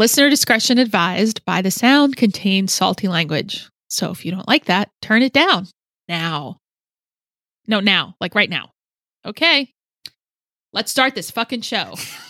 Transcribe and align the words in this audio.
Listener 0.00 0.30
discretion 0.30 0.78
advised 0.78 1.44
by 1.44 1.60
the 1.60 1.70
sound 1.70 2.16
contains 2.16 2.72
salty 2.72 3.06
language. 3.06 3.68
So 3.88 4.10
if 4.10 4.24
you 4.24 4.32
don't 4.32 4.48
like 4.48 4.64
that, 4.64 4.88
turn 5.02 5.20
it 5.22 5.34
down 5.34 5.66
now. 6.08 6.56
No, 7.66 7.80
now, 7.80 8.14
like 8.18 8.34
right 8.34 8.48
now. 8.48 8.70
Okay. 9.26 9.70
Let's 10.72 10.90
start 10.90 11.14
this 11.14 11.30
fucking 11.30 11.60
show. 11.60 11.96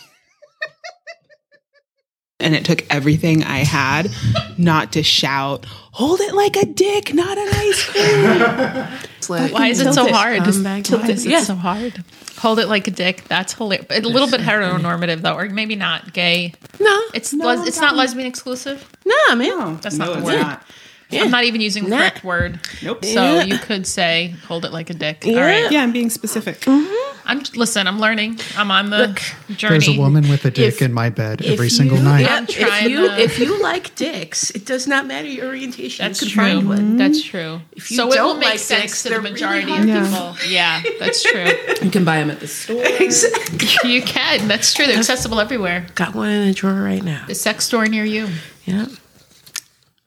and 2.41 2.55
it 2.55 2.65
took 2.65 2.83
everything 2.89 3.43
I 3.43 3.59
had 3.59 4.11
not 4.57 4.93
to 4.93 5.03
shout, 5.03 5.65
hold 5.65 6.19
it 6.21 6.33
like 6.33 6.55
a 6.57 6.65
dick, 6.65 7.13
not 7.13 7.37
an 7.37 7.47
ice 7.53 7.83
cream. 7.85 8.87
Like, 9.29 9.53
Why 9.53 9.67
is 9.67 9.79
it 9.79 9.83
tilt 9.83 9.95
so 9.95 10.11
hard? 10.11 10.43
Come. 10.43 10.81
Tilt 10.83 11.03
Why 11.03 11.07
it. 11.09 11.11
is 11.11 11.25
it 11.25 11.43
so 11.45 11.55
hard. 11.55 12.03
Hold 12.39 12.59
it 12.59 12.67
like 12.67 12.87
a 12.87 12.91
dick. 12.91 13.23
That's 13.29 13.53
hilarious. 13.53 13.85
A 13.89 14.01
little 14.01 14.29
bit 14.29 14.41
heteronormative 14.41 15.21
though, 15.21 15.35
or 15.35 15.47
maybe 15.47 15.75
not 15.75 16.11
gay. 16.11 16.53
No, 16.81 17.01
It's 17.13 17.31
No, 17.31 17.45
les- 17.45 17.67
it's 17.67 17.79
not 17.79 17.93
no. 17.93 17.99
lesbian 17.99 18.27
exclusive. 18.27 18.85
no, 19.05 19.35
man. 19.35 19.47
No, 19.47 19.75
That's 19.75 19.95
no, 19.95 20.05
not 20.05 20.11
the 20.13 20.17
it's 20.19 20.25
word. 20.25 20.41
not. 20.41 20.63
Yeah. 21.11 21.23
I'm 21.23 21.31
not 21.31 21.43
even 21.43 21.61
using 21.61 21.83
the 21.85 21.89
Nah. 21.91 21.97
correct 21.97 22.23
word. 22.23 22.59
Nope. 22.81 23.03
So 23.05 23.21
Yeah. 23.23 23.43
you 23.43 23.57
could 23.57 23.85
say 23.85 24.35
hold 24.47 24.65
it 24.65 24.71
like 24.71 24.89
a 24.89 24.93
dick. 24.93 25.23
Yeah. 25.25 25.35
All 25.37 25.41
right. 25.43 25.71
Yeah, 25.71 25.83
I'm 25.83 25.91
being 25.91 26.09
specific. 26.09 26.61
Mm-hmm. 26.61 26.95
I'm 27.23 27.43
listen, 27.55 27.85
I'm 27.87 27.99
learning. 27.99 28.39
I'm 28.57 28.71
on 28.71 28.89
the 28.89 29.07
journey. 29.55 29.75
There's 29.75 29.87
a 29.89 29.97
woman 29.99 30.27
with 30.27 30.43
a 30.43 30.51
dick 30.51 30.75
If- 30.75 30.81
in 30.81 30.91
my 30.91 31.09
bed 31.09 31.41
every 31.43 31.67
If 31.67 31.73
single 31.73 31.97
you- 31.99 32.03
night. 32.03 32.21
yeah, 32.21 32.35
I'm 32.35 32.43
if 32.45 32.49
trying 32.57 32.89
you 32.89 33.07
to- 33.07 33.19
if 33.21 33.37
you 33.39 33.61
like 33.61 33.93
dicks, 33.95 34.49
it 34.51 34.65
does 34.65 34.87
not 34.87 35.05
matter 35.05 35.27
your 35.27 35.45
orientation. 35.47 36.03
That's 36.05 36.21
you 36.21 36.29
can 36.29 36.33
true. 36.33 36.43
find 36.55 36.67
one. 36.67 36.97
That's 36.97 37.21
true. 37.21 37.61
If 37.73 37.91
you 37.91 37.97
so 37.97 38.05
it 38.05 38.09
will 38.09 38.15
don't 38.15 38.39
make 38.39 38.49
like 38.49 38.59
sense 38.59 38.81
dicks, 38.81 39.03
to 39.03 39.09
the 39.09 39.09
they're 39.11 39.19
really 39.21 39.31
majority 39.33 39.71
of 39.71 39.85
people. 40.09 40.35
Yeah, 40.49 40.81
that's 40.99 41.21
true. 41.31 41.45
You 41.83 41.91
can 41.91 42.03
buy 42.03 42.17
them 42.17 42.31
at 42.31 42.39
the 42.39 42.47
store. 42.47 42.83
Exactly. 42.99 43.93
you 43.93 44.01
can. 44.01 44.47
That's 44.47 44.73
true. 44.73 44.87
They're 44.87 44.97
accessible 44.97 45.39
everywhere. 45.39 45.85
Got 45.95 46.15
one 46.15 46.29
in 46.29 46.47
a 46.47 46.53
drawer 46.53 46.73
right 46.81 47.03
now. 47.03 47.25
The 47.27 47.35
sex 47.35 47.65
store 47.65 47.85
near 47.87 48.03
you. 48.05 48.29
Yeah. 48.65 48.87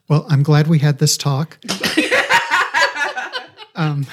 Well, 0.07 0.27
I'm 0.29 0.43
glad 0.43 0.67
we 0.67 0.77
had 0.77 0.99
this 0.99 1.17
talk. 1.17 1.57
um, 3.75 4.05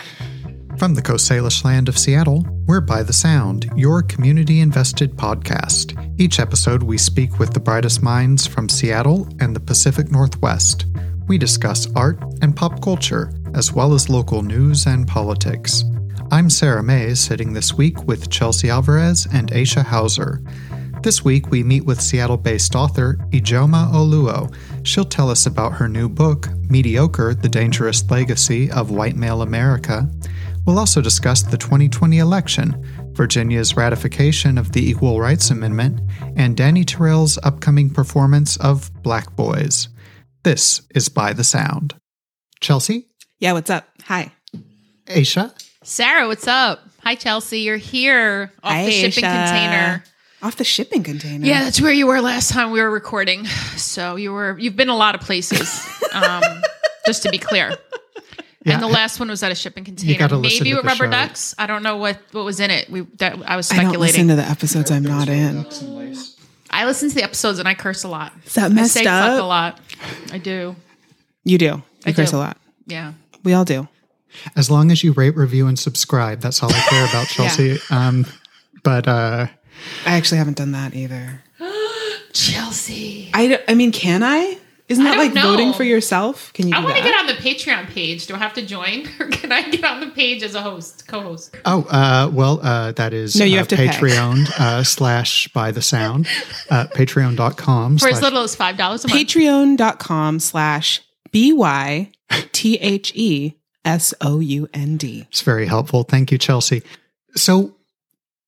from 0.79 0.95
the 0.95 1.03
Coast 1.03 1.31
Salish 1.31 1.67
land 1.67 1.87
of 1.87 1.99
Seattle, 1.99 2.47
we're 2.67 2.81
By 2.81 3.03
the 3.03 3.13
Sound, 3.13 3.71
your 3.77 4.01
community 4.03 4.61
invested 4.61 5.15
podcast. 5.17 5.95
Each 6.19 6.41
episode, 6.41 6.83
we 6.83 6.97
speak 6.97 7.39
with 7.39 7.53
the 7.53 7.61
brightest 7.61 8.03
minds 8.03 8.47
from 8.47 8.71
Seattle 8.71 9.29
and 9.39 9.55
the 9.55 9.61
Pacific 9.61 10.11
Northwest. 10.11 10.87
We 11.29 11.37
discuss 11.37 11.87
art 11.95 12.19
and 12.41 12.57
pop 12.57 12.81
culture, 12.83 13.31
as 13.55 13.75
well 13.75 13.93
as 13.93 14.09
local 14.09 14.41
news 14.41 14.87
and 14.87 15.07
politics. 15.07 15.85
I'm 16.31 16.49
Sarah 16.49 16.83
Mays, 16.83 17.21
sitting 17.21 17.53
this 17.53 17.75
week 17.75 18.05
with 18.05 18.31
Chelsea 18.31 18.71
Alvarez 18.71 19.29
and 19.31 19.51
Aisha 19.51 19.85
Hauser. 19.85 20.41
This 21.03 21.25
week, 21.25 21.51
we 21.51 21.63
meet 21.65 21.85
with 21.85 22.01
Seattle 22.01 22.37
based 22.37 22.77
author 22.77 23.19
Ijeoma 23.31 23.93
Oluo. 23.93 24.55
She'll 24.85 25.05
tell 25.05 25.31
us 25.31 25.47
about 25.47 25.75
her 25.75 25.89
new 25.89 26.09
book, 26.09 26.49
Mediocre 26.69 27.35
The 27.35 27.49
Dangerous 27.49 28.09
Legacy 28.11 28.71
of 28.71 28.91
White 28.91 29.17
Male 29.17 29.43
America. 29.43 30.09
We'll 30.67 30.79
also 30.79 31.01
discuss 31.01 31.43
the 31.43 31.57
2020 31.57 32.19
election, 32.19 33.13
Virginia's 33.13 33.77
ratification 33.77 34.59
of 34.59 34.73
the 34.73 34.89
Equal 34.89 35.21
Rights 35.21 35.51
Amendment, 35.51 36.01
and 36.37 36.57
Dani 36.57 36.85
Tirrell's 36.85 37.39
upcoming 37.43 37.91
performance 37.91 38.57
of 38.59 38.91
Black 39.03 39.35
Bois. 39.37 39.87
This 40.43 40.83
is 40.95 41.09
By 41.09 41.33
the 41.33 41.45
Sound. 41.45 41.95
Chelsea? 42.61 43.09
Yeah, 43.39 43.53
what's 43.53 43.71
up? 43.71 43.89
Hi. 44.05 44.33
Aisha? 45.07 45.53
Sarah, 45.85 46.27
what's 46.29 46.47
up? 46.49 46.81
Hi, 47.03 47.15
Chelsea. 47.17 47.61
You're 47.61 47.77
here 47.77 48.53
off 48.63 48.73
Hi, 48.73 48.87
the 48.87 48.91
shipping 48.93 49.25
Aisha. 49.25 49.47
container. 49.47 50.05
Off 50.43 50.57
the 50.57 50.65
shipping 50.65 51.03
container. 51.03 51.47
Yeah, 51.47 51.63
that's 51.65 51.81
where 51.81 51.93
you 51.93 52.07
were 52.07 52.21
last 52.21 52.51
time 52.51 52.73
we 52.73 52.81
were 52.81 52.91
recording. 52.91 53.47
So 53.77 54.17
you 54.17 54.33
were 54.33 54.59
you've 54.59 54.77
been 54.77 54.89
a 54.89 54.97
lot 54.97 55.15
of 55.15 55.21
places. 55.21 55.89
Um, 56.13 56.43
just 57.07 57.23
to 57.23 57.31
be 57.31 57.39
clear. 57.39 57.77
Yeah, 58.65 58.75
and 58.75 58.83
the 58.83 58.89
last 58.89 59.19
one 59.19 59.29
was 59.29 59.43
at 59.43 59.51
a 59.51 59.55
shipping 59.57 59.85
container. 59.85 60.19
gotta 60.19 60.39
Maybe 60.39 60.59
to 60.71 60.75
with 60.75 60.83
the 60.83 60.89
rubber 60.89 61.05
show. 61.07 61.11
ducks. 61.11 61.55
I 61.59 61.67
don't 61.67 61.83
know 61.83 61.97
what 61.97 62.19
what 62.33 62.45
was 62.45 62.61
in 62.61 62.71
it. 62.71 62.89
We 62.91 63.03
that, 63.19 63.35
I 63.45 63.57
was 63.57 63.71
I 63.71 63.77
don't 63.77 63.87
speculating. 63.87 64.01
listen 64.01 64.29
to 64.29 64.37
the 64.37 64.49
episodes 64.49 64.91
I'm 64.91 65.03
not 65.03 65.29
in. 65.29 65.67
I 66.71 66.87
listen 66.87 67.09
to 67.09 67.15
the 67.15 67.23
episodes 67.23 67.59
and 67.59 67.69
I 67.69 67.75
curse 67.75 68.03
a 68.05 68.09
lot. 68.09 68.33
Is 68.47 68.55
that 68.55 68.71
I 68.71 68.75
messed 68.75 68.95
say 68.95 69.05
fuck 69.05 69.39
a 69.41 69.43
lot. 69.45 69.79
I 70.33 70.39
do. 70.39 70.75
You 71.45 71.59
do. 71.59 71.65
You 71.67 71.83
I 72.07 72.13
curse 72.13 72.31
do. 72.31 72.37
a 72.37 72.39
lot. 72.39 72.57
Yeah. 72.87 73.13
We 73.45 73.53
all 73.53 73.65
do. 73.65 73.89
As 74.57 74.71
long 74.71 74.91
as 74.91 75.05
you 75.05 75.13
rate, 75.13 75.37
review, 75.37 75.67
and 75.67 75.79
subscribe, 75.79 76.41
that's 76.41 76.63
all 76.63 76.73
I 76.73 76.81
care 76.89 77.05
about, 77.05 77.27
Chelsea. 77.29 77.79
Um, 77.91 78.25
but 78.83 79.07
uh, 79.07 79.49
I 80.07 80.17
actually 80.17 80.39
haven't 80.39 80.57
done 80.57 80.73
that 80.73 80.95
either. 80.95 81.43
Chelsea. 82.33 83.31
I, 83.35 83.63
I 83.69 83.75
mean, 83.75 83.93
can 83.93 84.23
I? 84.23 84.59
Isn't 84.89 85.05
that 85.05 85.15
don't 85.15 85.25
like 85.25 85.35
know. 85.35 85.43
voting 85.43 85.73
for 85.73 85.85
yourself? 85.85 86.53
Can 86.53 86.69
you 86.69 86.77
I 86.77 86.85
want 86.85 86.97
to 86.97 87.03
get 87.03 87.19
on 87.19 87.27
the 87.27 87.33
Patreon 87.35 87.87
page. 87.89 88.27
Do 88.27 88.35
I 88.35 88.39
have 88.39 88.53
to 88.55 88.63
join, 88.63 89.09
or 89.21 89.29
can 89.29 89.51
I 89.51 89.71
get 89.71 89.85
on 89.85 90.01
the 90.01 90.09
page 90.09 90.43
as 90.43 90.55
a 90.55 90.61
host, 90.61 91.07
co-host? 91.09 91.57
Oh, 91.65 91.85
uh, 91.85 92.31
well, 92.33 92.61
uh, 92.63 92.93
that 92.93 93.15
is 93.15 93.35
No, 93.37 93.45
you 93.45 93.55
uh, 93.55 93.59
have 93.59 93.69
to. 93.69 93.77
Patreon 93.77 94.51
uh, 94.61 94.85
slash 94.85 95.49
by 95.49 95.71
the 95.71 95.81
sound, 95.81 96.27
uh, 96.69 96.87
patreon.com 96.95 97.99
For 97.99 98.09
as 98.09 98.21
little 98.21 98.43
as 98.43 98.55
five 98.55 98.77
dollars 98.77 99.05
a 99.05 99.09
month. 99.09 99.21
Patreon.com 99.21 100.41
slash 100.41 101.01
B 101.31 101.53
Y 101.53 102.11
T 102.53 102.77
H 102.79 103.13
E 103.15 103.55
S 103.85 104.13
O 104.21 104.41
U 104.41 104.69
N 104.75 104.97
D. 104.97 105.27
It's 105.31 105.43
very 105.43 105.67
helpful. 105.67 106.03
Thank 106.03 106.31
you, 106.31 106.39
Chelsea. 106.39 106.83
So 107.35 107.75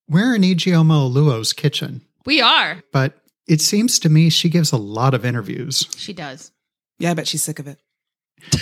we're 0.08 0.34
in 0.34 0.42
Ijeoma 0.42 1.10
Oluo's 1.12 1.52
kitchen, 1.52 2.02
We 2.26 2.40
are. 2.40 2.82
but 2.92 3.14
it 3.46 3.60
seems 3.60 3.98
to 4.00 4.08
me 4.08 4.30
she 4.30 4.48
gives 4.48 4.72
a 4.72 4.76
lot 4.76 5.14
of 5.14 5.24
interviews 5.24 5.86
She 5.96 6.12
does. 6.12 6.50
Yeah, 6.98 7.10
I 7.10 7.14
bet 7.14 7.26
she's 7.28 7.42
sick 7.42 7.58
of 7.58 7.66
it. 7.66 7.78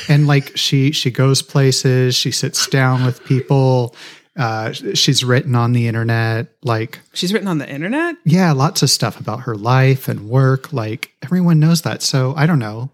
and 0.08 0.26
like 0.26 0.56
she, 0.56 0.92
she 0.92 1.10
goes 1.10 1.42
places, 1.42 2.14
she 2.14 2.30
sits 2.30 2.66
down 2.68 3.04
with 3.04 3.22
people. 3.24 3.94
Uh, 4.34 4.72
she's 4.72 5.22
written 5.22 5.54
on 5.54 5.72
the 5.72 5.86
internet, 5.86 6.46
like, 6.62 7.00
She's 7.12 7.32
written 7.34 7.48
on 7.48 7.58
the 7.58 7.68
internet. 7.68 8.16
yeah, 8.24 8.52
lots 8.52 8.82
of 8.82 8.88
stuff 8.88 9.20
about 9.20 9.40
her 9.40 9.54
life 9.56 10.08
and 10.08 10.28
work. 10.30 10.72
Like 10.72 11.12
everyone 11.22 11.60
knows 11.60 11.82
that. 11.82 12.00
So 12.02 12.32
I 12.36 12.46
don't 12.46 12.58
know. 12.58 12.90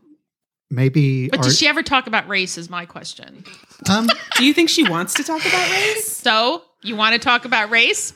Maybe, 0.71 1.29
But 1.31 1.39
art- 1.39 1.45
does 1.45 1.59
she 1.59 1.67
ever 1.69 1.83
talk 1.83 2.07
about 2.07 2.29
race? 2.29 2.59
Is 2.59 2.69
my 2.69 2.85
question. 2.85 3.45
um, 3.89 4.09
Do 4.37 4.45
you 4.45 4.53
think 4.53 4.69
she 4.69 4.83
wants 4.89 5.15
to 5.15 5.23
talk 5.25 5.41
about 5.47 5.71
race? 5.71 6.15
So 6.17 6.63
you 6.83 6.95
want 6.97 7.15
to 7.15 7.19
talk 7.19 7.45
about 7.47 7.71
race? 7.71 8.13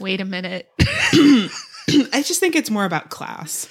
Wait 0.00 0.20
a 0.20 0.24
minute. 0.24 0.68
I 0.80 2.22
just 2.24 2.40
think 2.40 2.56
it's 2.56 2.70
more 2.70 2.84
about 2.84 3.10
class. 3.10 3.68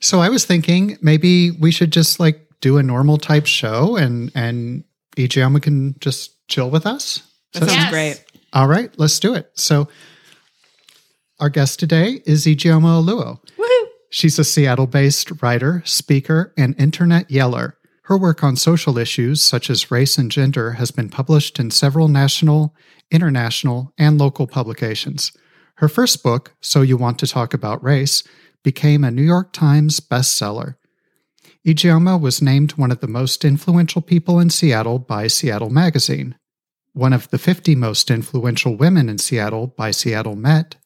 So 0.00 0.20
I 0.20 0.28
was 0.28 0.44
thinking 0.44 0.98
maybe 1.00 1.50
we 1.52 1.70
should 1.70 1.90
just 1.90 2.20
like 2.20 2.46
do 2.60 2.76
a 2.76 2.82
normal 2.82 3.16
type 3.16 3.46
show 3.46 3.96
and 3.96 4.30
and 4.34 4.84
Ijeoma 5.16 5.62
can 5.62 5.94
just 6.00 6.46
chill 6.48 6.70
with 6.70 6.86
us. 6.86 7.22
That 7.52 7.60
So- 7.60 7.66
sounds 7.68 7.78
Yes. 7.84 7.90
great. 7.90 8.24
All 8.52 8.68
right, 8.68 8.90
let's 8.98 9.18
do 9.18 9.34
it. 9.34 9.50
So 9.54 9.88
our 11.40 11.48
guest 11.48 11.80
today 11.80 12.22
is 12.26 12.44
Ijeoma 12.46 13.02
Oluo. 13.02 13.38
Woohoo! 13.58 13.86
She's 14.10 14.38
a 14.38 14.44
Seattle-based 14.44 15.42
writer, 15.42 15.82
speaker, 15.84 16.52
and 16.56 16.74
internet 16.78 17.30
yeller. 17.30 17.76
Her 18.04 18.18
work 18.18 18.44
on 18.44 18.56
social 18.56 18.98
issues 18.98 19.42
such 19.42 19.70
as 19.70 19.90
race 19.90 20.18
and 20.18 20.30
gender 20.30 20.72
has 20.72 20.90
been 20.90 21.08
published 21.08 21.58
in 21.58 21.70
several 21.70 22.06
national, 22.06 22.74
international, 23.10 23.94
and 23.96 24.18
local 24.18 24.46
publications. 24.46 25.32
Her 25.76 25.88
first 25.88 26.22
book, 26.22 26.54
So 26.60 26.82
You 26.82 26.98
Want 26.98 27.18
to 27.20 27.26
Talk 27.26 27.54
About 27.54 27.82
Race, 27.82 28.22
became 28.62 29.04
a 29.04 29.10
New 29.10 29.22
York 29.22 29.54
Times 29.54 30.00
bestseller. 30.00 30.74
Ijeoma 31.66 32.20
was 32.20 32.42
named 32.42 32.72
one 32.72 32.90
of 32.90 33.00
the 33.00 33.08
most 33.08 33.42
influential 33.42 34.02
people 34.02 34.38
in 34.38 34.50
Seattle 34.50 34.98
by 34.98 35.26
Seattle 35.26 35.70
Magazine, 35.70 36.34
one 36.92 37.14
of 37.14 37.30
the 37.30 37.38
50 37.38 37.74
most 37.74 38.10
influential 38.10 38.76
women 38.76 39.08
in 39.08 39.16
Seattle 39.16 39.68
by 39.68 39.90
Seattle 39.90 40.36
Met, 40.36 40.76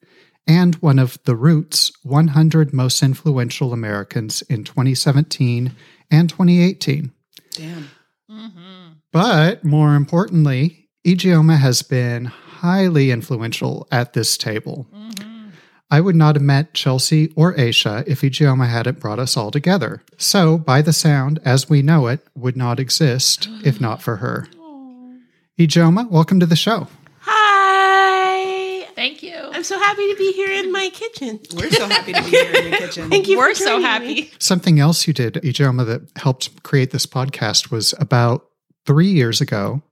and 0.46 0.76
one 0.76 1.00
of 1.00 1.18
The 1.24 1.34
Roots 1.34 1.90
100 2.04 2.72
Most 2.72 3.02
Influential 3.02 3.72
Americans 3.72 4.42
in 4.42 4.62
2017 4.62 5.74
and 6.10 6.28
2018. 6.28 7.12
Damn. 7.52 7.90
Mm-hmm. 8.30 8.92
But 9.12 9.64
more 9.64 9.94
importantly, 9.94 10.88
Ijeoma 11.06 11.58
has 11.58 11.82
been 11.82 12.26
highly 12.26 13.10
influential 13.10 13.88
at 13.90 14.12
this 14.12 14.36
table. 14.36 14.86
Mm-hmm. 14.94 15.48
I 15.90 16.00
would 16.00 16.16
not 16.16 16.36
have 16.36 16.42
met 16.42 16.74
Chelsea 16.74 17.32
or 17.34 17.54
Aisha 17.54 18.06
if 18.06 18.20
Ijeoma 18.20 18.68
hadn't 18.68 19.00
brought 19.00 19.18
us 19.18 19.36
all 19.36 19.50
together. 19.50 20.02
So, 20.18 20.58
By 20.58 20.82
the 20.82 20.92
Sound, 20.92 21.40
as 21.44 21.70
we 21.70 21.80
know 21.80 22.08
it, 22.08 22.20
would 22.34 22.56
not 22.56 22.78
exist 22.78 23.48
if 23.64 23.80
not 23.80 24.02
for 24.02 24.16
her. 24.16 24.48
Ijeoma, 25.58 26.10
welcome 26.10 26.38
to 26.40 26.46
the 26.46 26.56
show. 26.56 26.88
Hi. 28.98 29.04
Thank 29.04 29.22
you. 29.22 29.36
I'm 29.36 29.62
so 29.62 29.78
happy 29.78 30.10
to 30.10 30.16
be 30.18 30.32
here 30.32 30.50
in 30.50 30.72
my 30.72 30.90
kitchen. 30.92 31.38
We're 31.54 31.70
so 31.70 31.86
happy 31.86 32.12
to 32.12 32.22
be 32.24 32.30
here 32.30 32.52
in 32.52 32.68
your 32.68 32.78
kitchen. 32.78 33.10
Thank 33.10 33.28
you. 33.28 33.38
We're 33.38 33.54
for 33.54 33.62
so 33.62 33.80
happy. 33.80 34.06
me. 34.06 34.30
Something 34.40 34.80
else 34.80 35.06
you 35.06 35.12
did, 35.12 35.34
Ijeoma, 35.34 35.86
that 35.86 36.02
helped 36.16 36.62
create 36.64 36.90
this 36.90 37.06
podcast 37.06 37.70
was 37.70 37.94
about 38.00 38.46
three 38.86 39.06
years 39.06 39.40
ago. 39.40 39.82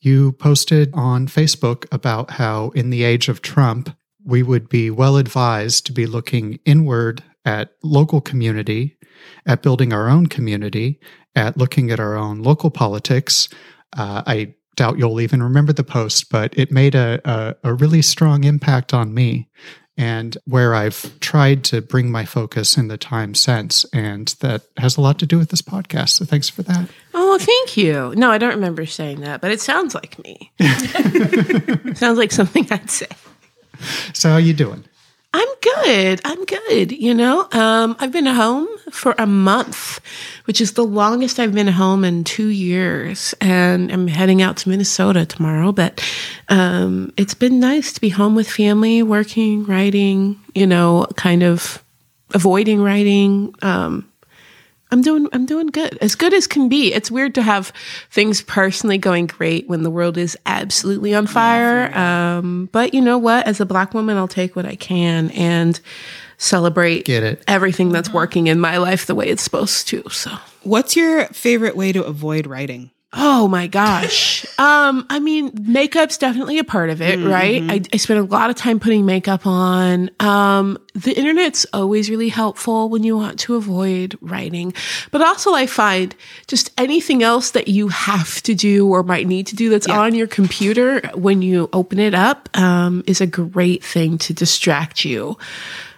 You 0.00 0.32
posted 0.32 0.90
on 0.92 1.28
Facebook 1.28 1.86
about 1.92 2.32
how, 2.32 2.70
in 2.70 2.90
the 2.90 3.04
age 3.04 3.28
of 3.28 3.42
Trump, 3.42 3.96
we 4.24 4.42
would 4.42 4.68
be 4.68 4.90
well 4.90 5.16
advised 5.16 5.86
to 5.86 5.92
be 5.92 6.06
looking 6.06 6.58
inward 6.64 7.22
at 7.44 7.74
local 7.84 8.20
community, 8.20 8.98
at 9.46 9.62
building 9.62 9.92
our 9.92 10.08
own 10.08 10.26
community, 10.26 10.98
at 11.36 11.56
looking 11.56 11.92
at 11.92 12.00
our 12.00 12.16
own 12.16 12.42
local 12.42 12.70
politics. 12.70 13.48
Uh, 13.96 14.22
I 14.26 14.54
doubt 14.76 14.98
you'll 14.98 15.20
even 15.20 15.42
remember 15.42 15.72
the 15.72 15.84
post, 15.84 16.30
but 16.30 16.56
it 16.56 16.70
made 16.70 16.94
a, 16.94 17.20
a, 17.24 17.56
a 17.64 17.74
really 17.74 18.02
strong 18.02 18.44
impact 18.44 18.94
on 18.94 19.12
me 19.14 19.48
and 19.96 20.38
where 20.46 20.74
I've 20.74 21.18
tried 21.20 21.64
to 21.64 21.82
bring 21.82 22.10
my 22.10 22.24
focus 22.24 22.78
in 22.78 22.88
the 22.88 22.96
time 22.96 23.34
since. 23.34 23.84
And 23.92 24.28
that 24.40 24.62
has 24.78 24.96
a 24.96 25.00
lot 25.00 25.18
to 25.18 25.26
do 25.26 25.38
with 25.38 25.50
this 25.50 25.62
podcast. 25.62 26.10
So 26.10 26.24
thanks 26.24 26.48
for 26.48 26.62
that. 26.62 26.88
Oh, 27.12 27.38
thank 27.38 27.76
you. 27.76 28.14
No, 28.16 28.30
I 28.30 28.38
don't 28.38 28.54
remember 28.54 28.86
saying 28.86 29.20
that, 29.20 29.40
but 29.40 29.50
it 29.50 29.60
sounds 29.60 29.94
like 29.94 30.18
me. 30.18 30.52
sounds 31.94 32.18
like 32.18 32.32
something 32.32 32.66
I'd 32.70 32.90
say. 32.90 33.06
So 34.14 34.30
how 34.30 34.36
are 34.36 34.40
you 34.40 34.54
doing? 34.54 34.84
I'm 35.34 35.48
good. 35.60 36.20
I'm 36.24 36.44
good. 36.44 36.92
You 36.92 37.14
know, 37.14 37.48
um, 37.52 37.96
I've 37.98 38.12
been 38.12 38.26
home 38.26 38.68
for 38.90 39.14
a 39.18 39.26
month, 39.26 40.00
which 40.44 40.60
is 40.60 40.72
the 40.72 40.84
longest 40.84 41.38
I've 41.38 41.54
been 41.54 41.68
home 41.68 42.04
in 42.04 42.24
two 42.24 42.48
years. 42.48 43.34
And 43.40 43.90
I'm 43.90 44.08
heading 44.08 44.42
out 44.42 44.58
to 44.58 44.68
Minnesota 44.68 45.24
tomorrow. 45.24 45.72
But 45.72 46.06
um, 46.48 47.14
it's 47.16 47.34
been 47.34 47.60
nice 47.60 47.92
to 47.94 48.00
be 48.00 48.10
home 48.10 48.34
with 48.34 48.48
family, 48.48 49.02
working, 49.02 49.64
writing, 49.64 50.38
you 50.54 50.66
know, 50.66 51.06
kind 51.16 51.42
of 51.42 51.82
avoiding 52.34 52.82
writing. 52.82 53.54
Um, 53.62 54.11
I'm 54.92 55.00
doing 55.02 55.26
I'm 55.32 55.46
doing 55.46 55.66
good. 55.68 55.98
As 56.00 56.14
good 56.14 56.32
as 56.34 56.46
can 56.46 56.68
be. 56.68 56.92
It's 56.92 57.10
weird 57.10 57.34
to 57.36 57.42
have 57.42 57.72
things 58.10 58.42
personally 58.42 58.98
going 58.98 59.26
great 59.26 59.66
when 59.68 59.82
the 59.82 59.90
world 59.90 60.16
is 60.18 60.36
absolutely 60.46 61.14
on 61.14 61.26
fire. 61.26 61.92
Um, 61.96 62.68
but 62.72 62.94
you 62.94 63.00
know 63.00 63.18
what? 63.18 63.46
As 63.46 63.58
a 63.60 63.66
black 63.66 63.94
woman, 63.94 64.16
I'll 64.16 64.28
take 64.28 64.54
what 64.54 64.66
I 64.66 64.76
can 64.76 65.30
and 65.30 65.80
celebrate 66.38 67.04
Get 67.06 67.22
it. 67.22 67.42
everything 67.48 67.90
that's 67.90 68.12
working 68.12 68.48
in 68.48 68.60
my 68.60 68.76
life 68.78 69.06
the 69.06 69.14
way 69.14 69.28
it's 69.28 69.42
supposed 69.42 69.88
to. 69.88 70.02
So 70.10 70.30
What's 70.62 70.94
your 70.94 71.26
favorite 71.26 71.76
way 71.76 71.92
to 71.92 72.04
avoid 72.04 72.46
writing? 72.46 72.90
Oh 73.14 73.46
my 73.46 73.66
gosh. 73.66 74.46
um, 74.58 75.06
I 75.10 75.18
mean, 75.18 75.50
makeup's 75.50 76.16
definitely 76.16 76.58
a 76.58 76.64
part 76.64 76.88
of 76.88 77.02
it, 77.02 77.18
right? 77.18 77.62
I, 77.68 77.82
I 77.92 77.96
spend 77.98 78.20
a 78.20 78.22
lot 78.22 78.48
of 78.48 78.56
time 78.56 78.80
putting 78.80 79.04
makeup 79.04 79.46
on. 79.46 80.10
Um, 80.18 80.78
the 80.94 81.12
internet's 81.12 81.66
always 81.74 82.08
really 82.08 82.30
helpful 82.30 82.88
when 82.88 83.04
you 83.04 83.16
want 83.16 83.38
to 83.40 83.56
avoid 83.56 84.16
writing. 84.22 84.72
But 85.10 85.20
also 85.20 85.52
I 85.52 85.66
find 85.66 86.14
just 86.46 86.70
anything 86.78 87.22
else 87.22 87.50
that 87.50 87.68
you 87.68 87.88
have 87.88 88.42
to 88.42 88.54
do 88.54 88.88
or 88.88 89.02
might 89.02 89.26
need 89.26 89.46
to 89.48 89.56
do 89.56 89.68
that's 89.68 89.88
on 89.88 90.14
your 90.14 90.26
computer 90.26 91.00
when 91.14 91.42
you 91.42 91.68
open 91.72 91.98
it 91.98 92.14
up, 92.14 92.48
um, 92.56 93.04
is 93.06 93.20
a 93.20 93.26
great 93.26 93.84
thing 93.84 94.16
to 94.18 94.32
distract 94.32 95.04
you 95.04 95.36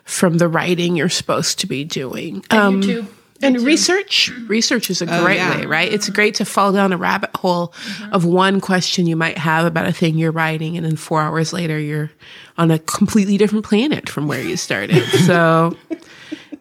from 0.04 0.38
the 0.38 0.48
writing 0.48 0.96
you're 0.96 1.08
supposed 1.08 1.60
to 1.60 1.66
be 1.66 1.84
doing. 1.84 2.44
Um, 2.50 2.82
YouTube. 2.82 3.06
And 3.44 3.60
research, 3.60 4.30
research 4.46 4.90
is 4.90 5.02
a 5.02 5.06
great 5.06 5.36
yeah. 5.36 5.58
way, 5.58 5.66
right? 5.66 5.92
It's 5.92 6.08
great 6.08 6.34
to 6.36 6.44
fall 6.44 6.72
down 6.72 6.92
a 6.92 6.96
rabbit 6.96 7.34
hole 7.36 7.72
of 8.12 8.24
one 8.24 8.60
question 8.60 9.06
you 9.06 9.16
might 9.16 9.38
have 9.38 9.66
about 9.66 9.86
a 9.86 9.92
thing 9.92 10.18
you're 10.18 10.32
writing, 10.32 10.76
and 10.76 10.84
then 10.84 10.96
four 10.96 11.20
hours 11.20 11.52
later, 11.52 11.78
you're 11.78 12.10
on 12.58 12.70
a 12.70 12.78
completely 12.80 13.36
different 13.36 13.64
planet 13.64 14.08
from 14.08 14.28
where 14.28 14.42
you 14.42 14.56
started. 14.56 15.02
so, 15.26 15.76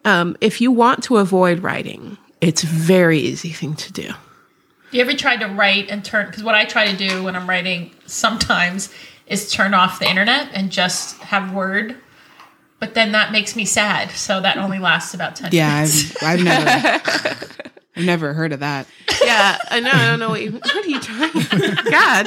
um, 0.04 0.36
if 0.40 0.60
you 0.60 0.70
want 0.70 1.02
to 1.04 1.16
avoid 1.16 1.60
writing, 1.60 2.16
it's 2.40 2.62
a 2.62 2.66
very 2.66 3.18
easy 3.18 3.50
thing 3.50 3.74
to 3.76 3.92
do. 3.92 4.10
You 4.90 5.00
ever 5.00 5.14
tried 5.14 5.40
to 5.40 5.46
write 5.46 5.90
and 5.90 6.04
turn? 6.04 6.26
Because 6.26 6.44
what 6.44 6.54
I 6.54 6.64
try 6.64 6.86
to 6.90 6.96
do 6.96 7.24
when 7.24 7.34
I'm 7.34 7.48
writing 7.48 7.90
sometimes 8.06 8.92
is 9.26 9.50
turn 9.50 9.74
off 9.74 9.98
the 9.98 10.08
internet 10.08 10.48
and 10.52 10.70
just 10.70 11.18
have 11.18 11.52
Word. 11.52 11.96
But 12.80 12.94
then 12.94 13.12
that 13.12 13.32
makes 13.32 13.56
me 13.56 13.64
sad. 13.64 14.10
So 14.10 14.40
that 14.40 14.56
only 14.58 14.78
lasts 14.78 15.14
about 15.14 15.36
10 15.36 15.50
Yeah, 15.52 15.74
minutes. 15.76 16.22
I've, 16.22 16.40
I've 16.40 16.44
never, 16.44 17.40
I've 17.96 18.04
never 18.04 18.34
heard 18.34 18.52
of 18.52 18.60
that. 18.60 18.86
Yeah, 19.24 19.56
I 19.70 19.80
know. 19.80 19.90
I 19.92 20.06
don't 20.06 20.18
know 20.20 20.28
what 20.30 20.42
you. 20.42 20.52
What 20.52 20.74
are 20.76 20.88
you 20.88 21.00
trying? 21.00 21.32
God, 21.90 22.26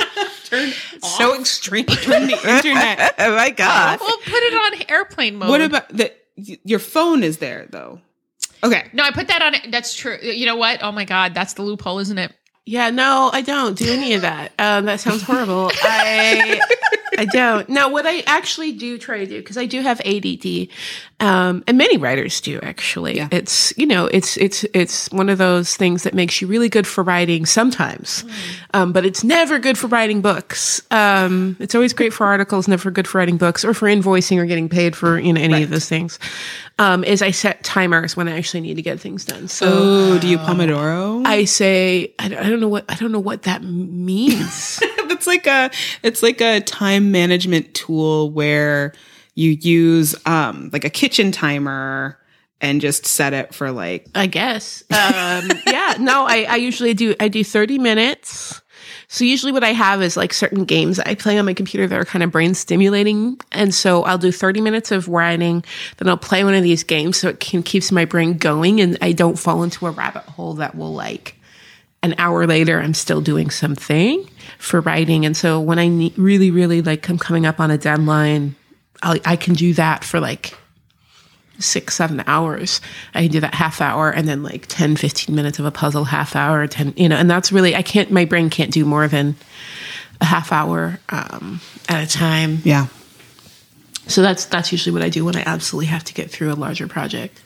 So 1.01 1.39
extreme. 1.39 1.85
Turn 1.85 2.27
the 2.27 2.33
internet. 2.33 3.15
oh 3.19 3.35
my 3.35 3.49
God. 3.51 3.99
Well, 3.99 4.17
put 4.17 4.33
it 4.33 4.53
on 4.53 4.85
airplane 4.89 5.35
mode. 5.35 5.49
What 5.49 5.61
about 5.61 5.89
the? 5.89 6.11
Your 6.35 6.79
phone 6.79 7.23
is 7.23 7.37
there 7.39 7.67
though. 7.69 7.99
Okay. 8.63 8.85
No, 8.93 9.03
I 9.03 9.11
put 9.11 9.27
that 9.27 9.41
on. 9.41 9.71
That's 9.71 9.93
true. 9.93 10.17
You 10.21 10.45
know 10.45 10.55
what? 10.55 10.81
Oh 10.81 10.91
my 10.91 11.05
God, 11.05 11.33
that's 11.33 11.53
the 11.53 11.61
loophole, 11.63 11.99
isn't 11.99 12.17
it? 12.17 12.33
Yeah, 12.65 12.89
no, 12.89 13.29
I 13.31 13.41
don't 13.41 13.77
do 13.77 13.89
any 13.91 14.13
of 14.13 14.21
that. 14.23 14.51
Um, 14.59 14.85
that 14.85 14.99
sounds 14.99 15.21
horrible. 15.23 15.71
I 15.83 16.59
I 17.17 17.25
don't. 17.25 17.67
No, 17.69 17.89
what 17.89 18.05
I 18.05 18.21
actually 18.27 18.71
do 18.71 18.97
try 18.97 19.19
to 19.19 19.25
do 19.25 19.39
because 19.39 19.57
I 19.57 19.65
do 19.65 19.81
have 19.81 19.99
ADD, 20.01 20.67
um, 21.19 21.63
and 21.67 21.77
many 21.77 21.97
writers 21.97 22.39
do 22.41 22.59
actually. 22.61 23.15
Yeah. 23.15 23.27
It's 23.31 23.73
you 23.77 23.85
know 23.85 24.05
it's 24.05 24.37
it's 24.37 24.63
it's 24.73 25.09
one 25.11 25.29
of 25.29 25.37
those 25.37 25.75
things 25.75 26.03
that 26.03 26.13
makes 26.13 26.41
you 26.41 26.47
really 26.47 26.69
good 26.69 26.85
for 26.85 27.03
writing 27.03 27.45
sometimes, 27.45 28.23
um, 28.73 28.93
but 28.93 29.05
it's 29.05 29.23
never 29.23 29.59
good 29.59 29.77
for 29.77 29.87
writing 29.87 30.21
books. 30.21 30.81
Um, 30.91 31.57
it's 31.59 31.75
always 31.75 31.93
great 31.93 32.13
for 32.13 32.25
articles, 32.25 32.67
never 32.67 32.91
good 32.91 33.07
for 33.07 33.17
writing 33.17 33.37
books 33.37 33.65
or 33.65 33.73
for 33.73 33.87
invoicing 33.87 34.37
or 34.37 34.45
getting 34.45 34.69
paid 34.69 34.95
for 34.95 35.19
you 35.19 35.33
know 35.33 35.41
any 35.41 35.63
of 35.63 35.69
those 35.69 35.89
things. 35.89 36.19
Um, 36.79 37.03
is 37.03 37.23
I 37.23 37.31
set 37.31 37.63
timers 37.63 38.15
when 38.15 38.27
I 38.27 38.37
actually 38.37 38.61
need 38.61 38.75
to 38.75 38.83
get 38.83 38.99
things 38.99 39.25
done. 39.25 39.47
So. 39.47 39.65
Oh, 39.67 40.19
do 40.19 40.27
you 40.27 40.37
Pomodoro? 40.37 41.25
I 41.25 41.45
say 41.45 42.13
I 42.19 42.27
don't, 42.27 42.37
I 42.37 42.49
don't 42.49 42.59
know 42.59 42.67
what 42.67 42.85
I 42.87 42.95
don't 42.95 43.11
know 43.11 43.19
what 43.19 43.43
that 43.43 43.63
means. 43.63 44.79
That's 45.07 45.25
like 45.25 45.47
a 45.47 45.71
it's 46.03 46.21
like 46.21 46.39
a 46.39 46.61
time 46.61 47.11
management 47.11 47.73
tool 47.73 48.29
where 48.29 48.93
you 49.33 49.51
use 49.51 50.15
um 50.27 50.69
like 50.71 50.85
a 50.85 50.89
kitchen 50.91 51.31
timer 51.31 52.19
and 52.61 52.81
just 52.81 53.05
set 53.05 53.33
it 53.33 53.53
for 53.53 53.71
like 53.71 54.07
I 54.15 54.27
guess. 54.27 54.83
Um, 54.91 55.49
yeah. 55.67 55.95
No, 55.99 56.25
I, 56.27 56.45
I 56.49 56.55
usually 56.57 56.93
do. 56.93 57.15
I 57.19 57.27
do 57.27 57.43
thirty 57.43 57.77
minutes. 57.77 58.61
So 59.09 59.23
usually 59.23 59.53
what 59.53 59.63
I 59.63 59.71
have 59.71 60.01
is 60.01 60.17
like 60.17 60.33
certain 60.33 60.65
games 60.65 60.99
I 60.99 61.15
play 61.15 61.37
on 61.37 61.45
my 61.45 61.53
computer 61.53 61.87
that 61.87 61.97
are 61.97 62.05
kind 62.05 62.23
of 62.23 62.31
brain 62.31 62.53
stimulating. 62.53 63.39
And 63.53 63.73
so 63.73 64.03
I'll 64.03 64.17
do 64.17 64.31
30 64.33 64.59
minutes 64.59 64.91
of 64.91 65.07
writing, 65.07 65.63
then 65.97 66.09
I'll 66.09 66.17
play 66.17 66.43
one 66.43 66.53
of 66.53 66.63
these 66.63 66.83
games 66.83 67.17
so 67.17 67.29
it 67.29 67.39
can 67.39 67.63
keeps 67.63 67.91
my 67.91 68.03
brain 68.03 68.37
going 68.37 68.81
and 68.81 68.97
I 69.01 69.13
don't 69.13 69.39
fall 69.39 69.63
into 69.63 69.87
a 69.87 69.91
rabbit 69.91 70.23
hole 70.23 70.55
that 70.55 70.75
will 70.75 70.93
like 70.93 71.35
an 72.03 72.15
hour 72.17 72.45
later 72.45 72.79
I'm 72.79 72.93
still 72.93 73.21
doing 73.21 73.49
something 73.49 74.29
for 74.59 74.81
writing. 74.81 75.25
And 75.25 75.35
so 75.35 75.59
when 75.59 75.79
I 75.79 75.87
need, 75.87 76.17
really, 76.17 76.51
really 76.51 76.81
like 76.81 77.09
I'm 77.09 77.17
coming 77.17 77.45
up 77.45 77.59
on 77.59 77.71
a 77.71 77.77
deadline, 77.77 78.55
I'll, 79.01 79.17
I 79.25 79.37
can 79.37 79.53
do 79.53 79.73
that 79.75 80.03
for 80.03 80.19
like 80.19 80.53
six, 81.59 81.95
seven 81.95 82.23
hours. 82.27 82.81
I 83.13 83.23
can 83.23 83.31
do 83.31 83.39
that 83.39 83.53
half 83.55 83.81
hour 83.81 84.09
and 84.11 84.27
then 84.27 84.43
like 84.43 84.67
10, 84.67 84.95
15 84.95 85.35
minutes 85.35 85.59
of 85.59 85.65
a 85.65 85.71
puzzle, 85.71 86.05
half 86.05 86.35
hour, 86.35 86.67
10, 86.67 86.93
you 86.95 87.09
know, 87.09 87.15
and 87.15 87.29
that's 87.29 87.51
really, 87.51 87.75
I 87.75 87.81
can't, 87.81 88.11
my 88.11 88.25
brain 88.25 88.49
can't 88.49 88.71
do 88.71 88.85
more 88.85 89.07
than 89.07 89.35
a 90.21 90.25
half 90.25 90.51
hour 90.51 90.99
um, 91.09 91.61
at 91.89 92.03
a 92.03 92.07
time. 92.11 92.59
yeah. 92.63 92.87
So 94.07 94.21
that's, 94.21 94.45
that's 94.45 94.71
usually 94.71 94.93
what 94.93 95.01
I 95.01 95.09
do 95.09 95.25
when 95.25 95.35
I 95.35 95.43
absolutely 95.45 95.87
have 95.87 96.03
to 96.05 96.13
get 96.13 96.31
through 96.31 96.53
a 96.53 96.55
larger 96.55 96.87
project. 96.87 97.41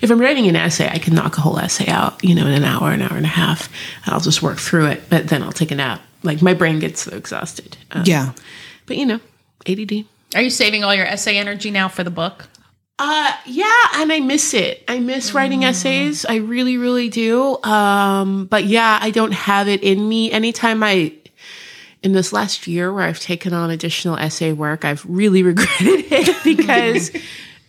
If 0.00 0.10
I'm 0.10 0.18
writing 0.18 0.46
an 0.46 0.56
essay, 0.56 0.88
I 0.88 0.98
can 0.98 1.14
knock 1.14 1.36
a 1.36 1.42
whole 1.42 1.58
essay 1.58 1.88
out, 1.88 2.24
you 2.24 2.34
know, 2.34 2.46
in 2.46 2.54
an 2.54 2.64
hour, 2.64 2.90
an 2.90 3.02
hour 3.02 3.16
and 3.16 3.26
a 3.26 3.28
half, 3.28 3.68
and 4.04 4.14
I'll 4.14 4.20
just 4.20 4.42
work 4.42 4.58
through 4.58 4.86
it, 4.86 5.02
but 5.10 5.28
then 5.28 5.42
I'll 5.42 5.52
take 5.52 5.70
a 5.70 5.74
nap. 5.74 6.00
Like 6.22 6.40
my 6.40 6.54
brain 6.54 6.78
gets 6.78 7.02
so 7.02 7.14
exhausted. 7.16 7.76
Um, 7.90 8.04
Yeah. 8.06 8.32
But 8.86 8.96
you 8.96 9.04
know, 9.04 9.20
ADD. 9.66 10.04
Are 10.34 10.40
you 10.42 10.50
saving 10.50 10.84
all 10.84 10.94
your 10.94 11.06
essay 11.06 11.36
energy 11.36 11.70
now 11.70 11.88
for 11.88 12.02
the 12.04 12.10
book? 12.10 12.48
Uh 12.98 13.36
yeah, 13.44 13.84
and 13.96 14.10
I 14.10 14.20
miss 14.20 14.54
it. 14.54 14.82
I 14.88 15.00
miss 15.00 15.34
writing 15.34 15.64
essays. 15.64 16.24
I 16.24 16.36
really, 16.36 16.78
really 16.78 17.10
do. 17.10 17.62
Um, 17.62 18.46
but 18.46 18.64
yeah, 18.64 18.98
I 19.00 19.10
don't 19.10 19.32
have 19.32 19.68
it 19.68 19.82
in 19.82 20.08
me. 20.08 20.32
Anytime 20.32 20.82
I 20.82 21.12
in 22.02 22.12
this 22.12 22.32
last 22.32 22.66
year 22.66 22.92
where 22.92 23.04
I've 23.04 23.20
taken 23.20 23.52
on 23.52 23.70
additional 23.70 24.16
essay 24.16 24.52
work, 24.52 24.84
I've 24.84 25.04
really 25.06 25.42
regretted 25.42 26.04
it 26.10 26.44
because 26.44 27.10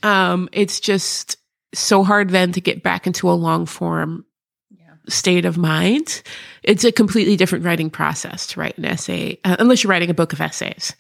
um 0.02 0.48
it's 0.54 0.80
just 0.80 1.38
so 1.74 2.04
hard 2.04 2.30
then 2.30 2.54
to 2.54 2.62
get 2.62 2.82
back 2.82 3.06
into 3.06 3.30
a 3.30 3.34
long 3.34 3.66
form 3.66 4.26
state 5.10 5.46
of 5.46 5.58
mind. 5.58 6.22
It's 6.64 6.84
a 6.84 6.92
completely 6.92 7.36
different 7.36 7.66
writing 7.66 7.90
process 7.90 8.48
to 8.48 8.60
write 8.60 8.78
an 8.78 8.86
essay, 8.86 9.40
uh, 9.44 9.56
unless 9.60 9.84
you're 9.84 9.92
writing 9.92 10.10
a 10.10 10.14
book 10.14 10.34
of 10.34 10.42
essays. 10.42 10.96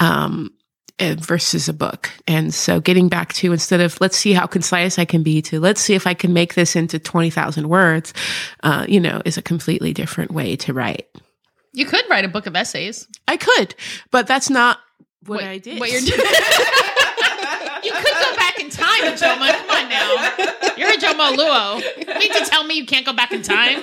Um, 0.00 0.50
versus 1.00 1.68
a 1.68 1.72
book. 1.72 2.10
And 2.26 2.52
so 2.54 2.80
getting 2.80 3.08
back 3.08 3.32
to 3.34 3.52
instead 3.52 3.80
of 3.80 4.00
let's 4.00 4.16
see 4.16 4.32
how 4.32 4.46
concise 4.46 4.98
I 4.98 5.04
can 5.04 5.22
be 5.22 5.42
to 5.42 5.60
let's 5.60 5.80
see 5.80 5.94
if 5.94 6.06
I 6.06 6.14
can 6.14 6.32
make 6.32 6.54
this 6.54 6.74
into 6.76 6.98
20,000 6.98 7.68
words, 7.68 8.14
uh, 8.62 8.86
you 8.88 9.00
know, 9.00 9.20
is 9.24 9.36
a 9.36 9.42
completely 9.42 9.92
different 9.92 10.30
way 10.32 10.56
to 10.56 10.72
write. 10.72 11.06
You 11.72 11.84
could 11.84 12.04
write 12.08 12.24
a 12.24 12.28
book 12.28 12.46
of 12.46 12.56
essays. 12.56 13.06
I 13.28 13.36
could, 13.36 13.74
but 14.10 14.26
that's 14.26 14.48
not 14.48 14.78
what 15.26 15.40
Wait, 15.40 15.46
I 15.48 15.58
did. 15.58 15.78
What 15.80 15.90
you're 15.90 16.00
doing. 16.02 16.18
you 17.82 17.92
could 17.92 18.14
go 18.14 18.36
back 18.36 18.58
in 18.58 18.70
time, 18.70 19.02
Joma. 19.16 19.52
Come 19.52 19.70
on 19.70 19.88
now. 19.90 20.74
You're 20.76 20.90
Ijeoma 20.92 21.36
Oluo. 21.36 21.82
You 21.98 22.18
mean 22.18 22.32
to 22.32 22.50
tell 22.50 22.64
me 22.64 22.74
you 22.76 22.86
can't 22.86 23.04
go 23.04 23.12
back 23.12 23.32
in 23.32 23.42
time? 23.42 23.82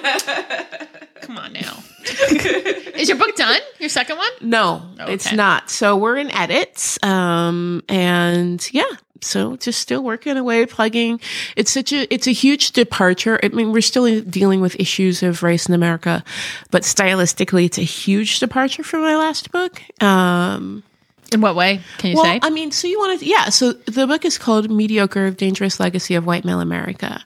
Come 1.22 1.38
on 1.38 1.54
now. 1.54 1.84
Is 2.06 3.10
your 3.10 3.18
book 3.18 3.36
done? 3.36 3.60
Your 3.80 3.90
second 3.90 4.18
one? 4.18 4.30
No, 4.42 4.84
it's 5.00 5.32
not. 5.32 5.70
So 5.70 5.98
we're 5.98 6.18
in 6.18 6.32
edits. 6.32 7.02
Um, 7.04 7.84
and 7.90 8.68
yeah, 8.74 8.84
so 9.22 9.56
just 9.58 9.80
still 9.80 10.04
working 10.04 10.38
away, 10.38 10.66
plugging. 10.66 11.20
It's 11.56 11.72
such 11.72 11.94
a, 11.94 12.14
it's 12.14 12.28
a 12.28 12.32
huge 12.32 12.72
departure. 12.72 13.40
I 13.44 13.50
mean, 13.50 13.72
we're 13.72 13.82
still 13.82 14.22
dealing 14.22 14.62
with 14.62 14.80
issues 14.80 15.24
of 15.24 15.44
race 15.44 15.68
in 15.68 15.74
America, 15.74 16.24
but 16.72 16.84
stylistically, 16.84 17.66
it's 17.66 17.78
a 17.78 17.84
huge 17.84 18.40
departure 18.40 18.84
from 18.84 19.02
my 19.02 19.16
last 19.16 19.52
book. 19.52 19.82
Um, 20.04 20.84
In 21.32 21.42
what 21.42 21.56
way? 21.56 21.82
Can 21.98 22.12
you 22.12 22.18
well, 22.18 22.26
say? 22.26 22.40
I 22.42 22.50
mean, 22.50 22.72
so 22.72 22.88
you 22.88 23.00
want 23.00 23.20
to, 23.20 23.26
yeah. 23.26 23.50
So 23.50 23.74
the 23.74 24.06
book 24.08 24.26
is 24.26 24.38
called 24.38 24.70
"Mediocre: 24.70 25.32
Dangerous 25.32 25.80
Legacy 25.80 26.16
of 26.16 26.26
White 26.26 26.46
Male 26.46 26.60
America." 26.60 27.24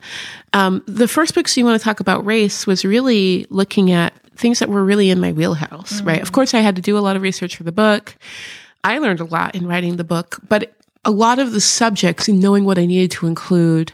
Um, 0.54 0.84
the 0.88 1.08
first 1.08 1.36
book, 1.36 1.48
so 1.48 1.60
you 1.60 1.66
want 1.66 1.80
to 1.80 1.84
talk 1.84 2.00
about 2.00 2.26
race, 2.26 2.66
was 2.66 2.86
really 2.86 3.46
looking 3.50 3.92
at 3.92 4.14
things 4.38 4.60
that 4.60 4.70
were 4.70 4.84
really 4.84 5.10
in 5.10 5.20
my 5.20 5.32
wheelhouse, 5.32 6.02
right? 6.02 6.22
Of 6.22 6.28
mm-hmm. 6.28 6.36
course, 6.36 6.54
I 6.54 6.60
had 6.60 6.76
to 6.76 6.82
do 6.82 6.98
a 6.98 7.00
lot 7.00 7.16
of 7.16 7.22
research 7.22 7.56
for 7.56 7.64
the 7.64 7.72
book. 7.72 8.16
I 8.84 9.00
learned 9.00 9.20
a 9.20 9.26
lot 9.26 9.56
in 9.56 9.68
writing 9.68 9.98
the 9.98 10.04
book, 10.04 10.40
but 10.48 10.74
a 11.04 11.12
lot 11.12 11.40
of 11.40 11.52
the 11.52 11.62
subjects 11.62 12.28
and 12.28 12.40
knowing 12.40 12.66
what 12.66 12.78
I 12.78 12.86
needed 12.86 13.12
to 13.12 13.28
include 13.28 13.94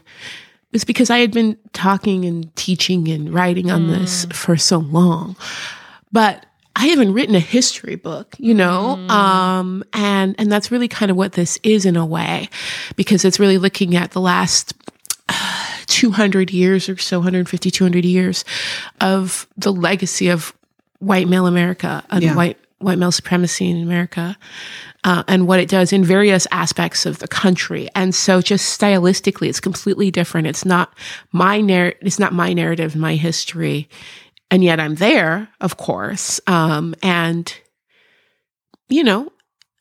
is 0.72 0.84
because 0.84 1.08
I 1.10 1.18
had 1.18 1.32
been 1.32 1.56
talking 1.72 2.24
and 2.24 2.54
teaching 2.56 3.08
and 3.08 3.32
writing 3.32 3.70
on 3.70 3.86
this 3.88 4.26
mm. 4.26 4.32
for 4.32 4.56
so 4.56 4.78
long. 4.78 5.36
But 6.10 6.46
I 6.76 6.88
haven't 6.88 7.12
written 7.12 7.36
a 7.36 7.40
history 7.40 7.94
book, 7.94 8.34
you 8.38 8.54
know? 8.54 8.96
Mm. 8.98 9.10
Um, 9.10 9.84
and, 9.92 10.34
and 10.38 10.50
that's 10.50 10.72
really 10.72 10.88
kind 10.88 11.10
of 11.10 11.16
what 11.16 11.32
this 11.32 11.58
is 11.62 11.86
in 11.86 11.96
a 11.96 12.04
way, 12.04 12.48
because 12.96 13.24
it's 13.24 13.38
really 13.38 13.58
looking 13.58 13.94
at 13.94 14.10
the 14.10 14.20
last 14.20 14.74
200 15.94 16.50
years 16.50 16.88
or 16.88 16.96
so, 16.96 17.18
150, 17.20 17.70
200 17.70 18.04
years 18.04 18.44
of 19.00 19.46
the 19.56 19.72
legacy 19.72 20.28
of 20.28 20.52
white 20.98 21.28
male 21.28 21.46
America 21.46 22.02
and 22.10 22.22
Yeah. 22.24 22.34
white, 22.34 22.58
white 22.78 22.98
male 22.98 23.12
supremacy 23.12 23.70
in 23.70 23.80
America. 23.80 24.36
Uh, 25.04 25.22
and 25.28 25.46
what 25.46 25.60
it 25.60 25.68
does 25.68 25.92
in 25.92 26.02
various 26.02 26.48
aspects 26.50 27.06
of 27.06 27.20
the 27.20 27.28
country. 27.28 27.88
And 27.94 28.12
so 28.12 28.40
just 28.40 28.78
stylistically, 28.80 29.48
it's 29.48 29.60
completely 29.60 30.10
different. 30.10 30.48
It's 30.48 30.64
not 30.64 30.92
my 31.30 31.60
narr- 31.60 31.94
it's 32.00 32.18
not 32.18 32.32
my 32.32 32.52
narrative, 32.52 32.96
my 32.96 33.14
history. 33.14 33.88
And 34.50 34.64
yet 34.64 34.80
I'm 34.80 34.96
there, 34.96 35.48
of 35.60 35.76
course. 35.76 36.40
Um, 36.48 36.94
and, 37.02 37.54
you 38.88 39.04
know, 39.04 39.30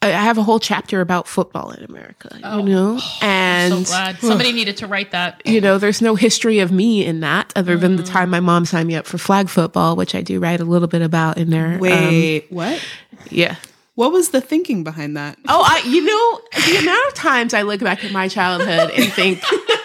I 0.04 0.08
I 0.10 0.24
have 0.24 0.38
a 0.38 0.44
whole 0.44 0.60
chapter 0.60 1.02
about 1.02 1.28
football 1.28 1.72
in 1.72 1.84
America, 1.84 2.38
Oh, 2.44 2.60
you 2.60 2.64
know, 2.74 3.00
and 3.22 3.88
so 3.88 3.92
glad 3.92 4.20
somebody 4.20 4.52
needed 4.52 4.78
to 4.78 4.88
write 4.88 5.12
that. 5.12 5.42
you 5.46 5.62
know, 5.62 5.78
there's 5.78 6.02
no 6.02 6.16
history 6.16 6.60
of 6.60 6.72
me 6.72 7.06
in 7.06 7.22
that 7.22 7.52
other 7.56 7.78
than 7.78 7.96
the 7.96 8.04
time 8.04 8.30
my 8.30 8.40
mom 8.40 8.66
signed 8.66 8.88
me 8.88 8.96
up 8.96 9.06
for 9.06 9.18
flag 9.18 9.50
football, 9.50 9.96
which 9.96 10.16
I 10.16 10.22
do 10.22 10.40
write 10.40 10.60
a 10.60 10.66
little 10.66 10.88
bit 10.88 11.02
about 11.02 11.38
in 11.38 11.50
there. 11.50 11.74
Um, 11.74 11.80
Wait, 11.80 12.52
what? 12.52 12.82
yeah. 13.30 13.56
What 13.96 14.12
was 14.12 14.30
the 14.30 14.42
thinking 14.42 14.84
behind 14.84 15.16
that? 15.18 15.38
Oh, 15.48 15.64
I, 15.64 15.88
you 15.88 16.04
know, 16.04 16.42
the 16.66 16.78
amount 16.82 17.08
of 17.10 17.14
times 17.14 17.54
I 17.54 17.62
look 17.62 17.80
back 17.80 18.04
at 18.04 18.12
my 18.12 18.28
childhood 18.28 18.90
and 18.90 19.14
think, 19.14 19.40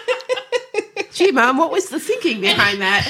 gee, 1.19 1.31
mom, 1.31 1.57
what 1.57 1.69
was 1.69 1.89
the 1.89 1.99
thinking 1.99 2.39
behind 2.39 2.81
that? 2.81 3.05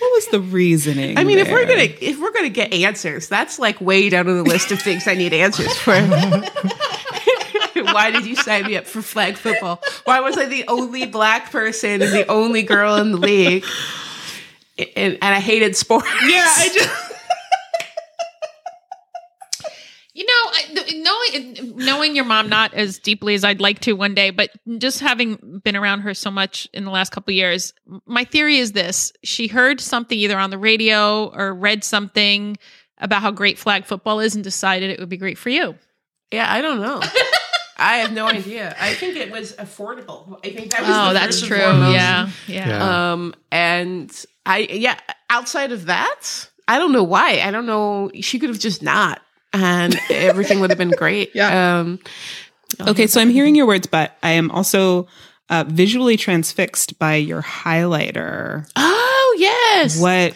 What 0.00 0.12
was 0.12 0.26
the 0.26 0.40
reasoning? 0.40 1.16
I 1.16 1.24
mean, 1.24 1.38
if 1.38 1.50
we're 1.50 1.66
gonna 1.66 1.88
if 2.00 2.20
we're 2.20 2.32
gonna 2.32 2.50
get 2.50 2.74
answers, 2.74 3.28
that's 3.28 3.58
like 3.58 3.80
way 3.80 4.10
down 4.10 4.28
on 4.28 4.36
the 4.36 4.42
list 4.42 4.72
of 4.72 4.82
things 4.82 5.06
I 5.06 5.14
need 5.14 5.32
answers 5.32 5.76
for. 5.78 5.92
Why 7.74 8.10
did 8.10 8.26
you 8.26 8.36
sign 8.36 8.66
me 8.66 8.76
up 8.76 8.86
for 8.86 9.00
flag 9.02 9.36
football? 9.36 9.82
Why 10.04 10.20
was 10.20 10.36
I 10.36 10.46
the 10.46 10.66
only 10.68 11.06
black 11.06 11.50
person 11.50 12.02
and 12.02 12.12
the 12.12 12.26
only 12.26 12.62
girl 12.62 12.96
in 12.96 13.12
the 13.12 13.18
league? 13.18 13.64
And, 14.78 15.18
and 15.22 15.34
I 15.34 15.40
hated 15.40 15.76
sports. 15.76 16.08
yeah, 16.26 16.44
I 16.46 16.68
just 16.72 17.13
You 20.16 20.24
know, 20.24 20.32
I, 20.32 20.92
knowing 20.94 21.76
knowing 21.76 22.14
your 22.14 22.24
mom 22.24 22.48
not 22.48 22.72
as 22.72 23.00
deeply 23.00 23.34
as 23.34 23.42
I'd 23.42 23.60
like 23.60 23.80
to 23.80 23.94
one 23.94 24.14
day, 24.14 24.30
but 24.30 24.50
just 24.78 25.00
having 25.00 25.60
been 25.64 25.74
around 25.74 26.02
her 26.02 26.14
so 26.14 26.30
much 26.30 26.68
in 26.72 26.84
the 26.84 26.92
last 26.92 27.10
couple 27.10 27.32
of 27.32 27.36
years, 27.36 27.72
my 28.06 28.22
theory 28.22 28.58
is 28.58 28.70
this: 28.72 29.12
she 29.24 29.48
heard 29.48 29.80
something 29.80 30.16
either 30.16 30.38
on 30.38 30.50
the 30.50 30.58
radio 30.58 31.26
or 31.34 31.52
read 31.52 31.82
something 31.82 32.56
about 32.98 33.22
how 33.22 33.32
great 33.32 33.58
flag 33.58 33.86
football 33.86 34.20
is, 34.20 34.36
and 34.36 34.44
decided 34.44 34.90
it 34.90 35.00
would 35.00 35.08
be 35.08 35.16
great 35.16 35.36
for 35.36 35.48
you. 35.50 35.74
Yeah, 36.30 36.46
I 36.50 36.60
don't 36.60 36.80
know. 36.80 37.00
I 37.76 37.96
have 37.96 38.12
no 38.12 38.26
idea. 38.28 38.76
I 38.80 38.94
think 38.94 39.16
it 39.16 39.32
was 39.32 39.54
affordable. 39.56 40.38
I 40.46 40.50
think 40.50 40.70
that 40.70 40.82
was 40.82 40.90
Oh, 40.90 41.08
the 41.08 41.14
that's 41.14 41.40
first 41.40 41.46
true. 41.46 41.56
and 41.56 41.72
foremost. 41.72 41.92
Yeah, 41.94 42.28
yeah. 42.46 42.68
Yeah. 42.68 43.12
Um, 43.12 43.34
and 43.50 44.24
I, 44.46 44.58
yeah, 44.58 44.96
outside 45.28 45.72
of 45.72 45.86
that, 45.86 46.48
I 46.68 46.78
don't 46.78 46.92
know 46.92 47.02
why. 47.02 47.40
I 47.40 47.50
don't 47.50 47.66
know. 47.66 48.12
She 48.20 48.38
could 48.38 48.48
have 48.50 48.60
just 48.60 48.80
not, 48.80 49.20
and 49.54 49.98
everything 50.10 50.60
would 50.60 50.68
have 50.70 50.78
been 50.78 50.90
great. 50.90 51.30
Yeah. 51.34 51.78
Um, 51.80 52.00
Okay, 52.80 53.06
so 53.06 53.20
I'm 53.20 53.30
hearing 53.30 53.54
your 53.54 53.66
words, 53.66 53.86
but 53.86 54.16
I 54.22 54.32
am 54.32 54.50
also 54.50 55.06
uh, 55.48 55.62
visually 55.68 56.16
transfixed 56.16 56.98
by 56.98 57.14
your 57.14 57.40
highlighter. 57.40 58.68
oh 58.74 59.36
yes, 59.38 60.00
What? 60.00 60.34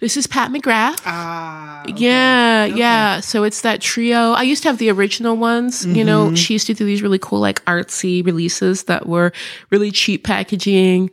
this 0.00 0.16
is 0.18 0.26
Pat 0.26 0.50
McGrath. 0.50 1.00
Ah, 1.06 1.82
Yeah, 1.96 2.66
yeah. 2.66 3.20
So 3.20 3.44
it's 3.44 3.62
that 3.62 3.80
trio. 3.80 4.32
I 4.32 4.42
used 4.42 4.62
to 4.64 4.68
have 4.68 4.76
the 4.78 4.90
original 4.90 5.36
ones. 5.36 5.86
You 5.86 6.04
know, 6.04 6.34
she 6.34 6.52
used 6.52 6.66
to 6.66 6.74
do 6.74 6.84
these 6.84 7.00
really 7.02 7.18
cool, 7.18 7.40
like 7.40 7.64
artsy 7.64 8.22
releases 8.24 8.84
that 8.84 9.06
were 9.06 9.32
really 9.70 9.90
cheap 9.90 10.24
packaging. 10.24 11.10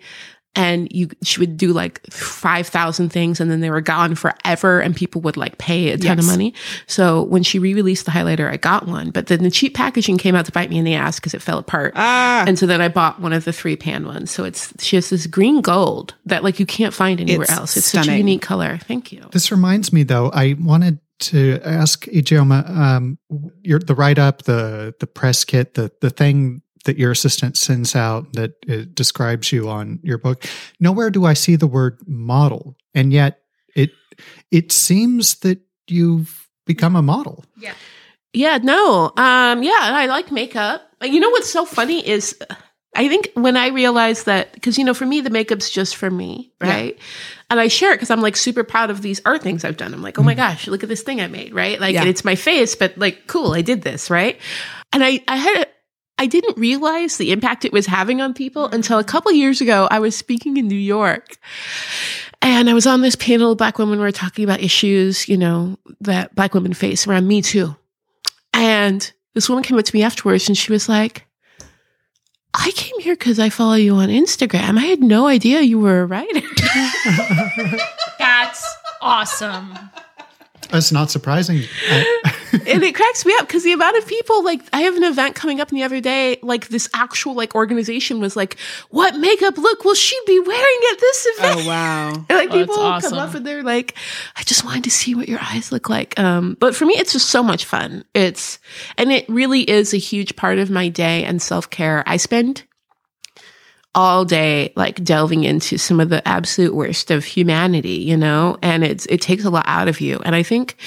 And 0.57 0.91
you, 0.91 1.09
she 1.23 1.39
would 1.39 1.55
do 1.55 1.71
like 1.71 2.01
5,000 2.11 3.09
things 3.09 3.39
and 3.39 3.49
then 3.51 3.61
they 3.61 3.69
were 3.69 3.81
gone 3.81 4.15
forever 4.15 4.79
and 4.79 4.95
people 4.95 5.21
would 5.21 5.37
like 5.37 5.57
pay 5.57 5.89
a 5.89 5.97
ton 5.97 6.17
of 6.19 6.25
Yes. 6.25 6.25
money. 6.25 6.53
So 6.87 7.23
when 7.23 7.43
she 7.43 7.59
re-released 7.59 8.05
the 8.05 8.11
highlighter, 8.11 8.51
I 8.51 8.57
got 8.57 8.87
one, 8.87 9.11
but 9.11 9.27
then 9.27 9.43
the 9.43 9.51
cheap 9.51 9.73
packaging 9.75 10.17
came 10.17 10.35
out 10.35 10.45
to 10.45 10.51
bite 10.51 10.69
me 10.69 10.77
in 10.77 10.85
the 10.85 10.95
ass 10.95 11.19
because 11.19 11.33
it 11.33 11.41
fell 11.41 11.57
apart. 11.59 11.93
Ah, 11.95 12.43
And 12.47 12.57
so 12.57 12.65
then 12.65 12.81
I 12.81 12.87
bought 12.87 13.21
one 13.21 13.33
of 13.33 13.45
the 13.45 13.53
three 13.53 13.75
pan 13.75 14.05
ones. 14.05 14.31
So 14.31 14.43
it's, 14.43 14.73
she 14.83 14.95
has 14.97 15.09
this 15.09 15.27
green 15.27 15.61
gold 15.61 16.15
that 16.25 16.43
like 16.43 16.59
you 16.59 16.65
can't 16.65 16.93
find 16.93 17.19
anywhere 17.21 17.43
It's 17.43 17.51
else. 17.51 17.77
It's 17.77 17.87
such 17.87 18.07
a 18.07 18.17
unique 18.17 18.41
color. 18.41 18.77
Thank 18.87 19.11
you. 19.11 19.27
This 19.31 19.51
reminds 19.51 19.93
me, 19.93 20.03
though, 20.03 20.31
I 20.33 20.55
wanted 20.59 20.99
to 21.19 21.59
ask 21.65 22.05
Ijeoma, 22.05 22.69
um, 22.69 23.17
your 23.63 23.79
the 23.79 23.95
write 23.95 24.19
up, 24.19 24.43
the 24.43 24.93
the 24.99 25.07
press 25.07 25.43
kit, 25.43 25.73
the 25.73 25.91
the 25.99 26.11
thing 26.11 26.61
that 26.87 26.97
your 26.97 27.11
assistant 27.11 27.55
sends 27.57 27.95
out 27.95 28.33
that 28.33 28.53
it 28.67 28.95
describes 28.95 29.51
you 29.51 29.69
on 29.69 29.99
your 30.03 30.17
book. 30.17 30.43
Nowhere 30.79 31.09
do 31.11 31.25
I 31.25 31.33
see 31.33 31.55
the 31.55 31.67
word 31.67 31.99
model, 32.07 32.75
and 32.95 33.13
yet 33.13 33.39
it 33.75 33.91
it 34.51 34.71
seems 34.71 35.35
that 35.41 35.59
you've 35.87 36.49
become 36.65 36.95
a 36.95 37.01
model. 37.01 37.45
Yeah, 37.57 37.73
Yeah, 38.33 38.57
no. 38.61 39.11
Um, 39.15 39.61
yeah, 39.63 39.77
I 39.79 40.07
like 40.07 40.31
makeup. 40.31 40.81
You 41.01 41.19
know 41.19 41.29
what's 41.29 41.49
so 41.49 41.63
funny 41.65 42.05
is 42.05 42.35
I 42.95 43.07
think 43.07 43.29
when 43.35 43.55
I 43.55 43.67
realized 43.67 44.25
that, 44.25 44.53
because, 44.53 44.77
you 44.79 44.83
know, 44.83 44.93
for 44.95 45.05
me, 45.05 45.21
the 45.21 45.29
makeup's 45.29 45.69
just 45.69 45.95
for 45.95 46.09
me, 46.09 46.51
right? 46.59 46.97
And 47.49 47.59
I 47.59 47.67
share 47.67 47.91
it 47.93 47.97
because 47.97 48.09
I'm 48.09 48.21
like 48.21 48.35
super 48.35 48.63
proud 48.63 48.89
of 48.89 49.01
these 49.03 49.21
art 49.23 49.43
things 49.43 49.63
I've 49.63 49.77
done. 49.77 49.93
I'm 49.93 50.01
like, 50.01 50.17
oh 50.17 50.23
my 50.23 50.33
gosh, 50.33 50.67
look 50.67 50.81
at 50.83 50.89
this 50.89 51.03
thing 51.03 51.21
I 51.21 51.27
made, 51.27 51.53
right? 51.53 51.79
Like, 51.79 51.93
Yeah. 51.93 52.05
it's 52.05 52.25
my 52.25 52.33
face, 52.35 52.75
but 52.75 52.97
like, 52.97 53.27
cool, 53.27 53.53
I 53.53 53.61
did 53.61 53.83
this, 53.83 54.09
right? 54.09 54.39
And 54.91 55.03
I, 55.03 55.21
I 55.27 55.35
had, 55.35 55.57
a, 55.61 55.67
I 56.17 56.25
didn't 56.25 56.57
realize 56.57 57.17
the 57.17 57.31
impact 57.31 57.65
it 57.65 57.71
was 57.71 57.85
having 57.85 58.21
on 58.21 58.33
people 58.33 58.65
mm-hmm. 58.65 58.75
until 58.75 58.99
a 58.99 59.03
couple 59.03 59.31
years 59.31 59.61
ago. 59.61 59.87
I 59.91 59.99
was 59.99 60.15
speaking 60.15 60.57
in 60.57 60.67
New 60.67 60.75
York 60.75 61.37
and 62.41 62.69
I 62.69 62.73
was 62.73 62.87
on 62.87 63.01
this 63.01 63.15
panel 63.15 63.51
of 63.51 63.57
black 63.57 63.77
women. 63.77 63.99
We 63.99 64.05
were 64.05 64.11
talking 64.11 64.43
about 64.43 64.61
issues, 64.61 65.27
you 65.27 65.37
know, 65.37 65.77
that 66.01 66.33
black 66.35 66.53
women 66.53 66.73
face 66.73 67.07
around 67.07 67.27
Me 67.27 67.41
Too. 67.41 67.75
And 68.53 69.11
this 69.33 69.49
woman 69.49 69.63
came 69.63 69.77
up 69.77 69.85
to 69.85 69.95
me 69.95 70.03
afterwards 70.03 70.47
and 70.47 70.57
she 70.57 70.71
was 70.71 70.89
like, 70.89 71.27
I 72.53 72.71
came 72.71 72.99
here 73.01 73.15
because 73.15 73.39
I 73.39 73.49
follow 73.49 73.75
you 73.75 73.95
on 73.95 74.09
Instagram. 74.09 74.79
I 74.79 74.85
had 74.85 75.01
no 75.01 75.27
idea 75.27 75.61
you 75.61 75.79
were 75.79 76.01
a 76.01 76.05
writer. 76.05 76.41
That's 78.19 78.65
awesome. 79.01 79.77
That's 80.71 80.91
not 80.91 81.11
surprising. 81.11 81.61
And 82.65 82.81
it 82.81 82.95
cracks 82.95 83.25
me 83.25 83.33
up 83.39 83.47
because 83.47 83.63
the 83.63 83.73
amount 83.73 83.97
of 83.97 84.07
people, 84.07 84.41
like, 84.43 84.61
I 84.71 84.81
have 84.81 84.95
an 84.95 85.03
event 85.03 85.35
coming 85.35 85.59
up 85.59 85.67
the 85.69 85.83
other 85.83 85.99
day, 85.99 86.37
like, 86.41 86.69
this 86.69 86.89
actual, 86.93 87.33
like, 87.33 87.55
organization 87.55 88.21
was 88.21 88.37
like, 88.37 88.57
what 88.89 89.17
makeup 89.17 89.57
look 89.57 89.83
will 89.83 89.93
she 89.95 90.17
be 90.25 90.39
wearing 90.39 90.79
at 90.93 90.99
this 90.99 91.27
event? 91.37 91.59
oh 91.59 91.67
wow. 91.67 92.07
And 92.29 92.37
like 92.37 92.49
Oh, 92.49 92.53
people 92.53 92.79
awesome. 92.79 93.11
come 93.11 93.19
up 93.19 93.35
and 93.35 93.45
they're 93.45 93.63
like, 93.63 93.95
I 94.37 94.43
just 94.43 94.63
wanted 94.63 94.85
to 94.85 94.91
see 94.91 95.13
what 95.13 95.27
your 95.27 95.39
eyes 95.41 95.71
look 95.73 95.89
like. 95.89 96.17
Um, 96.17 96.55
but 96.59 96.73
for 96.75 96.85
me, 96.85 96.93
it's 96.93 97.11
just 97.13 97.29
so 97.29 97.43
much 97.43 97.65
fun. 97.65 98.05
It's, 98.13 98.59
and 98.97 99.11
it 99.11 99.27
really 99.27 99.69
is 99.69 99.93
a 99.93 99.97
huge 99.97 100.35
part 100.37 100.57
of 100.57 100.69
my 100.69 100.87
day 100.87 101.25
and 101.25 101.41
self 101.41 101.69
care. 101.69 102.01
I 102.07 102.15
spend 102.17 102.63
all 103.95 104.25
day 104.25 104.71
like 104.75 105.03
delving 105.03 105.43
into 105.43 105.77
some 105.77 105.99
of 105.99 106.09
the 106.09 106.25
absolute 106.27 106.75
worst 106.75 107.11
of 107.11 107.25
humanity, 107.25 107.95
you 107.95 108.15
know, 108.15 108.57
and 108.61 108.83
it's, 108.83 109.05
it 109.07 109.21
takes 109.21 109.43
a 109.43 109.49
lot 109.49 109.65
out 109.67 109.87
of 109.87 110.01
you. 110.01 110.19
And 110.23 110.35
I 110.35 110.43
think 110.43 110.77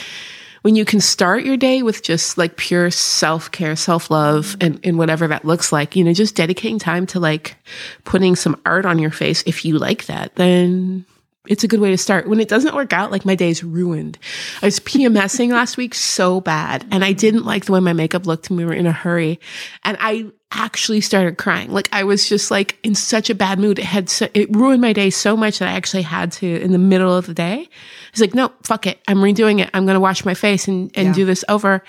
when 0.62 0.76
you 0.76 0.84
can 0.84 1.00
start 1.00 1.44
your 1.44 1.56
day 1.56 1.82
with 1.82 2.02
just 2.02 2.36
like 2.36 2.56
pure 2.56 2.90
self 2.90 3.50
care, 3.50 3.76
self 3.76 4.10
love, 4.10 4.56
and, 4.60 4.78
and 4.84 4.98
whatever 4.98 5.26
that 5.28 5.44
looks 5.44 5.72
like, 5.72 5.96
you 5.96 6.04
know, 6.04 6.12
just 6.12 6.36
dedicating 6.36 6.78
time 6.78 7.06
to 7.06 7.20
like 7.20 7.56
putting 8.04 8.36
some 8.36 8.60
art 8.66 8.84
on 8.84 8.98
your 8.98 9.10
face, 9.10 9.42
if 9.46 9.64
you 9.64 9.78
like 9.78 10.06
that, 10.06 10.34
then 10.36 11.04
it's 11.46 11.64
a 11.64 11.68
good 11.68 11.80
way 11.80 11.90
to 11.90 11.98
start. 11.98 12.28
When 12.28 12.40
it 12.40 12.48
doesn't 12.48 12.74
work 12.74 12.92
out, 12.92 13.10
like 13.10 13.24
my 13.24 13.34
day's 13.34 13.64
ruined. 13.64 14.18
I 14.62 14.66
was 14.66 14.78
PMSing 14.80 15.48
last 15.52 15.76
week 15.76 15.94
so 15.94 16.40
bad 16.40 16.86
and 16.90 17.04
I 17.04 17.12
didn't 17.12 17.44
like 17.44 17.64
the 17.64 17.72
way 17.72 17.80
my 17.80 17.94
makeup 17.94 18.26
looked 18.26 18.50
and 18.50 18.58
we 18.58 18.64
were 18.64 18.74
in 18.74 18.86
a 18.86 18.92
hurry. 18.92 19.40
And 19.84 19.96
I 20.00 20.30
actually 20.52 21.00
started 21.00 21.38
crying. 21.38 21.70
Like 21.70 21.88
I 21.92 22.04
was 22.04 22.28
just 22.28 22.50
like 22.50 22.78
in 22.82 22.94
such 22.94 23.30
a 23.30 23.34
bad 23.34 23.58
mood. 23.58 23.78
It 23.78 23.84
had, 23.84 24.08
so, 24.10 24.28
it 24.34 24.54
ruined 24.54 24.80
my 24.82 24.92
day 24.92 25.10
so 25.10 25.36
much 25.36 25.58
that 25.58 25.68
I 25.68 25.72
actually 25.72 26.02
had 26.02 26.32
to, 26.32 26.60
in 26.60 26.72
the 26.72 26.78
middle 26.78 27.16
of 27.16 27.26
the 27.26 27.34
day, 27.34 27.60
I 27.62 28.10
was 28.12 28.20
like, 28.20 28.34
no, 28.34 28.52
fuck 28.64 28.86
it. 28.86 29.00
I'm 29.06 29.18
redoing 29.18 29.60
it. 29.60 29.70
I'm 29.74 29.86
going 29.86 29.94
to 29.94 30.00
wash 30.00 30.24
my 30.24 30.34
face 30.34 30.66
and, 30.68 30.90
and 30.96 31.08
Yeah. 31.08 31.12
do 31.14 31.24
this 31.24 31.44
over 31.48 31.82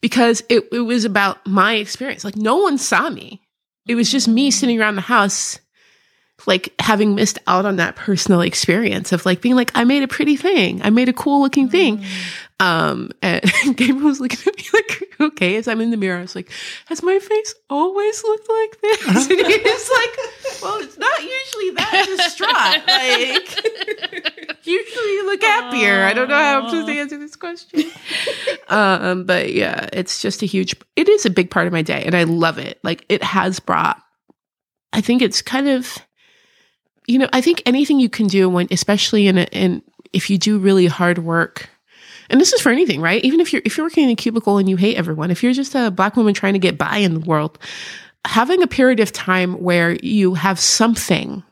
because 0.00 0.42
it, 0.48 0.68
it 0.72 0.80
was 0.80 1.04
about 1.04 1.46
my 1.46 1.74
experience. 1.74 2.24
Like 2.24 2.36
no 2.36 2.56
one 2.56 2.78
saw 2.78 3.10
me. 3.10 3.40
It 3.86 3.94
was 3.94 4.10
just 4.10 4.28
me 4.28 4.50
sitting 4.50 4.80
around 4.80 4.96
the 4.96 5.02
house 5.02 5.58
like 6.46 6.72
having 6.78 7.14
missed 7.14 7.38
out 7.46 7.66
on 7.66 7.76
that 7.76 7.96
personal 7.96 8.40
experience 8.40 9.12
of 9.12 9.26
like 9.26 9.40
being 9.40 9.56
like, 9.56 9.70
I 9.74 9.84
made 9.84 10.02
a 10.02 10.08
pretty 10.08 10.36
thing. 10.36 10.80
I 10.82 10.90
made 10.90 11.08
a 11.08 11.12
cool 11.12 11.42
looking 11.42 11.68
thing. 11.68 11.98
Mm. 11.98 12.06
Um, 12.60 13.10
and 13.22 13.42
Gabriel 13.76 14.08
was 14.08 14.20
looking 14.20 14.38
at 14.46 14.56
me 14.56 14.64
like, 14.74 15.14
okay, 15.18 15.56
as 15.56 15.66
I'm 15.66 15.80
in 15.80 15.90
the 15.90 15.96
mirror, 15.96 16.18
I 16.18 16.22
was 16.22 16.34
like, 16.34 16.50
has 16.86 17.02
my 17.02 17.18
face 17.18 17.54
always 17.70 18.22
looked 18.22 18.48
like 18.48 18.80
this? 18.82 19.30
And 19.30 19.46
he 19.46 19.58
was 19.58 19.90
like, 19.90 20.62
well, 20.62 20.78
it's 20.80 20.98
not 20.98 21.22
usually 21.22 21.70
that 21.76 22.06
distraught. 22.16 22.50
Like, 23.00 24.66
usually 24.66 25.12
you 25.12 25.26
look 25.26 25.42
happier. 25.42 26.04
I 26.04 26.12
don't 26.12 26.28
know 26.28 26.34
how 26.34 26.60
I'm 26.60 26.68
supposed 26.68 26.88
to 26.88 26.98
answer 26.98 27.18
this 27.18 27.34
question. 27.34 27.84
Um, 28.68 29.24
but 29.24 29.54
yeah, 29.54 29.88
it's 29.92 30.20
just 30.20 30.42
a 30.42 30.46
huge, 30.46 30.76
it 30.96 31.08
is 31.08 31.24
a 31.24 31.30
big 31.30 31.50
part 31.50 31.66
of 31.66 31.72
my 31.72 31.82
day 31.82 32.02
and 32.04 32.14
I 32.14 32.24
love 32.24 32.58
it. 32.58 32.78
Like 32.82 33.06
it 33.08 33.22
has 33.22 33.58
brought, 33.58 34.02
I 34.92 35.00
think 35.00 35.22
it's 35.22 35.40
kind 35.40 35.68
of, 35.68 35.96
you 37.06 37.18
know, 37.18 37.28
I 37.32 37.40
think 37.40 37.62
anything 37.64 38.00
you 38.00 38.10
can 38.10 38.26
do 38.26 38.50
when, 38.50 38.68
especially 38.70 39.28
in 39.28 39.38
a, 39.38 39.44
in, 39.44 39.82
if 40.12 40.28
you 40.28 40.36
do 40.36 40.58
really 40.58 40.86
hard 40.86 41.18
work, 41.18 41.70
and 42.30 42.40
this 42.40 42.52
is 42.52 42.60
for 42.60 42.70
anything, 42.70 43.00
right? 43.00 43.22
Even 43.24 43.40
if 43.40 43.52
you're, 43.52 43.62
if 43.64 43.76
you're 43.76 43.84
working 43.84 44.04
in 44.04 44.10
a 44.10 44.16
cubicle 44.16 44.58
and 44.58 44.68
you 44.68 44.76
hate 44.76 44.96
everyone, 44.96 45.30
if 45.30 45.42
you're 45.42 45.52
just 45.52 45.74
a 45.74 45.90
black 45.90 46.16
woman 46.16 46.32
trying 46.32 46.52
to 46.52 46.58
get 46.58 46.78
by 46.78 46.98
in 46.98 47.14
the 47.14 47.20
world, 47.20 47.58
having 48.24 48.62
a 48.62 48.66
period 48.66 49.00
of 49.00 49.12
time 49.12 49.54
where 49.54 49.92
you 50.02 50.34
have 50.34 50.58
something 50.60 51.42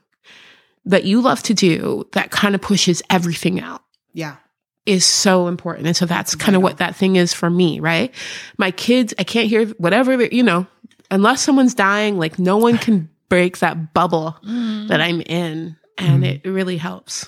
that 0.85 1.03
you 1.03 1.21
love 1.21 1.43
to 1.43 1.53
do 1.53 2.07
that 2.13 2.31
kind 2.31 2.55
of 2.55 2.61
pushes 2.61 3.01
everything 3.09 3.59
out 3.59 3.83
Yeah. 4.13 4.37
is 4.85 5.05
so 5.05 5.47
important. 5.47 5.87
And 5.87 5.95
so 5.95 6.05
that's 6.05 6.33
kind 6.35 6.55
of 6.55 6.63
what 6.63 6.77
that 6.77 6.95
thing 6.95 7.17
is 7.17 7.33
for 7.33 7.49
me, 7.49 7.79
right? 7.79 8.13
My 8.57 8.71
kids, 8.71 9.13
I 9.19 9.23
can't 9.23 9.49
hear 9.49 9.67
whatever, 9.71 10.23
you 10.25 10.43
know, 10.43 10.65
unless 11.11 11.41
someone's 11.41 11.75
dying, 11.75 12.17
like 12.17 12.39
no 12.39 12.57
one 12.57 12.77
can 12.77 13.09
break 13.29 13.59
that 13.59 13.93
bubble 13.93 14.37
that 14.41 14.49
mm. 14.49 15.03
I'm 15.03 15.21
in. 15.21 15.75
And 15.97 16.23
mm-hmm. 16.23 16.47
it 16.47 16.49
really 16.49 16.77
helps. 16.77 17.27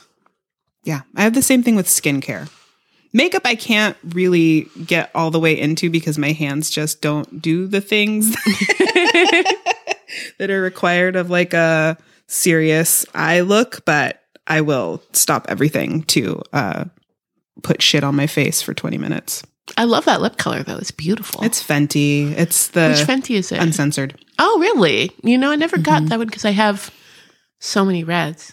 Yeah. 0.83 1.01
I 1.15 1.23
have 1.23 1.33
the 1.33 1.41
same 1.41 1.61
thing 1.61 1.75
with 1.75 1.87
skincare. 1.87 2.49
Makeup, 3.13 3.41
I 3.45 3.55
can't 3.55 3.97
really 4.13 4.67
get 4.85 5.11
all 5.13 5.31
the 5.31 5.39
way 5.39 5.59
into 5.59 5.89
because 5.89 6.17
my 6.17 6.31
hands 6.31 6.69
just 6.69 7.01
don't 7.01 7.41
do 7.41 7.67
the 7.67 7.81
things 7.81 8.31
that 10.37 10.49
are 10.49 10.61
required 10.61 11.15
of 11.15 11.29
like 11.29 11.53
a 11.53 11.97
serious 12.27 13.05
eye 13.13 13.41
look, 13.41 13.83
but 13.85 14.21
I 14.47 14.61
will 14.61 15.03
stop 15.13 15.45
everything 15.49 16.03
to 16.03 16.41
uh, 16.53 16.85
put 17.63 17.81
shit 17.81 18.03
on 18.03 18.15
my 18.15 18.27
face 18.27 18.61
for 18.61 18.73
20 18.73 18.97
minutes. 18.97 19.43
I 19.77 19.83
love 19.85 20.05
that 20.05 20.21
lip 20.21 20.37
color 20.37 20.63
though. 20.63 20.77
It's 20.77 20.91
beautiful. 20.91 21.43
It's 21.43 21.63
Fenty. 21.63 22.31
It's 22.37 22.69
the 22.69 22.89
Which 22.89 23.07
Fenty 23.07 23.35
is 23.35 23.51
it? 23.51 23.59
uncensored. 23.59 24.19
oh, 24.39 24.57
really? 24.59 25.11
You 25.23 25.37
know, 25.37 25.51
I 25.51 25.55
never 25.55 25.77
got 25.77 26.05
that 26.07 26.17
one 26.17 26.27
because 26.27 26.45
I 26.45 26.51
have 26.51 26.91
so 27.59 27.85
many 27.85 28.03
reds. 28.03 28.51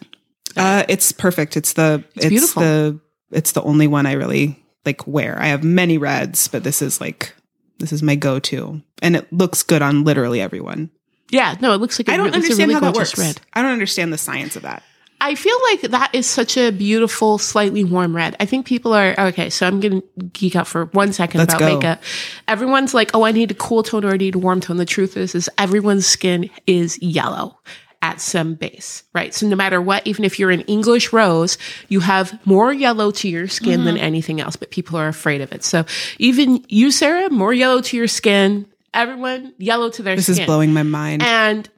Uh, 0.56 0.84
it's 0.88 1.12
perfect. 1.12 1.56
It's 1.56 1.72
the 1.72 2.04
It's 2.14 2.26
it's, 2.26 2.28
beautiful. 2.28 2.62
the 2.62 3.00
it's 3.30 3.52
the 3.52 3.62
only 3.62 3.86
one 3.86 4.06
I 4.06 4.12
really 4.12 4.62
like 4.84 5.06
wear. 5.06 5.38
I 5.40 5.48
have 5.48 5.64
many 5.64 5.98
reds, 5.98 6.48
but 6.48 6.64
this 6.64 6.82
is 6.82 7.00
like 7.00 7.34
this 7.78 7.92
is 7.92 8.02
my 8.02 8.16
go-to, 8.16 8.82
and 9.02 9.16
it 9.16 9.32
looks 9.32 9.62
good 9.62 9.82
on 9.82 10.04
literally 10.04 10.40
everyone. 10.40 10.90
Yeah, 11.30 11.56
no, 11.60 11.72
it 11.74 11.80
looks 11.80 11.98
like 11.98 12.08
a 12.08 12.12
I 12.12 12.16
don't 12.16 12.34
understand 12.34 12.58
really 12.58 12.74
how 12.74 12.80
that 12.80 12.94
works. 12.94 13.18
red. 13.18 13.40
I 13.52 13.62
don't 13.62 13.72
understand 13.72 14.12
the 14.12 14.18
science 14.18 14.56
of 14.56 14.62
that. 14.62 14.82
I 15.20 15.34
feel 15.34 15.56
like 15.70 15.80
that 15.82 16.14
is 16.14 16.26
such 16.28 16.56
a 16.56 16.70
beautiful, 16.70 17.38
slightly 17.38 17.82
warm 17.82 18.14
red. 18.14 18.36
I 18.38 18.46
think 18.46 18.66
people 18.66 18.92
are 18.94 19.18
okay. 19.18 19.50
So 19.50 19.66
I'm 19.66 19.80
going 19.80 20.00
to 20.00 20.24
geek 20.32 20.54
out 20.54 20.68
for 20.68 20.86
one 20.86 21.12
second 21.12 21.38
Let's 21.38 21.54
about 21.54 21.68
go. 21.68 21.74
makeup. 21.74 22.02
Everyone's 22.46 22.94
like, 22.94 23.10
"Oh, 23.14 23.24
I 23.24 23.32
need 23.32 23.50
a 23.50 23.54
cool 23.54 23.82
tone 23.82 24.04
or 24.04 24.12
I 24.12 24.16
need 24.16 24.36
a 24.36 24.38
warm 24.38 24.60
tone." 24.60 24.76
The 24.76 24.84
truth 24.84 25.16
is, 25.16 25.34
is 25.34 25.50
everyone's 25.58 26.06
skin 26.06 26.48
is 26.66 27.00
yellow 27.02 27.58
at 28.00 28.20
some 28.20 28.54
base, 28.54 29.02
right? 29.12 29.34
So 29.34 29.48
no 29.48 29.56
matter 29.56 29.82
what, 29.82 30.06
even 30.06 30.24
if 30.24 30.38
you're 30.38 30.50
an 30.50 30.60
English 30.62 31.12
rose, 31.12 31.58
you 31.88 32.00
have 32.00 32.38
more 32.46 32.72
yellow 32.72 33.10
to 33.10 33.28
your 33.28 33.48
skin 33.48 33.84
than 33.84 33.96
mm-hmm. 33.96 34.04
anything 34.04 34.40
else. 34.40 34.56
But 34.56 34.70
people 34.70 34.96
are 34.98 35.08
afraid 35.08 35.40
of 35.40 35.52
it. 35.52 35.64
So 35.64 35.84
even 36.18 36.64
you, 36.68 36.90
Sarah, 36.90 37.28
more 37.30 37.52
yellow 37.52 37.80
to 37.82 37.96
your 37.96 38.08
skin. 38.08 38.66
Everyone 38.94 39.52
yellow 39.58 39.90
to 39.90 40.02
their 40.02 40.16
This 40.16 40.26
skin 40.26 40.40
is 40.40 40.46
blowing 40.46 40.72
my 40.72 40.84
mind. 40.84 41.22
and 41.22 41.68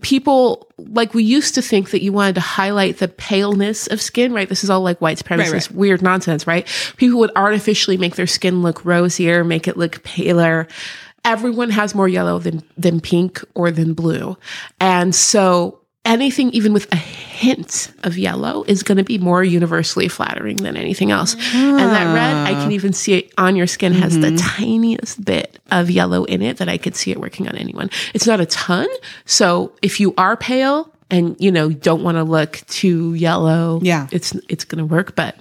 people 0.00 0.68
like 0.78 1.14
we 1.14 1.24
used 1.24 1.54
to 1.54 1.62
think 1.62 1.90
that 1.90 2.02
you 2.02 2.12
wanted 2.12 2.34
to 2.36 2.40
highlight 2.40 2.98
the 2.98 3.08
paleness 3.08 3.86
of 3.88 4.00
skin 4.00 4.32
right 4.32 4.48
this 4.48 4.62
is 4.62 4.70
all 4.70 4.82
like 4.82 5.00
white 5.00 5.18
supremacist 5.18 5.52
Right, 5.52 5.52
right. 5.52 5.72
weird 5.72 6.02
nonsense 6.02 6.46
right 6.46 6.68
people 6.98 7.18
would 7.20 7.32
artificially 7.34 7.96
make 7.96 8.14
their 8.14 8.26
skin 8.26 8.62
look 8.62 8.84
rosier 8.84 9.42
make 9.42 9.66
it 9.66 9.76
look 9.76 10.02
paler 10.04 10.68
everyone 11.24 11.70
has 11.70 11.94
more 11.94 12.08
yellow 12.08 12.38
than 12.38 12.62
than 12.76 13.00
pink 13.00 13.42
or 13.54 13.70
than 13.70 13.94
blue. 13.94 14.36
And 14.80 15.14
so 15.14 15.80
anything 16.04 16.50
even 16.50 16.72
with 16.72 16.92
a 16.92 16.96
hint 16.96 17.92
of 18.02 18.18
yellow 18.18 18.64
is 18.66 18.82
going 18.82 18.98
to 18.98 19.04
be 19.04 19.18
more 19.18 19.44
universally 19.44 20.08
flattering 20.08 20.56
than 20.56 20.76
anything 20.76 21.12
else. 21.12 21.34
And 21.54 21.78
that 21.78 22.12
red 22.12 22.46
i 22.46 22.52
can 22.52 22.68
ah. 22.68 22.74
even 22.74 22.92
see 22.92 23.14
it 23.14 23.32
on 23.38 23.54
your 23.54 23.68
skin 23.68 23.92
has 23.92 24.18
the 24.18 24.28
mm-hmm. 24.28 24.36
tiniest 24.36 25.24
bit 25.24 25.60
of 25.70 25.90
yellow 25.90 26.24
in 26.24 26.42
it 26.42 26.56
that 26.56 26.68
i 26.68 26.76
could 26.76 26.96
see 26.96 27.10
it 27.12 27.20
working 27.20 27.48
on 27.48 27.56
anyone. 27.56 27.90
It's 28.14 28.26
not 28.26 28.40
a 28.40 28.46
ton. 28.46 28.88
So 29.24 29.72
if 29.80 30.00
you 30.00 30.14
are 30.18 30.36
pale 30.36 30.92
and 31.10 31.36
you 31.38 31.52
know 31.52 31.70
don't 31.70 32.02
want 32.02 32.16
to 32.16 32.24
look 32.24 32.62
too 32.66 33.14
yellow 33.14 33.78
Yeah. 33.82 34.08
it's 34.10 34.32
it's 34.48 34.64
going 34.64 34.80
to 34.80 34.92
work. 34.92 35.14
But 35.14 35.36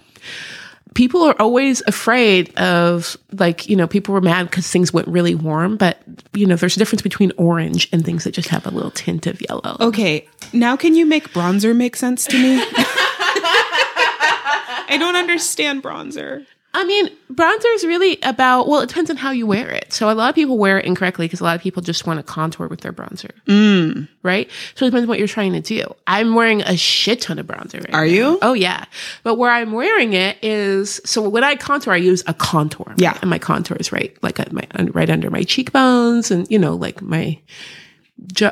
people 0.93 1.23
are 1.23 1.35
always 1.39 1.81
afraid 1.87 2.53
of 2.57 3.17
like 3.33 3.67
you 3.69 3.75
know 3.75 3.87
people 3.87 4.13
were 4.13 4.21
mad 4.21 4.49
because 4.49 4.67
things 4.67 4.91
went 4.91 5.07
really 5.07 5.35
warm 5.35 5.77
but 5.77 5.99
you 6.33 6.45
know 6.45 6.55
there's 6.55 6.75
a 6.75 6.79
difference 6.79 7.01
between 7.01 7.31
orange 7.37 7.87
and 7.91 8.05
things 8.05 8.23
that 8.23 8.31
just 8.31 8.49
have 8.49 8.65
a 8.65 8.69
little 8.69 8.91
tint 8.91 9.27
of 9.27 9.41
yellow 9.41 9.77
okay, 9.79 10.27
now 10.53 10.75
can 10.75 10.95
you 10.95 11.05
make 11.05 11.29
bronzer 11.29 11.75
make 11.75 11.95
sense 11.95 12.25
to 12.25 12.37
me? 12.37 12.63
I 14.93 14.97
don't 14.99 15.15
understand 15.15 15.81
bronzer. 15.83 16.45
I 16.73 16.85
mean, 16.85 17.09
bronzer 17.33 17.75
is 17.75 17.85
really 17.85 18.17
about, 18.23 18.67
well, 18.67 18.79
it 18.79 18.87
depends 18.87 19.09
on 19.09 19.17
how 19.17 19.31
you 19.31 19.45
wear 19.45 19.69
it. 19.69 19.91
So 19.91 20.09
a 20.09 20.13
lot 20.13 20.29
of 20.29 20.35
people 20.35 20.57
wear 20.57 20.79
it 20.79 20.85
incorrectly 20.85 21.25
because 21.25 21.41
a 21.41 21.43
lot 21.43 21.55
of 21.55 21.61
people 21.61 21.81
just 21.81 22.07
want 22.07 22.19
to 22.19 22.23
contour 22.23 22.67
with 22.69 22.79
their 22.79 22.93
bronzer. 22.93 23.31
Mm. 23.45 24.07
Right? 24.23 24.49
So 24.75 24.85
it 24.85 24.89
depends 24.89 25.03
on 25.03 25.09
what 25.09 25.19
you're 25.19 25.27
trying 25.27 25.51
to 25.53 25.59
do. 25.59 25.83
I'm 26.07 26.33
wearing 26.33 26.61
a 26.61 26.77
shit 26.77 27.21
ton 27.21 27.39
of 27.39 27.47
bronzer 27.47 27.83
right 27.83 27.93
Are 27.93 28.05
now. 28.05 28.11
you? 28.11 28.39
Oh, 28.41 28.53
yeah. 28.53 28.85
But 29.23 29.35
where 29.35 29.51
I'm 29.51 29.73
wearing 29.73 30.13
it 30.13 30.37
is, 30.41 31.01
so 31.03 31.27
when 31.27 31.43
I 31.43 31.55
contour, 31.57 31.93
I 31.93 31.97
use 31.97 32.23
a 32.27 32.33
contour. 32.33 32.85
right? 32.87 32.99
Yeah. 32.99 33.17
And 33.21 33.29
my 33.29 33.39
contour 33.39 33.75
is 33.77 33.91
right, 33.91 34.17
like 34.23 34.37
my, 34.53 34.65
right 34.91 35.09
under 35.09 35.29
my 35.29 35.43
cheekbones 35.43 36.31
and, 36.31 36.49
you 36.49 36.57
know, 36.57 36.75
like 36.75 37.01
my, 37.01 37.37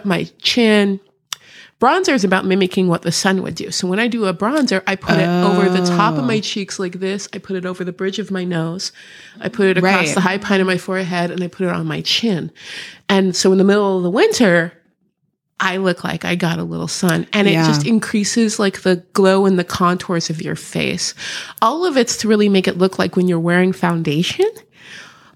my 0.03 0.23
chin. 0.41 0.99
Bronzer 1.79 2.13
is 2.13 2.25
about 2.25 2.45
mimicking 2.45 2.89
what 2.89 3.03
the 3.03 3.11
sun 3.11 3.41
would 3.41 3.55
do. 3.55 3.71
So 3.71 3.87
when 3.87 3.99
I 3.99 4.07
do 4.09 4.25
a 4.25 4.33
bronzer, 4.33 4.83
I 4.85 4.95
put 4.97 5.17
it 5.17 5.27
over 5.27 5.69
the 5.69 5.85
top 5.87 6.15
of 6.15 6.19
Oh. 6.25 6.27
my 6.27 6.41
cheeks 6.41 6.77
like 6.77 6.99
this. 6.99 7.29
I 7.33 7.37
put 7.37 7.55
it 7.55 7.65
over 7.65 7.85
the 7.85 7.93
bridge 7.93 8.19
of 8.19 8.31
my 8.31 8.43
nose. 8.43 8.91
I 9.39 9.47
put 9.47 9.67
it 9.67 9.77
across 9.77 9.93
Right. 10.07 10.13
the 10.15 10.19
high 10.21 10.37
point 10.39 10.59
of 10.59 10.67
my 10.67 10.77
forehead 10.77 11.31
and 11.31 11.41
I 11.41 11.47
put 11.47 11.65
it 11.67 11.71
on 11.73 11.87
my 11.87 12.01
chin. 12.01 12.51
And 13.07 13.33
so 13.33 13.53
in 13.53 13.57
the 13.59 13.63
middle 13.63 13.95
of 13.95 14.03
the 14.03 14.09
winter, 14.09 14.73
I 15.61 15.77
look 15.77 16.03
like 16.03 16.25
I 16.25 16.35
got 16.35 16.59
a 16.59 16.63
little 16.63 16.87
sun 16.89 17.27
and 17.31 17.47
it 17.47 17.51
Yeah. 17.51 17.65
just 17.67 17.85
increases 17.85 18.59
like 18.59 18.81
the 18.81 18.97
glow 19.13 19.45
and 19.45 19.57
the 19.57 19.63
contours 19.63 20.29
of 20.29 20.41
your 20.41 20.55
face. 20.57 21.13
All 21.61 21.85
of 21.85 21.95
it's 21.95 22.17
to 22.17 22.27
really 22.27 22.49
make 22.49 22.67
it 22.67 22.77
look 22.77 22.99
like 22.99 23.15
when 23.15 23.27
you're 23.29 23.39
wearing 23.39 23.71
foundation, 23.73 24.47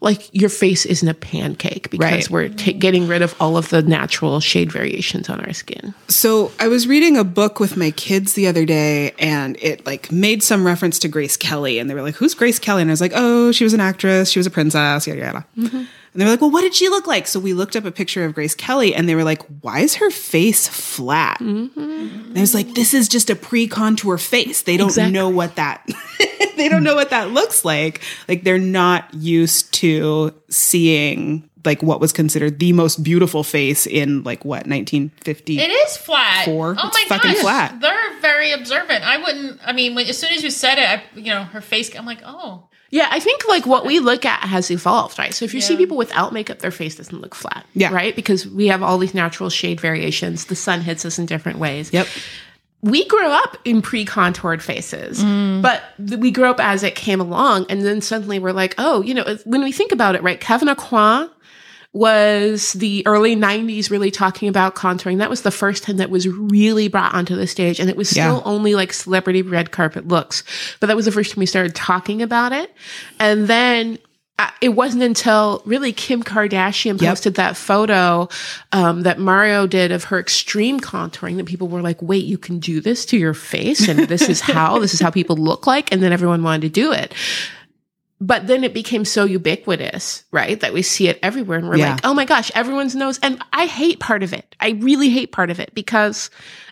like 0.04 0.30
your 0.34 0.50
face 0.50 0.86
isn't 0.86 1.08
a 1.08 1.14
pancake 1.14 1.90
because 1.90 2.02
Right. 2.02 2.30
we're 2.30 2.50
ta 2.50 2.72
getting 2.78 3.08
rid 3.08 3.22
of 3.22 3.34
all 3.40 3.58
of 3.58 3.70
the 3.70 3.82
natural 3.82 4.40
shade 4.40 4.72
variations 4.72 5.30
on 5.30 5.40
our 5.42 5.54
skin. 5.54 5.94
So 6.10 6.52
I 6.60 6.68
was 6.68 6.88
reading 6.88 7.18
a 7.18 7.24
book 7.24 7.60
with 7.60 7.78
my 7.78 7.92
kids 7.92 8.34
the 8.34 8.48
other 8.48 8.66
day 8.66 9.12
and 9.18 9.58
it 9.62 9.86
like 9.86 10.12
made 10.12 10.44
some 10.44 10.66
reference 10.66 11.00
to 11.00 11.08
Grace 11.08 11.38
Kelly 11.38 11.80
and 11.80 11.90
they 11.90 11.94
were 11.96 12.02
like, 12.02 12.16
who's 12.16 12.36
Grace 12.36 12.60
Kelly? 12.60 12.82
And 12.82 12.92
I 12.92 12.94
was 12.94 13.02
like, 13.02 13.14
oh, 13.16 13.52
she 13.52 13.64
was 13.64 13.74
an 13.74 13.80
actress. 13.80 14.30
She 14.30 14.40
was 14.40 14.46
a 14.46 14.52
princess, 14.52 15.08
yada, 15.08 15.20
yada. 15.22 15.46
Mm-hmm. 15.58 15.84
And 16.14 16.22
they 16.22 16.26
were 16.26 16.32
like, 16.32 16.42
well, 16.42 16.52
what 16.52 16.62
did 16.62 16.76
she 16.76 16.90
look 16.90 17.08
like? 17.08 17.26
So 17.28 17.40
we 17.40 17.54
looked 17.54 17.76
up 17.76 17.86
a 17.86 17.92
picture 17.92 18.24
of 18.24 18.36
Grace 18.36 18.54
Kelly 18.56 18.94
and 18.94 19.10
they 19.10 19.16
were 19.16 19.24
like, 19.24 19.42
why 19.62 19.80
is 19.80 19.96
her 19.96 20.12
face 20.12 20.68
flat? 20.68 21.40
Mm-hmm. 21.40 21.80
And 21.80 22.38
I 22.38 22.42
was 22.42 22.54
like, 22.54 22.74
this 22.76 22.94
is 22.94 23.08
just 23.08 23.30
a 23.32 23.36
pre-contour 23.36 24.18
face. 24.20 24.62
They 24.62 24.78
don't 24.78 24.90
Exactly. 24.90 25.12
know 25.14 25.30
what 25.30 25.56
that, 25.56 25.84
they 26.58 26.70
don't 26.70 26.84
know 26.84 26.94
what 26.96 27.10
that 27.10 27.32
looks 27.32 27.66
like. 27.66 28.02
Like 28.28 28.44
they're 28.44 28.60
not 28.60 29.12
used 29.14 29.74
to 29.76 30.34
seeing 30.50 31.50
like 31.66 31.82
what 31.82 32.00
was 32.02 32.12
considered 32.12 32.60
the 32.60 32.74
most 32.74 33.04
beautiful 33.04 33.42
face 33.44 33.88
in 33.88 34.22
like 34.24 34.44
what, 34.44 34.68
1950? 34.68 35.60
It 35.60 35.70
is 35.72 35.98
flat. 35.98 36.46
Four. 36.46 36.76
Oh 36.78 36.88
It's 36.90 36.98
my 37.10 37.18
fucking 37.18 37.32
gosh. 37.34 37.42
flat. 37.42 37.80
There 37.80 37.92
are 37.94 38.20
very 38.22 38.52
observant. 38.52 39.04
I 39.04 39.18
wouldn't. 39.18 39.60
I 39.66 39.72
mean, 39.72 39.96
when, 39.96 40.06
as 40.08 40.18
soon 40.18 40.34
as 40.34 40.44
you 40.44 40.50
said 40.52 40.78
it, 40.78 40.88
I, 40.88 41.04
you 41.16 41.34
know, 41.34 41.44
her 41.46 41.62
face. 41.62 41.96
I'm 41.96 42.06
like, 42.06 42.20
oh, 42.26 42.68
Yeah, 42.94 43.08
I 43.10 43.20
think 43.20 43.48
like 43.48 43.66
what 43.66 43.88
we 43.88 43.98
look 43.98 44.24
at 44.24 44.42
has 44.42 44.70
evolved, 44.70 45.18
right? 45.18 45.34
So 45.34 45.46
if 45.46 45.56
you 45.56 45.62
see 45.62 45.76
people 45.76 45.98
without 45.98 46.32
makeup, 46.32 46.60
their 46.60 46.70
face 46.70 46.94
doesn't 46.94 47.20
look 47.20 47.34
flat. 47.34 47.66
Yeah. 47.74 47.92
Right? 47.92 48.16
Because 48.16 48.46
we 48.46 48.68
have 48.68 48.84
all 48.84 49.00
these 49.00 49.16
natural 49.16 49.50
shade 49.50 49.82
variations. 49.82 50.46
The 50.46 50.56
sun 50.56 50.82
hits 50.82 51.04
us 51.04 51.18
in 51.18 51.26
different 51.26 51.58
ways. 51.58 51.92
Yep. 51.92 52.06
We 52.84 53.08
grew 53.08 53.26
up 53.26 53.58
in 53.66 53.82
pre 53.82 54.06
contoured 54.06 54.62
faces, 54.62 55.24
mm. 55.24 55.64
but 55.64 55.82
th- 56.08 56.20
we 56.20 56.30
grew 56.30 56.52
up 56.52 56.60
as 56.60 56.84
it 56.84 56.94
came 56.94 57.20
along. 57.20 57.66
And 57.68 57.82
then 57.82 58.00
suddenly 58.00 58.38
we're 58.38 58.54
like, 58.54 58.76
oh, 58.78 59.02
you 59.02 59.16
know, 59.16 59.40
when 59.46 59.64
we 59.64 59.72
think 59.72 59.92
about 59.92 60.14
it, 60.14 60.22
right? 60.22 60.40
Kevyn 60.40 60.72
Aucoin 60.72 61.32
was 61.94 62.74
the 62.74 63.04
early 63.06 63.36
90s 63.36 63.90
really 63.92 64.10
talking 64.12 64.50
about 64.50 64.74
contouring. 64.76 65.20
That 65.20 65.30
was 65.30 65.44
the 65.44 65.52
first 65.52 65.84
time 65.84 65.98
that 65.98 66.10
was 66.10 66.28
really 66.28 66.88
brought 66.88 67.14
onto 67.14 67.36
the 67.36 67.48
stage. 67.48 67.80
And 67.80 67.90
it 67.90 67.96
was 67.96 68.10
still 68.10 68.38
Yeah. 68.38 68.42
only 68.52 68.74
like 68.76 68.92
celebrity 68.94 69.44
red 69.44 69.72
carpet 69.72 70.08
looks. 70.08 70.44
But 70.80 70.88
that 70.88 70.96
was 70.96 71.06
the 71.06 71.12
first 71.12 71.32
time 71.32 71.40
we 71.40 71.46
started 71.46 71.76
talking 71.76 72.22
about 72.24 72.52
it. 72.52 72.74
And 73.20 73.48
then 73.48 74.00
uh, 74.40 74.50
it 74.62 74.70
wasn't 74.70 75.04
until 75.04 75.62
really 75.64 75.94
Kim 75.94 76.24
Kardashian 76.24 77.00
Yep. 77.00 77.08
posted 77.12 77.36
that 77.36 77.56
photo 77.56 78.28
um, 78.72 79.04
that 79.04 79.20
Mario 79.20 79.68
did 79.68 79.92
of 79.92 80.06
her 80.06 80.20
extreme 80.20 80.80
contouring 80.80 81.38
that 81.38 81.46
people 81.46 81.68
were 81.68 81.84
like, 81.84 82.02
wait, 82.02 82.26
you 82.26 82.40
can 82.40 82.58
do 82.58 82.82
this 82.82 83.06
to 83.06 83.18
your 83.18 83.36
face? 83.36 83.88
And 83.88 84.00
this 84.00 84.28
is 84.28 84.42
how, 84.42 84.80
this 84.80 84.96
is 84.96 85.00
how 85.00 85.12
people 85.12 85.36
look 85.38 85.68
like. 85.68 85.92
And 85.92 86.02
then 86.02 86.12
everyone 86.12 86.42
wanted 86.42 86.62
to 86.64 86.70
do 86.70 86.92
it 86.92 87.14
but 88.26 88.48
then 88.48 88.64
it 88.64 88.74
became 88.74 89.04
so 89.04 89.26
ubiquitous, 89.26 90.24
right? 90.32 90.58
That 90.62 90.72
we 90.74 90.82
see 90.82 91.10
it 91.10 91.20
everywhere 91.22 91.58
and 91.60 91.68
we're 91.68 91.76
Yeah. 91.76 91.92
like, 91.96 92.06
oh 92.06 92.14
my 92.14 92.24
gosh, 92.24 92.52
everyone's 92.56 92.96
knows. 92.96 93.20
And 93.22 93.44
I 93.52 93.66
hate 93.66 94.00
part 94.00 94.24
of 94.24 94.32
it. 94.32 94.56
I 94.62 94.70
really 94.80 95.10
hate 95.10 95.34
part 95.34 95.50
of 95.50 95.60
it 95.60 95.76
because 95.76 96.30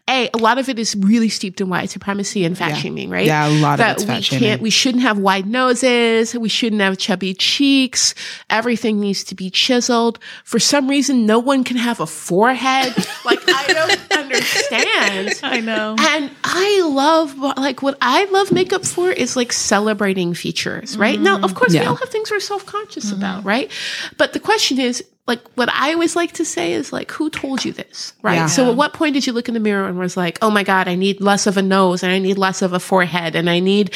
A, 0.10 0.30
a 0.34 0.38
lot 0.38 0.58
of 0.58 0.68
it 0.68 0.80
is 0.80 0.96
really 0.96 1.30
steeped 1.30 1.62
in 1.62 1.70
white 1.70 1.90
supremacy 1.90 2.44
and 2.44 2.58
fat 2.58 2.72
Yeah. 2.72 2.76
shaming, 2.76 3.10
right? 3.10 3.26
Yeah, 3.26 3.48
a 3.48 3.54
lot 3.62 3.74
of 3.74 3.78
that 3.80 4.02
it's 4.02 4.32
we 4.32 4.38
can't, 4.38 4.62
we 4.62 4.70
shouldn't 4.70 5.04
have 5.04 5.18
wide 5.18 5.46
noses. 5.46 6.36
We 6.36 6.50
shouldn't 6.50 6.82
have 6.82 6.98
chubby 6.98 7.34
cheeks. 7.34 8.14
Everything 8.50 9.00
needs 9.00 9.24
to 9.26 9.36
be 9.36 9.50
chiseled. 9.50 10.20
For 10.44 10.60
some 10.60 10.90
reason, 10.90 11.26
no 11.26 11.40
one 11.40 11.64
can 11.64 11.78
have 11.78 12.00
a 12.00 12.08
forehead. 12.08 12.94
like, 13.26 13.40
I 13.48 13.68
don't 13.68 14.18
understand. 14.18 15.40
I 15.44 15.60
know. 15.60 15.96
And 16.00 16.32
I 16.44 16.82
love 16.82 17.38
like 17.38 17.82
what 17.82 17.98
I 18.02 18.26
love 18.26 18.52
makeup 18.52 18.86
for 18.86 19.12
is 19.12 19.36
like 19.36 19.54
celebrating 19.54 20.34
features, 20.34 20.98
right? 20.98 21.20
Now, 21.20 21.40
of 21.42 21.56
course, 21.56 21.74
we 21.74 21.80
all 21.80 21.96
have 21.96 22.10
things 22.10 22.32
we're 22.32 22.40
self 22.40 22.66
conscious 22.66 23.08
mm-hmm. 23.08 23.18
about, 23.18 23.46
right? 23.46 23.72
But 24.18 24.34
the 24.34 24.40
question 24.40 24.80
is, 24.80 25.04
like, 25.32 25.41
what 25.56 25.70
I 25.70 25.94
always 25.94 26.15
like 26.15 26.34
to 26.34 26.46
say 26.46 26.74
is 26.74 26.91
like, 26.91 27.10
who 27.12 27.30
told 27.30 27.63
you 27.63 27.72
this, 27.72 28.13
right? 28.22 28.36
Yeah. 28.36 28.46
So, 28.48 28.70
at 28.70 28.76
what 28.76 28.94
point 28.94 29.13
did 29.13 29.26
you 29.26 29.34
look 29.34 29.48
in 29.48 29.54
the 29.54 29.60
mirror 29.60 29.88
and 29.88 29.98
was 29.98 30.17
like, 30.17 30.38
oh 30.41 30.52
my 30.52 30.63
god, 30.63 30.88
I 30.88 30.96
need 30.96 31.22
less 31.22 31.48
of 31.48 31.56
a 31.58 31.62
nose 31.62 32.04
and 32.04 32.12
I 32.12 32.20
need 32.20 32.38
less 32.38 32.62
of 32.62 32.74
a 32.74 32.80
forehead 32.80 33.36
and 33.36 33.50
I 33.50 33.60
need 33.60 33.94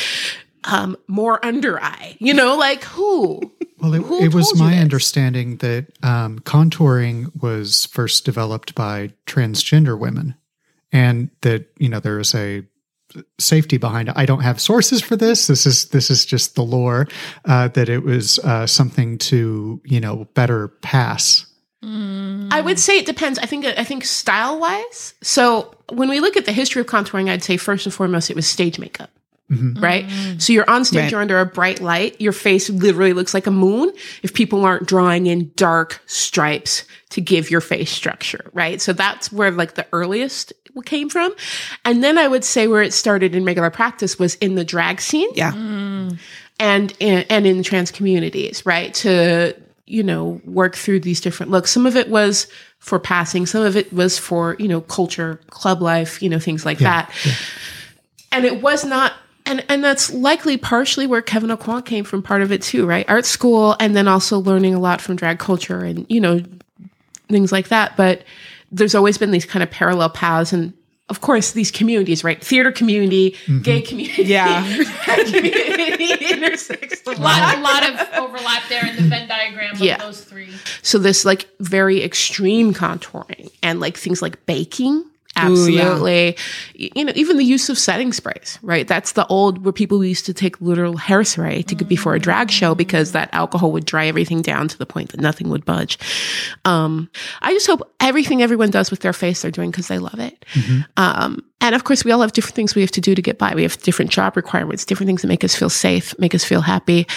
um, 0.63 0.95
more 1.07 1.43
under 1.45 1.81
eye? 1.81 2.15
You 2.19 2.33
know, 2.33 2.55
like 2.55 2.83
who? 2.85 3.51
Well, 3.79 3.93
it, 3.93 4.01
Who 4.03 4.23
it 4.23 4.33
was 4.33 4.57
my 4.57 4.71
this? 4.71 4.81
understanding 4.81 5.57
that 5.57 5.87
um, 6.01 6.39
contouring 6.39 7.29
was 7.41 7.85
first 7.85 8.23
developed 8.25 8.73
by 8.73 9.11
transgender 9.27 9.99
women, 9.99 10.35
and 10.91 11.29
that 11.41 11.67
you 11.77 11.89
know 11.89 11.99
there 11.99 12.19
is 12.19 12.33
a 12.33 12.63
safety 13.39 13.77
behind 13.77 14.09
it. 14.09 14.15
I 14.17 14.25
don't 14.25 14.41
have 14.41 14.59
sources 14.59 15.01
for 15.01 15.15
this. 15.15 15.47
This 15.47 15.65
is 15.65 15.89
this 15.89 16.09
is 16.09 16.25
just 16.25 16.55
the 16.55 16.63
lore 16.63 17.07
uh, 17.45 17.67
that 17.69 17.89
it 17.89 18.03
was 18.03 18.39
uh, 18.39 18.67
something 18.67 19.17
to 19.19 19.81
you 19.85 19.99
know 19.99 20.25
better 20.33 20.67
pass. 20.67 21.45
I 21.87 22.61
would 22.61 22.79
say 22.79 22.97
it 22.97 23.05
depends. 23.05 23.37
I 23.37 23.45
think 23.45 23.63
I 23.65 23.83
think 23.83 24.05
style 24.05 24.59
wise. 24.59 25.13
So 25.21 25.75
when 25.93 26.09
we 26.09 26.19
look 26.19 26.35
at 26.35 26.45
the 26.45 26.51
history 26.51 26.79
of 26.81 26.87
contouring, 26.87 27.29
I'd 27.29 27.43
say 27.43 27.57
first 27.57 27.85
and 27.85 27.93
foremost 27.93 28.31
it 28.31 28.35
was 28.35 28.47
stage 28.47 28.79
makeup. 28.79 29.11
Right? 29.47 30.09
So 30.39 30.53
you're 30.53 30.67
on 30.67 30.85
stage, 30.85 31.01
Right. 31.03 31.11
you're 31.11 31.21
under 31.21 31.39
a 31.39 31.45
bright 31.45 31.79
light, 31.79 32.19
your 32.19 32.31
face 32.31 32.67
literally 32.67 33.13
looks 33.13 33.35
like 33.35 33.45
a 33.45 33.51
moon 33.51 33.91
if 34.23 34.33
people 34.33 34.65
aren't 34.65 34.87
drawing 34.87 35.27
in 35.27 35.51
dark 35.55 36.01
stripes 36.07 36.83
to 37.11 37.21
give 37.21 37.51
your 37.51 37.61
face 37.61 37.91
structure, 37.91 38.49
right? 38.53 38.81
So 38.81 38.91
that's 38.91 39.31
where 39.31 39.51
like 39.51 39.75
the 39.75 39.85
earliest 39.93 40.51
came 40.83 41.09
from. 41.09 41.33
And 41.83 42.03
then 42.03 42.17
I 42.17 42.27
would 42.27 42.43
say 42.43 42.67
where 42.67 42.81
it 42.81 42.93
started 42.93 43.35
in 43.35 43.45
regular 43.45 43.69
practice 43.69 44.17
was 44.19 44.35
in 44.35 44.55
the 44.55 44.65
drag 44.65 45.01
scene 45.01 45.29
Yeah. 45.33 45.51
Mm. 45.53 46.17
and 46.59 46.93
in, 46.99 47.25
and 47.29 47.45
in 47.47 47.63
trans 47.63 47.91
communities, 47.91 48.65
right? 48.65 48.93
To 48.95 49.55
you 49.87 50.01
know 50.03 50.41
work 50.45 50.75
through 50.75 51.01
these 51.01 51.21
different 51.21 51.51
looks. 51.51 51.71
Some 51.71 51.85
of 51.85 51.95
it 51.95 52.09
was 52.09 52.47
for 52.79 52.99
passing, 52.99 53.45
some 53.45 53.61
of 53.63 53.75
it 53.75 53.91
was 53.93 54.17
for 54.17 54.55
you 54.59 54.67
know 54.67 54.81
culture, 54.81 55.39
club 55.49 55.81
life, 55.81 56.21
you 56.21 56.29
know 56.29 56.39
things 56.39 56.65
like 56.65 56.79
that. 56.79 57.11
And 58.31 58.45
it 58.45 58.61
was 58.61 58.83
not. 58.85 59.13
And, 59.47 59.63
and 59.69 59.83
that's 59.83 60.11
likely 60.11 60.57
partially 60.57 61.05
where 61.05 61.21
Kevyn 61.21 61.55
Aucoin 61.55 61.85
came 61.85 62.03
from 62.03 62.23
part 62.23 62.41
of 62.41 62.51
it 62.51 62.63
too, 62.63 62.87
right? 62.87 63.07
Art 63.07 63.25
school 63.25 63.75
and 63.79 63.95
then 63.95 64.07
also 64.07 64.39
learning 64.39 64.73
a 64.73 64.79
lot 64.79 65.01
from 65.01 65.15
drag 65.15 65.37
culture 65.37 65.81
and, 65.81 66.03
you 66.09 66.19
know, 66.19 66.41
things 67.29 67.51
like 67.51 67.67
that. 67.67 67.95
But 67.95 68.23
there's 68.75 68.93
always 68.95 69.17
been 69.17 69.31
these 69.31 69.45
kind 69.45 69.63
of 69.63 69.71
parallel 69.71 70.09
paths 70.09 70.53
and 70.53 70.73
of 71.07 71.21
course 71.21 71.51
these 71.51 71.71
communities, 71.71 72.23
right? 72.23 72.43
Theater 72.43 72.71
community, 72.71 73.31
mm-hmm. 73.45 73.61
gay 73.61 73.81
community, 73.81 74.23
Yeah. 74.23 74.61
drag 75.05 75.25
community, 75.27 76.07
intersex. 76.33 77.05
a 77.05 77.21
lot, 77.21 77.57
a 77.57 77.61
lot 77.61 77.89
of 77.89 78.19
overlap 78.23 78.63
there 78.69 78.85
in 78.85 78.95
the 78.95 79.03
Venn 79.03 79.27
diagram 79.27 79.75
of 79.75 79.79
Yeah. 79.81 79.97
those 79.97 80.21
three. 80.21 80.49
So 80.81 80.97
this 80.97 81.23
like 81.23 81.47
very 81.59 82.03
extreme 82.03 82.73
contouring 82.73 83.51
and 83.63 83.79
like 83.79 83.97
things 83.97 84.21
like 84.21 84.45
baking. 84.45 85.05
Ooh, 85.37 85.69
yeah. 85.69 85.81
Absolutely. 85.81 86.37
You 86.75 87.05
know, 87.05 87.13
even 87.15 87.37
the 87.37 87.43
use 87.43 87.69
of 87.69 87.77
setting 87.77 88.13
sprays, 88.13 88.57
right? 88.61 88.87
That's 88.87 89.13
the 89.13 89.27
old 89.27 89.63
where 89.63 89.73
people 89.73 90.03
used 90.03 90.25
to 90.27 90.33
take 90.33 90.59
literal 90.61 90.95
hairspray 90.95 91.65
to 91.67 91.85
before 91.85 92.15
a 92.15 92.19
drag 92.19 92.51
show 92.51 92.73
because 92.75 93.11
that 93.11 93.29
alcohol 93.33 93.71
would 93.71 93.85
dry 93.85 94.07
everything 94.07 94.41
down 94.41 94.67
to 94.69 94.77
the 94.77 94.85
point 94.85 95.09
that 95.11 95.19
nothing 95.19 95.49
would 95.49 95.65
budge. 95.65 95.99
Um, 96.63 97.09
I 97.41 97.53
just 97.53 97.67
hope 97.67 97.93
everything 97.99 98.41
everyone 98.41 98.71
does 98.71 98.91
with 98.91 99.01
their 99.01 99.13
face 99.13 99.41
they're 99.41 99.51
doing 99.51 99.71
because 99.71 99.87
they 99.87 99.99
love 99.99 100.19
it. 100.19 100.45
Um, 100.97 101.43
and 101.61 101.73
of 101.73 101.83
course, 101.83 102.05
we 102.05 102.11
all 102.11 102.21
have 102.21 102.33
different 102.33 102.55
things 102.55 102.75
we 102.75 102.81
have 102.81 102.91
to 102.91 103.01
do 103.01 103.15
to 103.15 103.21
get 103.21 103.39
by. 103.39 103.55
We 103.55 103.63
have 103.63 103.81
different 103.81 104.11
job 104.11 104.35
requirements, 104.35 104.85
different 104.85 105.07
things 105.07 105.21
that 105.23 105.29
make 105.29 105.43
us 105.43 105.55
feel 105.55 105.69
safe, 105.69 106.13
make 106.19 106.35
us 106.35 106.43
feel 106.43 106.61
happy. 106.61 107.07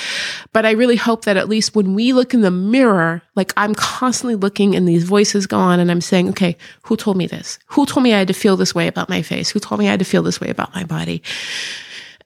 But 0.52 0.64
I 0.64 0.70
really 0.70 0.96
hope 0.96 1.24
that 1.26 1.36
at 1.36 1.48
least 1.48 1.74
when 1.74 1.94
we 1.94 2.12
look 2.12 2.32
in 2.32 2.40
the 2.40 2.50
mirror, 2.50 3.20
like 3.34 3.52
I'm 3.56 3.74
constantly 3.74 4.36
looking 4.36 4.74
and 4.74 4.88
these 4.88 5.04
voices 5.04 5.46
go 5.46 5.58
on 5.58 5.80
and 5.80 5.90
I'm 5.90 6.00
saying, 6.00 6.30
okay, 6.30 6.56
who 6.82 6.96
told 6.96 7.16
me 7.16 7.26
this? 7.26 7.58
Who 7.66 7.84
told 7.84 8.04
me 8.04 8.07
I 8.14 8.18
had 8.18 8.28
to 8.28 8.34
feel 8.34 8.56
this 8.56 8.74
way 8.74 8.86
about 8.86 9.08
my 9.08 9.22
face? 9.22 9.50
Who 9.50 9.60
told 9.60 9.78
me 9.78 9.88
I 9.88 9.90
had 9.90 9.98
to 10.00 10.04
feel 10.04 10.22
this 10.22 10.40
way 10.40 10.48
about 10.48 10.74
my 10.74 10.84
body? 10.84 11.22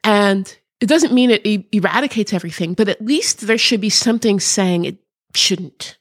And 0.04 0.54
it 0.80 0.86
doesn't 0.86 1.12
mean 1.12 1.30
it 1.30 1.46
e- 1.46 1.66
eradicates 1.72 2.32
everything, 2.32 2.74
but 2.74 2.88
at 2.88 3.04
least 3.04 3.46
there 3.46 3.58
should 3.58 3.80
be 3.80 3.90
something 3.90 4.40
saying 4.40 4.84
it 4.84 4.98
shouldn't 5.34 5.96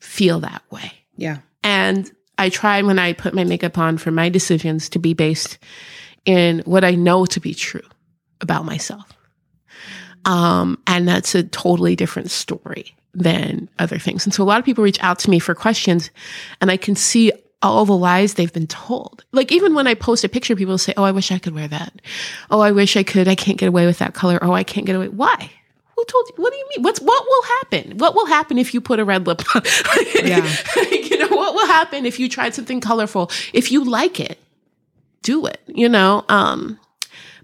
feel 0.00 0.40
that 0.40 0.62
way. 0.70 0.92
Yeah. 1.16 1.38
And 1.62 2.10
I 2.38 2.48
try 2.48 2.80
when 2.82 2.98
I 2.98 3.12
put 3.12 3.34
my 3.34 3.44
makeup 3.44 3.78
on 3.78 3.98
for 3.98 4.10
my 4.10 4.28
decisions 4.28 4.88
to 4.90 4.98
be 4.98 5.14
based 5.14 5.58
in 6.24 6.60
what 6.64 6.84
I 6.84 6.92
know 6.92 7.26
to 7.26 7.40
be 7.40 7.54
true 7.54 7.86
about 8.40 8.64
myself. 8.64 9.06
Um, 10.24 10.78
and 10.86 11.06
that's 11.06 11.34
a 11.34 11.44
totally 11.44 11.94
different 11.94 12.30
story 12.30 12.96
than 13.14 13.68
other 13.78 13.98
things. 13.98 14.26
And 14.26 14.34
so 14.34 14.42
a 14.42 14.44
lot 14.44 14.58
of 14.58 14.64
people 14.64 14.84
reach 14.84 15.02
out 15.02 15.18
to 15.20 15.30
me 15.30 15.38
for 15.38 15.54
questions 15.54 16.10
and 16.60 16.70
I 16.70 16.76
can 16.76 16.94
see 16.94 17.32
all 17.62 17.84
the 17.84 17.96
lies 17.96 18.34
they've 18.34 18.52
been 18.52 18.66
told. 18.66 19.24
Like 19.32 19.50
even 19.50 19.74
when 19.74 19.86
I 19.86 19.94
post 19.94 20.24
a 20.24 20.28
picture, 20.28 20.56
people 20.56 20.78
say, 20.78 20.92
Oh, 20.96 21.04
I 21.04 21.12
wish 21.12 21.32
I 21.32 21.38
could 21.38 21.54
wear 21.54 21.68
that. 21.68 22.00
Oh, 22.50 22.60
I 22.60 22.70
wish 22.72 22.96
I 22.96 23.02
could. 23.02 23.28
I 23.28 23.34
can't 23.34 23.58
get 23.58 23.68
away 23.68 23.86
with 23.86 23.98
that 23.98 24.14
color. 24.14 24.38
Oh, 24.42 24.52
I 24.52 24.62
can't 24.62 24.86
get 24.86 24.96
away. 24.96 25.08
Why? 25.08 25.50
Who 25.96 26.04
told 26.04 26.28
you? 26.28 26.34
What 26.42 26.52
do 26.52 26.58
you 26.58 26.68
mean? 26.76 26.82
What's 26.82 27.00
what 27.00 27.24
will 27.24 27.42
happen? 27.42 27.98
What 27.98 28.14
will 28.14 28.26
happen 28.26 28.58
if 28.58 28.74
you 28.74 28.80
put 28.80 29.00
a 29.00 29.04
red 29.04 29.26
lip 29.26 29.42
on? 29.54 29.62
Yeah. 30.14 30.46
you 30.90 31.18
know, 31.18 31.28
what 31.28 31.54
will 31.54 31.66
happen 31.66 32.04
if 32.04 32.20
you 32.20 32.28
tried 32.28 32.54
something 32.54 32.80
colorful? 32.80 33.30
If 33.52 33.72
you 33.72 33.84
like 33.84 34.20
it, 34.20 34.38
do 35.22 35.46
it, 35.46 35.60
you 35.66 35.88
know? 35.88 36.24
Um, 36.28 36.78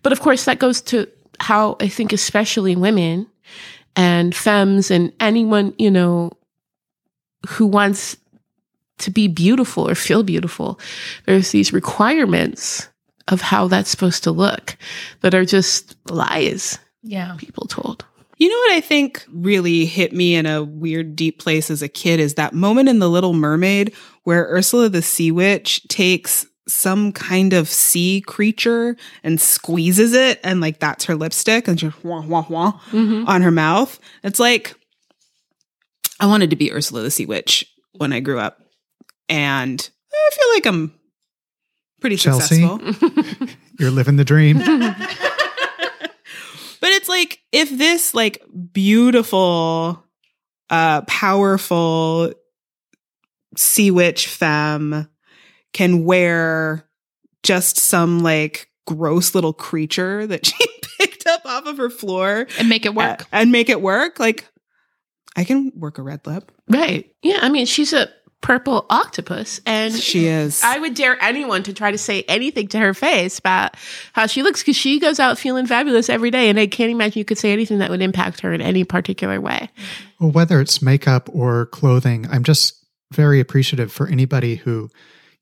but 0.03 0.13
of 0.13 0.21
course 0.21 0.45
that 0.45 0.59
goes 0.59 0.81
to 0.83 1.09
how 1.41 1.77
I 1.81 1.89
think 1.89 2.13
especially 2.13 2.77
women 2.77 3.27
and 3.97 4.35
femmes 4.35 4.91
and 4.91 5.13
anyone, 5.21 5.75
you 5.79 5.91
know, 5.91 6.33
who 7.49 7.67
wants 7.67 8.17
to 9.03 9.11
be 9.11 9.29
beautiful 9.29 9.89
or 9.89 9.95
feel 9.95 10.23
beautiful, 10.23 10.81
there's 11.27 11.51
these 11.51 11.73
requirements 11.73 12.89
of 13.29 13.41
how 13.41 13.69
that's 13.69 13.91
supposed 13.91 14.25
to 14.25 14.31
look 14.33 14.77
that 15.21 15.35
are 15.35 15.45
just 15.45 15.97
lies 16.11 16.79
Yeah. 17.03 17.37
people 17.39 17.67
told. 17.67 18.05
You 18.39 18.49
know 18.49 18.57
what 18.57 18.73
I 18.73 18.81
think 18.81 19.25
really 19.33 19.85
hit 19.85 20.13
me 20.13 20.35
in 20.35 20.47
a 20.47 20.65
weird, 20.65 21.15
deep 21.15 21.39
place 21.39 21.71
as 21.71 21.83
a 21.83 21.89
kid 21.89 22.19
is 22.19 22.35
that 22.35 22.55
moment 22.55 22.89
in 22.89 22.99
The 22.99 23.09
Little 23.09 23.35
Mermaid 23.35 23.95
where 24.25 24.47
Ursula 24.47 24.89
the 24.89 25.03
Sea 25.03 25.31
Witch 25.31 25.87
takes 25.89 26.47
some 26.69 27.13
kind 27.13 27.53
of 27.53 27.69
sea 27.69 28.21
creature 28.21 28.97
and 29.25 29.41
squeezes 29.41 30.13
it, 30.13 30.41
and 30.45 30.61
like 30.61 30.79
that's 30.79 31.05
her 31.05 31.15
lipstick, 31.17 31.69
and 31.69 31.79
just 31.79 32.03
wah 32.05 32.23
wah 32.23 32.47
wah 32.49 32.73
mm-hmm. 32.91 33.29
on 33.29 33.43
her 33.43 33.51
mouth. 33.51 33.99
It's 34.23 34.39
like 34.39 34.75
I 36.21 36.27
wanted 36.27 36.51
to 36.51 36.57
be 36.57 36.73
Ursula 36.73 37.03
the 37.03 37.11
Sea 37.11 37.27
Witch 37.27 37.67
when 37.97 38.13
I 38.13 38.21
grew 38.21 38.39
up, 38.39 38.61
and 39.29 39.91
I 40.13 40.31
feel 40.33 40.49
like 40.55 40.67
I'm 40.67 40.95
pretty 42.01 42.17
Chelsea? 42.17 42.67
successful. 42.67 43.49
You're 43.79 43.91
living 43.91 44.17
the 44.17 44.25
dream. 44.25 44.61
But 46.81 46.91
it's 46.91 47.09
like 47.09 47.39
if 47.53 47.71
this 47.71 48.13
like 48.13 48.43
beautiful, 48.73 50.03
uh, 50.69 51.03
powerful 51.03 52.33
sea 53.57 53.93
witch 53.93 54.27
femme 54.27 55.09
can 55.73 56.05
wear 56.05 56.85
just 57.45 57.77
some 57.79 58.19
like 58.25 58.69
gross 58.89 59.33
little 59.37 59.53
creature 59.53 60.27
that 60.27 60.45
she 60.47 60.55
picked 60.99 61.25
up 61.29 61.47
off 61.47 61.67
of 61.67 61.77
her 61.77 61.89
floor 61.89 62.49
and 62.59 62.69
make 62.69 62.85
it 62.85 62.97
work. 62.97 63.23
uh, 63.23 63.25
and 63.31 63.53
make 63.53 63.69
it 63.69 63.81
work, 63.81 64.19
like 64.19 64.45
I 65.37 65.45
can 65.45 65.71
work 65.77 65.99
a 65.99 66.03
red 66.03 66.27
lip. 66.27 66.51
Right. 66.69 67.15
Yeah. 67.23 67.39
I 67.43 67.49
mean, 67.49 67.67
she's 67.67 67.93
a 67.93 68.09
purple 68.43 68.85
octopus, 68.91 69.61
and 69.65 69.95
She 69.95 70.27
is. 70.27 70.63
I 70.63 70.79
would 70.79 70.95
dare 70.95 71.17
anyone 71.23 71.63
to 71.63 71.73
try 71.73 71.91
to 71.91 71.97
say 71.99 72.25
anything 72.29 72.69
to 72.69 72.79
her 72.79 72.93
face 72.93 73.39
about 73.39 73.77
how 74.13 74.27
she 74.27 74.43
looks 74.43 74.61
because 74.61 74.77
she 74.77 74.99
goes 74.99 75.19
out 75.19 75.39
feeling 75.39 75.67
fabulous 75.67 76.11
every 76.11 76.31
day. 76.31 76.51
And 76.51 76.59
I 76.59 76.67
can't 76.67 76.91
imagine 76.91 77.19
you 77.19 77.25
could 77.25 77.39
say 77.39 77.53
anything 77.53 77.79
that 77.79 77.89
would 77.89 78.03
impact 78.03 78.41
her 78.41 78.53
in 78.53 78.61
any 78.61 78.85
particular 78.85 79.41
way. 79.41 79.71
Well, 80.21 80.33
whether 80.33 80.61
it's 80.61 80.83
makeup 80.83 81.31
or 81.33 81.67
clothing, 81.67 82.27
I'm 82.31 82.45
just 82.45 82.85
very 83.13 83.41
appreciative 83.41 83.93
for 83.93 84.07
anybody 84.07 84.57
who, 84.57 84.91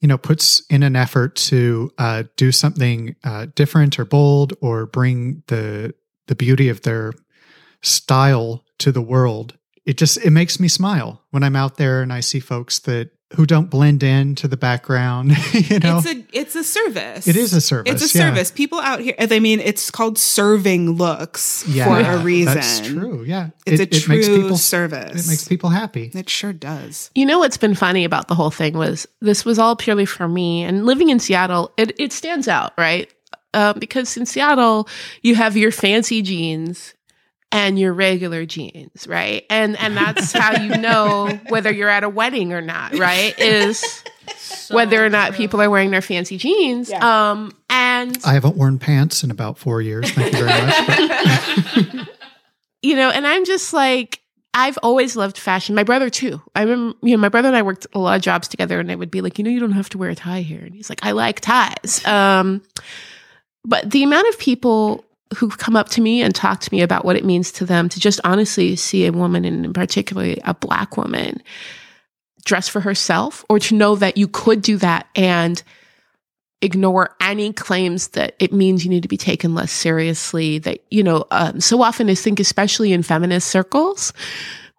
you 0.00 0.08
know, 0.08 0.18
puts 0.18 0.62
in 0.68 0.82
an 0.82 0.94
effort 0.94 1.36
to 1.36 1.92
uh, 1.98 2.24
do 2.36 2.52
something 2.52 3.16
uh, 3.24 3.46
different 3.54 3.98
or 3.98 4.04
bold 4.04 4.54
or 4.60 4.86
bring 4.86 5.42
the 5.48 5.94
the 6.26 6.34
beauty 6.36 6.68
of 6.68 6.82
their 6.82 7.12
style 7.82 8.64
to 8.78 8.92
the 8.92 9.02
world. 9.02 9.56
It 9.86 9.96
just 9.96 10.18
it 10.18 10.30
makes 10.30 10.60
me 10.60 10.68
smile 10.68 11.22
when 11.30 11.42
I'm 11.42 11.56
out 11.56 11.76
there 11.76 12.02
and 12.02 12.12
I 12.12 12.20
see 12.20 12.40
folks 12.40 12.78
that 12.80 13.10
who 13.36 13.46
don't 13.46 13.70
blend 13.70 14.02
in 14.02 14.34
to 14.34 14.48
the 14.48 14.56
background. 14.56 15.30
you 15.54 15.78
know, 15.78 15.98
it's 15.98 16.06
a 16.06 16.24
it's 16.32 16.54
a 16.56 16.64
service. 16.64 17.28
It 17.28 17.36
is 17.36 17.54
a 17.54 17.60
service, 17.60 17.92
It's 18.02 18.14
a 18.14 18.18
yeah. 18.18 18.24
service. 18.28 18.50
People 18.50 18.80
out 18.80 19.00
here, 19.00 19.14
I 19.18 19.38
mean, 19.38 19.60
it's 19.60 19.90
called 19.90 20.18
serving 20.18 20.90
looks 20.92 21.64
yeah, 21.68 21.84
for 21.84 22.10
a 22.10 22.18
reason. 22.18 22.54
That's 22.54 22.80
true. 22.80 23.22
Yeah, 23.24 23.50
It's 23.66 23.80
It- 23.80 23.92
a 23.92 23.96
it 23.96 24.02
true 24.02 24.16
makes 24.16 24.28
people 24.28 24.56
service. 24.58 25.26
it 25.26 25.30
makes 25.30 25.46
people 25.48 25.70
happy. 25.70 26.10
It 26.12 26.28
sure 26.28 26.52
does. 26.52 27.10
You 27.14 27.24
know 27.24 27.38
what's 27.38 27.56
been 27.56 27.74
funny 27.76 28.04
about 28.04 28.28
the 28.28 28.34
whole 28.34 28.50
thing 28.50 28.76
was 28.76 29.06
this 29.20 29.44
was 29.44 29.58
all 29.58 29.76
purely 29.76 30.06
for 30.06 30.28
me. 30.28 30.62
And 30.64 30.84
living 30.84 31.08
in 31.08 31.20
Seattle, 31.20 31.72
it, 31.76 31.98
it 32.00 32.12
stands 32.12 32.48
out, 32.48 32.72
right? 32.76 33.08
Um, 33.54 33.78
because 33.78 34.16
in 34.16 34.26
Seattle, 34.26 34.88
you 35.22 35.34
have 35.36 35.56
your 35.56 35.72
fancy 35.72 36.20
jeans 36.22 36.94
and 37.52 37.78
your 37.78 37.92
regular 37.92 38.46
jeans, 38.46 39.06
right? 39.06 39.44
And 39.50 39.76
and 39.78 39.96
that's 39.96 40.32
how 40.32 40.60
you 40.60 40.76
know 40.76 41.38
whether 41.48 41.72
you're 41.72 41.88
at 41.88 42.04
a 42.04 42.08
wedding 42.08 42.52
or 42.52 42.60
not, 42.60 42.96
right? 42.96 43.38
Is 43.38 44.04
whether 44.70 45.04
or 45.04 45.08
not 45.08 45.34
people 45.34 45.60
are 45.60 45.70
wearing 45.70 45.90
their 45.90 46.02
fancy 46.02 46.36
jeans. 46.36 46.92
Um, 46.92 47.52
and 47.68 48.16
I 48.24 48.34
haven't 48.34 48.56
worn 48.56 48.78
pants 48.78 49.24
in 49.24 49.30
about 49.30 49.58
four 49.58 49.82
years. 49.82 50.10
Thank 50.10 50.32
you 50.36 50.44
very 50.44 50.66
much. 50.66 52.08
You 52.82 52.96
know, 52.96 53.10
and 53.10 53.26
I'm 53.26 53.44
just 53.44 53.74
like, 53.74 54.20
I've 54.54 54.78
always 54.82 55.14
loved 55.14 55.36
fashion. 55.36 55.74
My 55.74 55.84
brother 55.84 56.08
too. 56.08 56.40
I 56.54 56.62
remember, 56.62 56.96
you 57.02 57.10
know, 57.14 57.20
my 57.20 57.28
brother 57.28 57.48
and 57.48 57.56
I 57.56 57.60
worked 57.60 57.86
a 57.92 57.98
lot 57.98 58.16
of 58.16 58.22
jobs 58.22 58.48
together, 58.48 58.80
and 58.80 58.90
I 58.90 58.94
would 58.94 59.10
be 59.10 59.20
like, 59.20 59.38
you 59.38 59.44
know, 59.44 59.50
you 59.50 59.60
don't 59.60 59.72
have 59.72 59.90
to 59.90 59.98
wear 59.98 60.08
a 60.08 60.14
tie 60.14 60.40
here, 60.40 60.60
and 60.60 60.74
he's 60.74 60.88
like, 60.88 61.04
I 61.04 61.10
like 61.12 61.40
ties. 61.40 62.02
Um, 62.06 62.62
but 63.66 63.90
the 63.90 64.02
amount 64.02 64.28
of 64.28 64.38
people 64.38 65.04
who 65.36 65.48
come 65.48 65.76
up 65.76 65.88
to 65.90 66.00
me 66.00 66.22
and 66.22 66.34
talk 66.34 66.60
to 66.60 66.74
me 66.74 66.82
about 66.82 67.04
what 67.04 67.16
it 67.16 67.24
means 67.24 67.52
to 67.52 67.64
them 67.64 67.88
to 67.88 68.00
just 68.00 68.20
honestly 68.24 68.76
see 68.76 69.06
a 69.06 69.12
woman, 69.12 69.44
and 69.44 69.74
particularly 69.74 70.40
a 70.44 70.54
black 70.54 70.96
woman, 70.96 71.42
dress 72.44 72.68
for 72.68 72.80
herself, 72.80 73.44
or 73.48 73.58
to 73.58 73.76
know 73.76 73.94
that 73.96 74.16
you 74.16 74.26
could 74.26 74.62
do 74.62 74.76
that 74.78 75.06
and 75.14 75.62
ignore 76.62 77.16
any 77.20 77.52
claims 77.52 78.08
that 78.08 78.34
it 78.38 78.52
means 78.52 78.84
you 78.84 78.90
need 78.90 79.02
to 79.02 79.08
be 79.08 79.16
taken 79.16 79.54
less 79.54 79.72
seriously 79.72 80.58
that 80.58 80.80
you 80.90 81.02
know 81.02 81.24
um, 81.30 81.58
so 81.58 81.82
often 81.82 82.10
i 82.10 82.14
think 82.14 82.38
especially 82.38 82.92
in 82.92 83.02
feminist 83.02 83.48
circles 83.48 84.12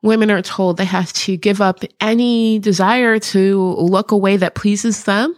women 0.03 0.29
are 0.29 0.43
told 0.43 0.77
they 0.77 0.85
have 0.85 1.11
to 1.13 1.35
give 1.37 1.59
up 1.59 1.83
any 1.99 2.59
desire 2.59 3.17
to 3.17 3.75
look 3.79 4.11
a 4.11 4.17
way 4.17 4.37
that 4.37 4.53
pleases 4.53 5.05
them 5.05 5.35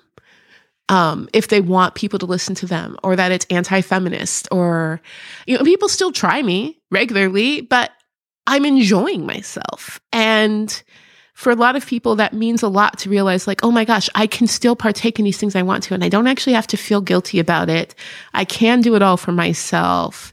um, 0.89 1.29
if 1.33 1.47
they 1.47 1.61
want 1.61 1.95
people 1.95 2.19
to 2.19 2.25
listen 2.25 2.55
to 2.55 2.65
them 2.65 2.97
or 3.03 3.15
that 3.15 3.31
it's 3.31 3.45
anti-feminist 3.49 4.47
or 4.51 5.01
you 5.47 5.57
know 5.57 5.63
people 5.63 5.87
still 5.89 6.11
try 6.11 6.41
me 6.41 6.79
regularly 6.91 7.61
but 7.61 7.91
i'm 8.47 8.65
enjoying 8.65 9.25
myself 9.25 9.99
and 10.11 10.83
for 11.35 11.51
a 11.51 11.55
lot 11.55 11.75
of 11.75 11.85
people, 11.87 12.15
that 12.17 12.33
means 12.33 12.61
a 12.61 12.67
lot 12.67 12.99
to 12.99 13.09
realize, 13.09 13.47
like, 13.47 13.63
oh 13.63 13.71
my 13.71 13.85
gosh, 13.85 14.07
I 14.13 14.27
can 14.27 14.45
still 14.45 14.75
partake 14.75 15.17
in 15.17 15.25
these 15.25 15.37
things 15.39 15.55
I 15.55 15.63
want 15.63 15.81
to, 15.85 15.95
and 15.95 16.03
I 16.03 16.07
don't 16.07 16.27
actually 16.27 16.53
have 16.53 16.67
to 16.67 16.77
feel 16.77 17.01
guilty 17.01 17.39
about 17.39 17.69
it. 17.71 17.95
I 18.35 18.45
can 18.45 18.81
do 18.81 18.93
it 18.95 19.01
all 19.01 19.17
for 19.17 19.31
myself, 19.31 20.31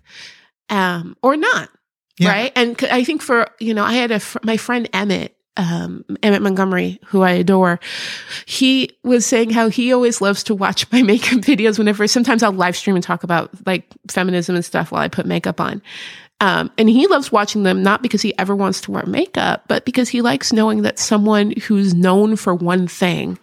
um, 0.69 1.17
or 1.23 1.39
not, 1.39 1.71
Yeah. 2.19 2.29
right? 2.29 2.53
And 2.55 2.77
i 2.91 3.03
think 3.03 3.23
for 3.23 3.49
you 3.61 3.73
know, 3.73 3.83
I 3.83 3.95
had 3.95 4.11
a 4.11 4.21
fr- 4.21 4.41
my 4.43 4.59
friend 4.59 4.91
Emmett. 4.93 5.35
Um, 5.57 6.05
Emmett 6.23 6.43
Montgomery, 6.43 7.01
who 7.07 7.23
I 7.23 7.33
adore, 7.33 7.81
he 8.47 8.91
was 9.03 9.27
saying 9.27 9.51
how 9.51 9.69
he 9.69 9.93
always 9.93 10.21
loves 10.21 10.43
to 10.45 10.55
watch 10.55 10.91
my 10.93 11.03
makeup 11.13 11.41
videos 11.41 11.77
whenever 11.79 12.07
sometimes 12.07 12.43
I'll 12.43 12.53
live 12.53 12.77
stream 12.77 12.95
and 12.97 13.03
talk 13.05 13.25
about 13.25 13.51
like 13.67 13.85
feminism 14.09 14.55
and 14.55 14.65
stuff 14.65 14.93
while 14.93 15.03
I 15.03 15.09
put 15.09 15.27
makeup 15.27 15.61
on. 15.61 15.83
Um, 16.41 16.71
and 16.79 16.89
he 16.89 17.07
loves 17.09 17.31
watching 17.31 17.65
them 17.65 17.83
not 17.83 18.01
because 18.01 18.23
he 18.23 18.37
ever 18.39 18.57
wants 18.57 18.81
to 18.83 18.91
wear 18.91 19.05
makeup, 19.05 19.65
but 19.69 19.85
because 19.85 20.09
he 20.09 20.23
likes 20.23 20.53
knowing 20.53 20.83
that 20.83 20.99
someone 20.99 21.53
who's 21.63 21.93
known 21.93 22.37
for 22.37 22.55
one 22.55 22.89
thing 22.89 23.39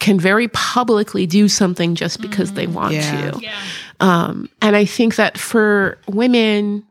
can 0.00 0.20
very 0.20 0.48
publicly 0.48 1.24
do 1.24 1.48
something 1.48 1.94
just 1.94 2.20
because 2.20 2.52
they 2.52 2.66
want 2.66 2.92
Yeah. 2.92 3.30
to. 3.30 3.40
Yeah. 3.40 3.60
Um, 4.00 4.50
and 4.60 4.76
I 4.76 4.84
think 4.84 5.16
that 5.16 5.38
for 5.38 5.96
women, 6.08 6.84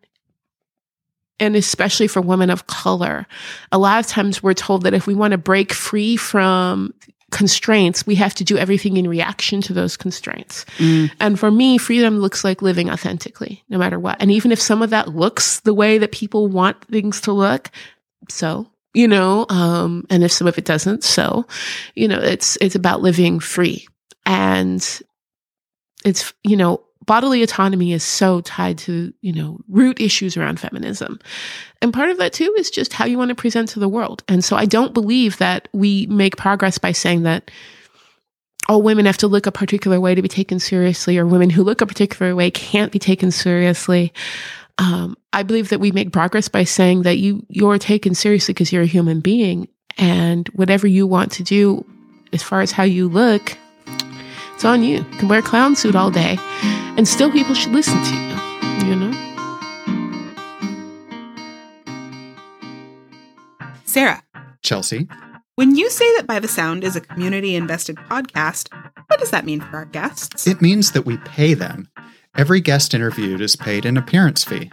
and 1.39 1.56
especially 1.56 2.08
for 2.08 2.22
women 2.22 2.50
of 2.50 2.67
color, 2.67 3.26
a 3.72 3.78
lot 3.78 4.00
of 4.00 4.08
times 4.08 4.43
we're 4.43 4.54
told 4.54 4.84
that 4.84 4.93
if 4.93 5.08
we 5.08 5.15
want 5.15 5.32
to 5.32 5.38
break 5.38 5.74
free 5.74 6.15
from 6.15 6.93
constraints, 7.32 8.06
we 8.06 8.15
have 8.15 8.36
to 8.36 8.43
do 8.43 8.58
everything 8.58 8.96
in 8.98 9.08
reaction 9.10 9.60
to 9.62 9.74
those 9.74 9.98
constraints. 9.98 10.65
And 11.19 11.39
for 11.39 11.50
me, 11.50 11.80
freedom 11.80 12.19
looks 12.19 12.43
like 12.43 12.62
living 12.62 12.91
authentically, 12.91 13.63
no 13.69 13.78
matter 13.80 14.00
what. 14.00 14.22
And 14.22 14.30
even 14.32 14.52
if 14.52 14.62
some 14.62 14.84
of 14.84 14.91
that 14.91 15.15
looks 15.15 15.60
the 15.62 15.74
way 15.74 15.98
that 15.98 16.12
people 16.12 16.48
want 16.48 16.86
things 16.86 17.22
to 17.22 17.32
look, 17.32 17.72
so 18.30 18.67
you 18.93 19.08
know, 19.08 19.48
um, 19.50 20.06
and 20.12 20.24
if 20.24 20.32
some 20.32 20.46
of 20.46 20.58
it 20.60 20.65
doesn't, 20.65 21.04
so 21.04 21.46
you 21.96 22.08
know, 22.08 22.19
it's 22.19 22.58
it's 22.62 22.76
about 22.76 23.02
living 23.02 23.39
free, 23.39 23.88
and 24.28 25.02
it's 26.06 26.34
you 26.43 26.56
know, 26.56 26.84
bodily 27.06 27.44
autonomy 27.44 27.94
is 27.94 28.04
so 28.04 28.42
tied 28.42 28.78
to 28.80 29.13
you 29.22 29.34
know 29.34 29.60
root 29.68 30.00
issues 30.00 30.38
around 30.38 30.60
feminism, 30.60 31.20
and 31.82 31.94
part 31.94 32.10
of 32.10 32.18
that 32.18 32.34
too 32.34 32.54
is 32.58 32.70
just 32.70 32.94
how 32.94 33.06
you 33.06 33.18
want 33.18 33.30
to 33.30 33.36
present 33.36 33.70
to 33.70 33.80
the 33.80 33.89
world. 33.89 34.24
And 34.28 34.44
so 34.44 34.56
I 34.56 34.66
don't 34.66 34.94
believe 34.94 35.38
that 35.38 35.68
we 35.74 36.08
make 36.08 36.38
progress 36.38 36.78
by 36.78 36.92
saying 36.92 37.24
that 37.24 37.52
all 38.70 38.82
women 38.82 39.06
have 39.06 39.18
to 39.18 39.28
look 39.28 39.46
a 39.46 39.52
particular 39.52 40.00
way 40.00 40.16
to 40.16 40.22
be 40.22 40.28
taken 40.28 40.60
seriously, 40.60 41.18
or 41.18 41.26
women 41.26 41.50
who 41.50 41.63
look 41.63 41.82
a 41.82 41.86
particular 41.86 42.36
way 42.36 42.52
can't 42.52 42.92
be 42.92 43.00
taken 43.00 43.32
seriously. 43.32 44.13
Um, 44.78 45.16
I 45.34 45.44
believe 45.44 45.70
that 45.70 45.80
we 45.80 45.92
make 45.92 46.12
progress 46.12 46.48
by 46.48 46.63
saying 46.63 47.04
that 47.04 47.18
you 47.18 47.46
you're 47.50 47.78
taken 47.78 48.16
seriously 48.16 48.54
because 48.54 48.72
you're 48.72 48.84
a 48.84 48.88
human 48.88 49.20
being, 49.20 49.68
and 49.98 50.48
whatever 50.50 50.88
you 50.88 51.06
want 51.06 51.32
to 51.34 51.44
do, 51.44 51.86
as 52.32 52.42
far 52.42 52.62
as 52.62 52.72
how 52.72 52.84
you 52.84 53.08
look, 53.08 53.58
it's 54.63 54.69
on 54.69 54.82
you. 54.82 54.99
You 54.99 55.17
can 55.17 55.28
wear 55.28 55.39
a 55.39 55.43
clown 55.43 55.76
suit 55.76 55.93
all 55.93 56.10
day, 56.10 56.38
and 56.95 57.06
still 57.06 57.30
people 57.30 57.54
should 57.54 57.73
listen 57.73 58.02
to 58.02 58.15
you. 58.15 58.88
You 58.88 58.95
know. 58.95 59.12
Sarah, 63.84 64.23
Chelsea, 64.62 65.10
when 65.56 65.76
you 65.76 65.89
say 65.89 66.06
that 66.15 66.28
By 66.28 66.39
the 66.39 66.47
Sound 66.47 66.86
is 66.86 66.95
a 66.95 67.02
community 67.02 67.58
invested 67.58 67.97
podcast, 67.97 68.73
what 69.08 69.19
does 69.19 69.32
that 69.32 69.43
mean 69.43 69.60
for 69.60 69.76
our 69.76 69.86
guests? 69.86 70.47
it 70.47 70.62
means 70.62 70.93
that 70.93 71.06
we 71.06 71.17
pay 71.17 71.54
them. 71.54 71.89
Every 72.38 72.62
guest 72.62 72.93
interviewed 72.93 73.41
is 73.41 73.58
paid 73.58 73.86
an 73.86 73.97
appearance 73.97 74.45
fee. 74.45 74.71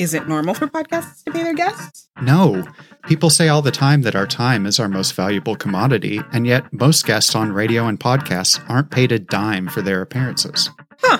Is 0.00 0.14
it 0.14 0.26
normal 0.26 0.54
for 0.54 0.66
podcasts 0.66 1.22
to 1.24 1.30
pay 1.30 1.42
their 1.42 1.52
guests? 1.52 2.08
No, 2.22 2.66
people 3.06 3.28
say 3.28 3.48
all 3.48 3.60
the 3.60 3.70
time 3.70 4.00
that 4.00 4.16
our 4.16 4.26
time 4.26 4.64
is 4.64 4.80
our 4.80 4.88
most 4.88 5.12
valuable 5.12 5.56
commodity, 5.56 6.22
and 6.32 6.46
yet 6.46 6.72
most 6.72 7.04
guests 7.04 7.34
on 7.34 7.52
radio 7.52 7.86
and 7.86 8.00
podcasts 8.00 8.58
aren't 8.66 8.90
paid 8.90 9.12
a 9.12 9.18
dime 9.18 9.68
for 9.68 9.82
their 9.82 10.00
appearances. 10.00 10.70
Huh. 11.02 11.18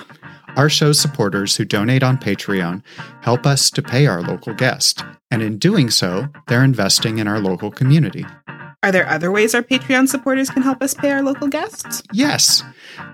Our 0.55 0.67
show's 0.67 0.99
supporters 0.99 1.55
who 1.55 1.63
donate 1.63 2.01
on 2.01 2.17
Patreon 2.17 2.81
help 3.21 3.45
us 3.45 3.69
to 3.69 3.83
pay 3.83 4.07
our 4.07 4.23
local 4.23 4.55
guest, 4.55 5.05
and 5.29 5.43
in 5.43 5.59
doing 5.59 5.91
so, 5.91 6.29
they're 6.47 6.63
investing 6.63 7.19
in 7.19 7.27
our 7.27 7.39
local 7.39 7.69
community. 7.69 8.25
Are 8.83 8.91
there 8.91 9.07
other 9.07 9.31
ways 9.31 9.53
our 9.53 9.61
Patreon 9.61 10.07
supporters 10.07 10.49
can 10.49 10.63
help 10.63 10.81
us 10.81 10.95
pay 10.95 11.11
our 11.11 11.21
local 11.21 11.47
guests? 11.47 12.01
Yes. 12.13 12.63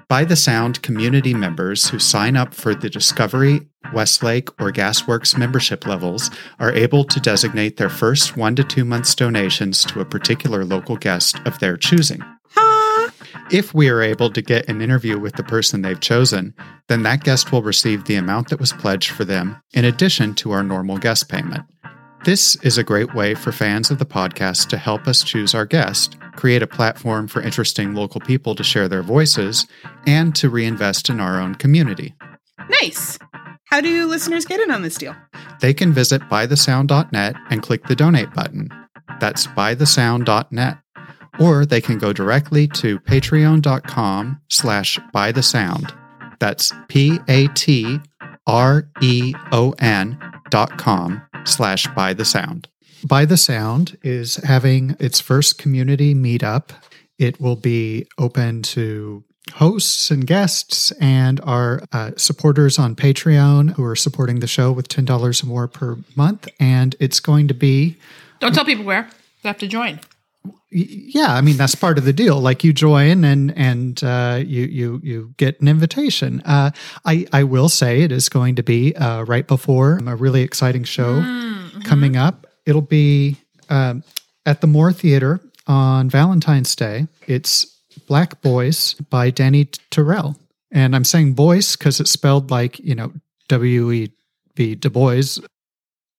By 0.08 0.24
the 0.24 0.38
Sound 0.38 0.82
community 0.82 1.34
members 1.34 1.90
who 1.90 2.00
sign 2.00 2.38
up 2.38 2.54
for 2.54 2.74
the 2.74 2.90
Discovery, 2.90 3.68
Westlake, 3.94 4.50
or 4.62 4.72
Gasworks 4.72 5.38
membership 5.38 5.86
levels 5.86 6.32
are 6.60 6.72
able 6.72 7.04
to 7.04 7.20
designate 7.20 7.76
their 7.76 7.90
first 7.90 8.38
one 8.38 8.56
to 8.56 8.64
two 8.64 8.86
months 8.86 9.14
donations 9.14 9.84
to 9.86 10.00
a 10.00 10.06
particular 10.06 10.64
local 10.64 10.96
guest 10.96 11.42
of 11.46 11.60
their 11.60 11.76
choosing. 11.76 12.22
Huh? 12.52 13.12
If 13.52 13.74
we 13.74 13.90
are 13.90 14.02
able 14.02 14.30
to 14.32 14.42
get 14.42 14.70
an 14.70 14.82
interview 14.82 15.20
with 15.20 15.36
the 15.36 15.44
person 15.44 15.82
they've 15.82 16.00
chosen, 16.00 16.54
then 16.88 17.04
that 17.04 17.26
guest 17.26 17.52
will 17.52 17.62
receive 17.62 18.06
the 18.06 18.16
amount 18.16 18.50
that 18.50 18.62
was 18.62 18.72
pledged 18.72 19.12
for 19.12 19.26
them 19.26 19.62
in 19.74 19.84
addition 19.84 20.34
to 20.36 20.52
our 20.52 20.64
normal 20.64 20.98
guest 20.98 21.28
payment. 21.28 21.66
This 22.26 22.56
is 22.58 22.78
a 22.78 22.84
great 22.84 23.14
way 23.14 23.36
for 23.36 23.52
fans 23.52 23.90
of 23.90 24.00
the 24.00 24.06
podcast 24.06 24.68
to 24.70 24.78
help 24.78 25.08
us 25.08 25.24
choose 25.24 25.56
our 25.56 25.66
guest, 25.66 26.18
create 26.36 26.62
a 26.62 26.68
platform 26.68 27.28
for 27.28 27.42
interesting 27.42 27.94
local 27.94 28.20
people 28.20 28.54
to 28.56 28.64
share 28.64 28.90
their 28.90 29.04
voices, 29.04 29.66
and 30.06 30.36
to 30.36 30.50
reinvest 30.50 31.10
in 31.10 31.20
our 31.22 31.40
own 31.40 31.56
community. 31.56 32.14
Nice. 32.82 33.18
How 33.66 33.80
do 33.82 34.08
listeners 34.08 34.46
get 34.46 34.60
in 34.60 34.72
on 34.72 34.82
this 34.82 34.98
deal? 34.98 35.16
They 35.62 35.74
can 35.74 35.94
visit 35.94 36.22
bythesound.net 36.24 37.36
and 37.50 37.64
click 37.64 37.86
the 37.86 37.96
donate 37.96 38.34
button. 38.34 38.70
That's 39.20 39.48
bythesound.net. 39.48 40.78
Or 41.40 41.66
they 41.66 41.82
can 41.82 41.98
go 41.98 42.14
directly 42.14 42.68
to 42.70 43.00
patreon.com 43.00 44.42
slash 44.50 45.00
bythesound. 45.14 45.96
That's 46.40 46.74
P-A-T-R-E-O-N 46.88 48.00
dot 50.50 50.78
com 50.78 51.27
slash 51.48 51.88
by 51.88 52.14
the 52.14 52.26
sound. 52.26 52.68
By 53.06 53.26
the 53.26 53.38
Sound 53.38 53.98
is 54.02 54.38
having 54.38 54.96
its 55.00 55.22
first 55.22 55.58
community 55.58 56.16
meetup. 56.16 56.72
It 57.20 57.40
will 57.40 57.56
be 57.56 58.08
open 58.18 58.64
to 58.64 59.24
hosts 59.54 60.12
and 60.12 60.26
guests 60.26 60.92
and 61.00 61.40
our 61.42 61.84
uh, 61.92 62.12
supporters 62.18 62.78
on 62.78 62.96
Patreon 62.96 63.72
who 63.74 63.84
are 63.84 63.96
supporting 63.96 64.40
the 64.40 64.48
show 64.48 64.72
with 64.72 64.90
$10 64.90 65.44
or 65.44 65.46
more 65.46 65.68
per 65.68 65.98
month. 66.16 66.48
And 66.60 66.96
it's 67.00 67.20
going 67.20 67.48
to 67.48 67.54
be 67.54 67.98
Don't 68.40 68.54
tell 68.54 68.66
people 68.66 68.86
where. 68.86 69.10
They 69.44 69.50
have 69.50 69.60
to 69.60 69.68
join. 69.68 70.00
Yeah, 70.70 71.34
I 71.34 71.42
mean 71.42 71.58
that's 71.58 71.76
part 71.76 71.98
of 71.98 72.06
the 72.06 72.14
deal. 72.14 72.40
Like 72.40 72.64
you 72.64 72.74
join 72.74 73.24
and 73.24 73.58
and 73.58 74.04
uh, 74.04 74.42
you 74.46 74.64
you 74.64 75.00
you 75.04 75.34
get 75.38 75.62
an 75.62 75.68
invitation. 75.68 76.42
Uh, 76.42 76.72
I 77.06 77.26
I 77.32 77.44
will 77.44 77.70
say 77.70 78.02
it 78.02 78.12
is 78.12 78.28
going 78.30 78.56
to 78.56 78.64
be 78.64 78.96
uh, 78.96 79.24
right 79.24 79.48
before 79.48 80.00
a 80.06 80.16
really 80.16 80.42
exciting 80.42 80.84
show 80.84 81.22
coming 81.86 82.18
up. 82.18 82.48
It'll 82.66 82.82
be 82.82 83.38
um, 83.70 84.04
at 84.46 84.62
the 84.62 84.68
Moore 84.68 84.92
Theater 84.92 85.40
on 85.68 86.10
Valentine's 86.10 86.76
Day. 86.76 87.08
It's 87.28 87.66
Black 88.08 88.42
Bois 88.42 88.96
by 89.10 89.32
Dani 89.32 89.70
Tirrell, 89.90 90.36
and 90.72 90.96
I'm 90.96 91.06
saying 91.06 91.34
boys 91.34 91.78
because 91.78 92.00
it's 92.00 92.12
spelled 92.12 92.52
like 92.52 92.78
you 92.80 92.96
know 92.96 93.14
W 93.48 93.92
E 93.92 94.12
B 94.56 94.76
Du 94.76 94.90
Bois. 94.90 95.40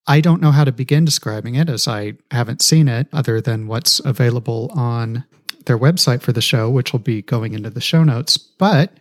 I 0.08 0.22
don't 0.22 0.40
know 0.40 0.52
how 0.52 0.64
to 0.64 0.72
begin 0.72 1.04
describing 1.04 1.54
it 1.54 1.68
as 1.68 1.86
I 1.86 2.14
haven't 2.30 2.62
seen 2.62 2.88
it 2.88 3.08
other 3.12 3.42
than 3.42 3.66
what's 3.66 4.00
available 4.00 4.72
on 4.74 5.24
their 5.66 5.78
website 5.78 6.22
for 6.22 6.32
the 6.32 6.40
show, 6.40 6.70
which 6.70 6.92
will 6.92 7.00
be 7.00 7.20
going 7.20 7.52
into 7.52 7.68
the 7.68 7.82
show 7.82 8.02
notes. 8.02 8.38
But 8.38 8.94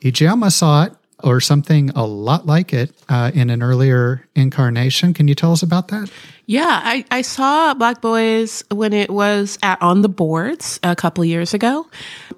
Ijeoma 0.00 0.52
saw 0.52 0.84
it 0.84 0.94
or 1.22 1.40
something 1.40 1.90
a 1.90 2.04
lot 2.04 2.46
like 2.46 2.72
it 2.72 2.94
uh, 3.08 3.30
in 3.34 3.50
an 3.50 3.62
earlier 3.62 4.26
incarnation. 4.34 5.14
Can 5.14 5.28
you 5.28 5.34
tell 5.34 5.52
us 5.52 5.62
about 5.62 5.88
that? 5.88 6.10
Yeah, 6.46 6.80
I, 6.82 7.04
I 7.10 7.22
saw 7.22 7.74
Black 7.74 8.00
Bois 8.00 8.62
when 8.70 8.92
it 8.92 9.10
was 9.10 9.58
at 9.62 9.80
On 9.80 10.02
the 10.02 10.08
Boards 10.08 10.80
a 10.82 10.96
couple 10.96 11.24
years 11.24 11.54
ago, 11.54 11.86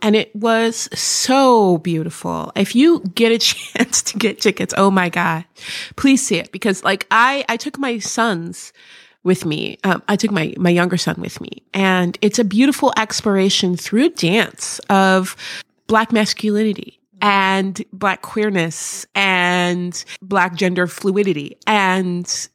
and 0.02 0.14
it 0.14 0.34
was 0.36 0.88
so 0.98 1.78
beautiful. 1.78 2.52
If 2.54 2.74
you 2.74 3.00
get 3.14 3.32
a 3.32 3.38
chance 3.74 4.02
to 4.02 4.18
get 4.18 4.40
tickets, 4.40 4.74
oh 4.76 4.90
my 4.90 5.08
god, 5.08 5.44
please 5.96 6.24
see 6.24 6.36
it 6.36 6.52
because 6.52 6.84
like 6.84 7.06
I 7.10 7.44
I 7.48 7.56
took 7.56 7.78
my 7.78 7.98
sons 7.98 8.72
with 9.24 9.44
me. 9.44 9.78
Um, 9.84 10.02
I 10.06 10.16
took 10.16 10.30
my 10.30 10.54
my 10.58 10.70
younger 10.70 10.96
son 10.96 11.16
with 11.18 11.40
me, 11.40 11.62
and 11.72 12.18
it's 12.20 12.38
a 12.38 12.44
beautiful 12.44 12.92
exploration 12.96 13.76
through 13.76 14.10
dance 14.10 14.78
of 14.90 15.34
black 15.86 16.12
masculinity 16.12 17.00
and 17.24 17.82
black 17.92 18.20
queerness 18.20 19.06
and 19.14 20.04
black 20.20 20.54
gender 20.54 20.86
fluidity 20.86 21.56
and 21.66 22.48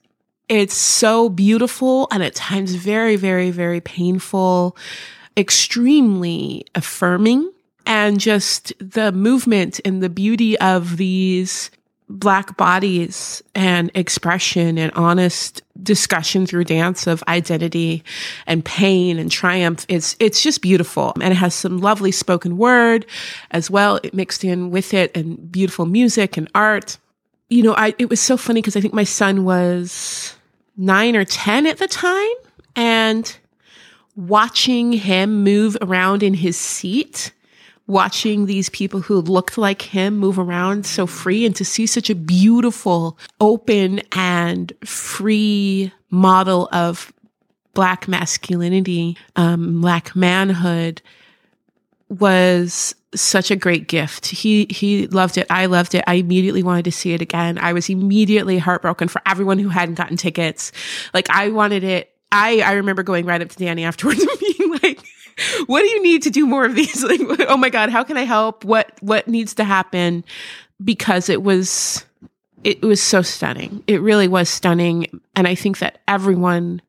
it's 0.49 0.73
so 0.73 1.29
beautiful 1.29 2.07
and 2.11 2.23
at 2.23 2.33
times 2.33 2.73
very, 2.73 3.15
very, 3.15 3.51
very 3.51 3.79
painful, 3.79 4.75
extremely 5.37 6.65
affirming. 6.73 7.51
And 7.85 8.19
just 8.19 8.73
the 8.79 9.11
movement 9.11 9.79
and 9.85 10.01
the 10.03 10.09
beauty 10.09 10.59
of 10.59 10.97
these 10.97 11.71
black 12.09 12.57
bodies 12.57 13.43
and 13.53 13.91
expression 13.93 14.77
and 14.77 14.91
honest 14.93 15.61
discussion 15.83 16.45
through 16.45 16.63
dance 16.63 17.07
of 17.07 17.23
identity 17.27 18.03
and 18.47 18.65
pain 18.65 19.17
and 19.19 19.31
triumph 19.31 19.85
it's 19.87 20.15
it's 20.19 20.41
just 20.41 20.61
beautiful 20.61 21.13
and 21.21 21.31
it 21.31 21.37
has 21.37 21.53
some 21.53 21.77
lovely 21.77 22.11
spoken 22.11 22.57
word 22.57 23.05
as 23.51 23.69
well 23.69 23.99
it 24.03 24.13
mixed 24.13 24.43
in 24.43 24.71
with 24.71 24.93
it 24.93 25.15
and 25.15 25.51
beautiful 25.51 25.85
music 25.85 26.35
and 26.35 26.49
art 26.55 26.97
you 27.49 27.61
know 27.61 27.75
i 27.75 27.93
it 27.99 28.09
was 28.09 28.19
so 28.19 28.35
funny 28.35 28.59
because 28.59 28.75
i 28.75 28.81
think 28.81 28.93
my 28.93 29.05
son 29.05 29.45
was 29.45 30.35
nine 30.79 31.15
or 31.15 31.25
10 31.25 31.67
at 31.67 31.77
the 31.77 31.87
time. 31.87 32.31
And 32.75 33.37
watching 34.15 34.93
him 34.93 35.43
move 35.43 35.77
around 35.81 36.23
in 36.23 36.33
his 36.33 36.57
seat, 36.57 37.33
watching 37.89 38.45
these 38.45 38.69
people 38.69 39.01
who 39.01 39.19
looked 39.19 39.57
like 39.57 39.81
him 39.81 40.15
move 40.15 40.37
around 40.37 40.85
so 40.85 41.07
free 41.07 41.43
and 41.43 41.55
to 41.55 41.65
see 41.65 41.87
such 41.87 42.09
a 42.09 42.15
beautiful, 42.15 43.17
open 43.41 43.99
and 44.11 44.71
free 44.85 45.91
model 46.11 46.69
of 46.71 47.11
black 47.73 48.07
masculinity, 48.07 49.17
um, 49.35 49.81
black 49.81 50.15
manhood 50.15 51.01
was 52.09 52.93
such 53.15 53.49
a 53.49 53.55
great 53.55 53.87
gift. 53.87 54.27
He 54.27 54.67
he 54.69 55.07
loved 55.07 55.39
it. 55.39 55.47
I 55.49 55.65
loved 55.65 55.95
it. 55.95 56.03
I 56.05 56.15
immediately 56.15 56.61
wanted 56.61 56.85
to 56.85 56.91
see 56.91 57.13
it 57.13 57.21
again. 57.21 57.57
I 57.57 57.73
was 57.73 57.89
immediately 57.89 58.59
heartbroken 58.59 59.07
for 59.07 59.19
everyone 59.25 59.57
who 59.57 59.69
hadn't 59.69 59.95
gotten 59.95 60.15
tickets. 60.15 60.71
Like 61.11 61.27
I 61.31 61.49
wanted 61.49 61.83
it. 61.83 62.13
I 62.31 62.61
I 62.61 62.73
remember 62.73 63.01
going 63.01 63.25
right 63.25 63.41
up 63.41 63.49
to 63.49 63.57
Dani 63.57 63.81
afterwards 63.81 64.21
and 64.21 64.39
being 64.39 64.77
like, 64.83 64.99
"What 65.67 65.81
do 65.81 65.87
you 65.87 66.03
need 66.03 66.23
to 66.23 66.29
do 66.29 66.45
more 66.45 66.65
of 66.65 66.75
these? 66.75 67.03
Like, 67.09 67.21
oh 67.47 67.57
my 67.57 67.69
god, 67.69 67.89
how 67.89 68.03
can 68.03 68.17
I 68.17 68.23
help? 68.23 68.63
What 68.63 68.91
what 69.01 69.27
needs 69.27 69.53
to 69.55 69.63
happen?" 69.63 70.23
Because 70.83 71.29
it 71.29 71.43
was 71.43 72.05
it 72.63 72.81
was 72.81 73.01
so 73.01 73.21
stunning. 73.21 73.83
It 73.87 74.01
really 74.01 74.27
was 74.27 74.49
stunning, 74.49 75.21
and 75.35 75.47
I 75.47 75.55
think 75.55 75.79
that 75.79 75.99
everyone 76.07 76.81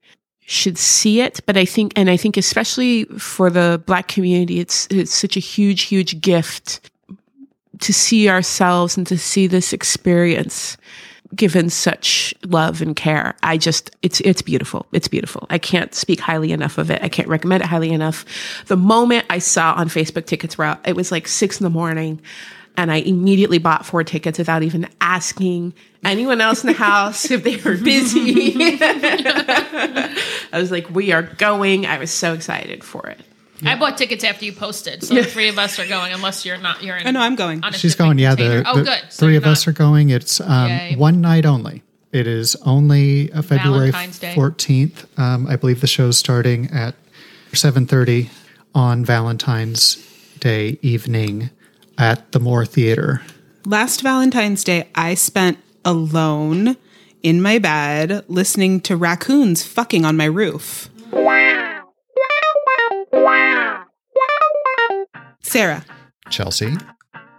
should 0.50 0.76
see 0.78 1.20
it. 1.20 1.40
But 1.46 1.56
I 1.56 1.64
think, 1.64 1.92
and 1.94 2.10
I 2.10 2.16
think 2.16 2.36
especially 2.36 3.04
for 3.04 3.50
the 3.50 3.80
black 3.86 4.08
community, 4.08 4.58
it's, 4.58 4.88
it's 4.90 5.14
such 5.14 5.36
a 5.36 5.40
huge, 5.40 5.82
huge 5.82 6.20
gift 6.20 6.90
to 7.78 7.94
see 7.94 8.28
ourselves 8.28 8.96
and 8.96 9.06
to 9.06 9.16
see 9.16 9.46
this 9.46 9.72
experience 9.72 10.76
given 11.34 11.70
such 11.70 12.34
love 12.44 12.82
and 12.82 12.96
care. 12.96 13.36
I 13.42 13.56
just, 13.56 13.94
it's, 14.02 14.20
it's 14.20 14.42
beautiful. 14.42 14.86
It's 14.92 15.08
beautiful. 15.08 15.46
I 15.50 15.58
can't 15.58 15.94
speak 15.94 16.20
highly 16.20 16.52
enough 16.52 16.78
of 16.78 16.90
it. 16.90 17.02
I 17.02 17.08
can't 17.08 17.28
recommend 17.28 17.62
it 17.62 17.66
highly 17.66 17.90
enough. 17.90 18.24
The 18.66 18.76
moment 18.76 19.26
I 19.30 19.38
saw 19.38 19.74
on 19.74 19.88
Facebook 19.88 20.26
tickets 20.26 20.58
were 20.58 20.64
out, 20.64 20.86
it 20.86 20.96
was 20.96 21.12
like 21.12 21.28
six 21.28 21.60
in 21.60 21.64
the 21.64 21.70
morning 21.70 22.20
and 22.76 22.90
I 22.90 22.96
immediately 22.96 23.58
bought 23.58 23.84
four 23.84 24.04
tickets 24.04 24.38
without 24.38 24.62
even 24.62 24.88
asking 25.00 25.74
anyone 26.04 26.40
else 26.40 26.64
in 26.64 26.68
the 26.68 26.72
house 26.72 27.30
if 27.30 27.44
they 27.44 27.56
were 27.56 27.76
busy. 27.76 28.54
I 28.80 30.14
was 30.54 30.70
like, 30.70 30.88
we 30.90 31.12
are 31.12 31.22
going. 31.22 31.86
I 31.86 31.98
was 31.98 32.10
so 32.10 32.32
excited 32.32 32.82
for 32.82 33.06
it. 33.08 33.20
I 33.64 33.76
bought 33.76 33.98
tickets 33.98 34.24
after 34.24 34.44
you 34.44 34.52
posted, 34.52 35.02
so 35.02 35.14
the 35.14 35.24
three 35.24 35.48
of 35.48 35.58
us 35.58 35.78
are 35.78 35.86
going. 35.86 36.12
Unless 36.12 36.44
you're 36.44 36.58
not, 36.58 36.82
you're 36.82 36.96
in. 36.96 37.06
I 37.06 37.10
know 37.10 37.20
I'm 37.20 37.36
going. 37.36 37.62
She's 37.72 37.94
going. 37.94 38.18
Yeah, 38.18 38.30
container. 38.30 38.62
the, 38.62 38.70
oh, 38.70 38.76
the 38.78 38.84
good. 38.84 39.00
So 39.10 39.26
three 39.26 39.34
you're 39.34 39.42
of 39.42 39.46
us 39.46 39.66
are 39.66 39.72
going. 39.72 40.10
It's 40.10 40.40
um, 40.40 40.98
one 40.98 41.20
night 41.20 41.46
only. 41.46 41.82
It 42.12 42.26
is 42.26 42.56
only 42.66 43.32
uh, 43.32 43.42
February 43.42 43.92
fourteenth. 44.34 45.06
Um, 45.18 45.46
I 45.46 45.56
believe 45.56 45.80
the 45.80 45.86
show's 45.86 46.18
starting 46.18 46.70
at 46.70 46.94
seven 47.52 47.86
thirty 47.86 48.30
on 48.74 49.04
Valentine's 49.04 49.96
Day 50.38 50.78
evening 50.82 51.50
at 51.98 52.32
the 52.32 52.40
Moore 52.40 52.64
Theater. 52.64 53.22
Last 53.66 54.00
Valentine's 54.00 54.64
Day, 54.64 54.88
I 54.94 55.14
spent 55.14 55.58
alone 55.84 56.76
in 57.22 57.42
my 57.42 57.58
bed 57.58 58.24
listening 58.28 58.80
to 58.80 58.96
raccoons 58.96 59.62
fucking 59.62 60.04
on 60.04 60.16
my 60.16 60.24
roof. 60.24 60.88
Sarah, 65.50 65.84
Chelsea, 66.30 66.76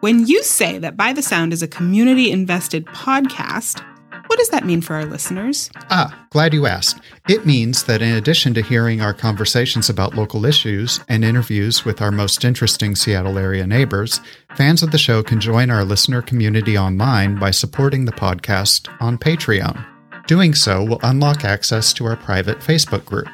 when 0.01 0.27
you 0.27 0.43
say 0.43 0.77
that 0.79 0.97
By 0.97 1.13
the 1.13 1.21
Sound 1.21 1.53
is 1.53 1.63
a 1.63 1.67
community 1.67 2.29
invested 2.29 2.85
podcast, 2.87 3.81
what 4.27 4.37
does 4.37 4.49
that 4.49 4.65
mean 4.65 4.81
for 4.81 4.95
our 4.95 5.05
listeners? 5.05 5.69
Ah, 5.89 6.27
glad 6.29 6.53
you 6.53 6.65
asked. 6.65 6.99
It 7.29 7.45
means 7.45 7.85
that 7.85 8.01
in 8.01 8.13
addition 8.13 8.53
to 8.55 8.61
hearing 8.61 8.99
our 8.99 9.13
conversations 9.13 9.89
about 9.89 10.13
local 10.13 10.45
issues 10.45 10.99
and 11.07 11.23
interviews 11.23 11.85
with 11.85 12.01
our 12.01 12.11
most 12.11 12.43
interesting 12.43 12.97
Seattle 12.97 13.37
area 13.37 13.65
neighbors, 13.65 14.19
fans 14.57 14.83
of 14.83 14.91
the 14.91 14.97
show 14.97 15.23
can 15.23 15.39
join 15.39 15.69
our 15.69 15.85
listener 15.85 16.21
community 16.21 16.77
online 16.77 17.39
by 17.39 17.51
supporting 17.51 18.03
the 18.03 18.11
podcast 18.11 18.89
on 18.99 19.17
Patreon. 19.17 19.85
Doing 20.27 20.53
so 20.53 20.83
will 20.83 20.99
unlock 21.03 21.45
access 21.45 21.93
to 21.93 22.07
our 22.07 22.17
private 22.17 22.59
Facebook 22.59 23.05
group. 23.05 23.29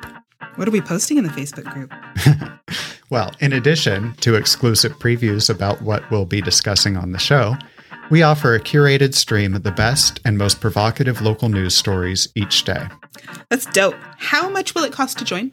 What 0.57 0.67
are 0.67 0.71
we 0.71 0.81
posting 0.81 1.17
in 1.17 1.23
the 1.23 1.29
Facebook 1.29 1.71
group? 1.71 1.93
Well, 3.09 3.31
in 3.39 3.53
addition 3.53 4.15
to 4.15 4.35
exclusive 4.35 4.99
previews 4.99 5.49
about 5.49 5.81
what 5.81 6.09
we'll 6.11 6.25
be 6.25 6.41
discussing 6.41 6.97
on 6.97 7.13
the 7.13 7.19
show, 7.19 7.55
we 8.09 8.21
offer 8.21 8.53
a 8.53 8.59
curated 8.59 9.13
stream 9.13 9.53
of 9.55 9.63
the 9.63 9.71
best 9.71 10.19
and 10.25 10.37
most 10.37 10.59
provocative 10.59 11.21
local 11.21 11.47
news 11.47 11.73
stories 11.73 12.27
each 12.35 12.65
day. 12.65 12.85
That's 13.49 13.65
dope. 13.67 13.95
How 14.17 14.49
much 14.49 14.75
will 14.75 14.83
it 14.83 14.91
cost 14.91 15.17
to 15.19 15.25
join? 15.25 15.51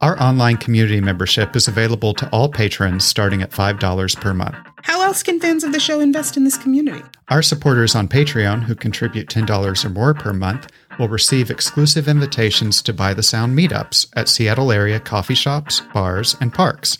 Our 0.00 0.20
online 0.20 0.56
community 0.56 1.00
membership 1.00 1.54
is 1.54 1.68
available 1.68 2.14
to 2.14 2.28
all 2.30 2.48
patrons 2.48 3.04
starting 3.04 3.42
at 3.42 3.52
$5 3.52 4.20
per 4.20 4.34
month. 4.34 4.56
How 4.82 5.02
else 5.02 5.22
can 5.22 5.38
fans 5.38 5.62
of 5.62 5.70
the 5.70 5.78
show 5.78 6.00
invest 6.00 6.36
in 6.36 6.42
this 6.42 6.56
community? 6.56 7.04
Our 7.28 7.42
supporters 7.42 7.94
on 7.94 8.08
Patreon, 8.08 8.64
who 8.64 8.74
contribute 8.74 9.28
$10 9.28 9.84
or 9.84 9.88
more 9.90 10.14
per 10.14 10.32
month, 10.32 10.68
will 10.98 11.08
receive 11.08 11.50
exclusive 11.50 12.08
invitations 12.08 12.82
to 12.82 12.92
By 12.92 13.14
the 13.14 13.22
Sound 13.22 13.56
meetups 13.56 14.08
at 14.14 14.28
Seattle 14.28 14.72
area 14.72 15.00
coffee 15.00 15.34
shops, 15.34 15.80
bars, 15.92 16.36
and 16.40 16.52
parks, 16.52 16.98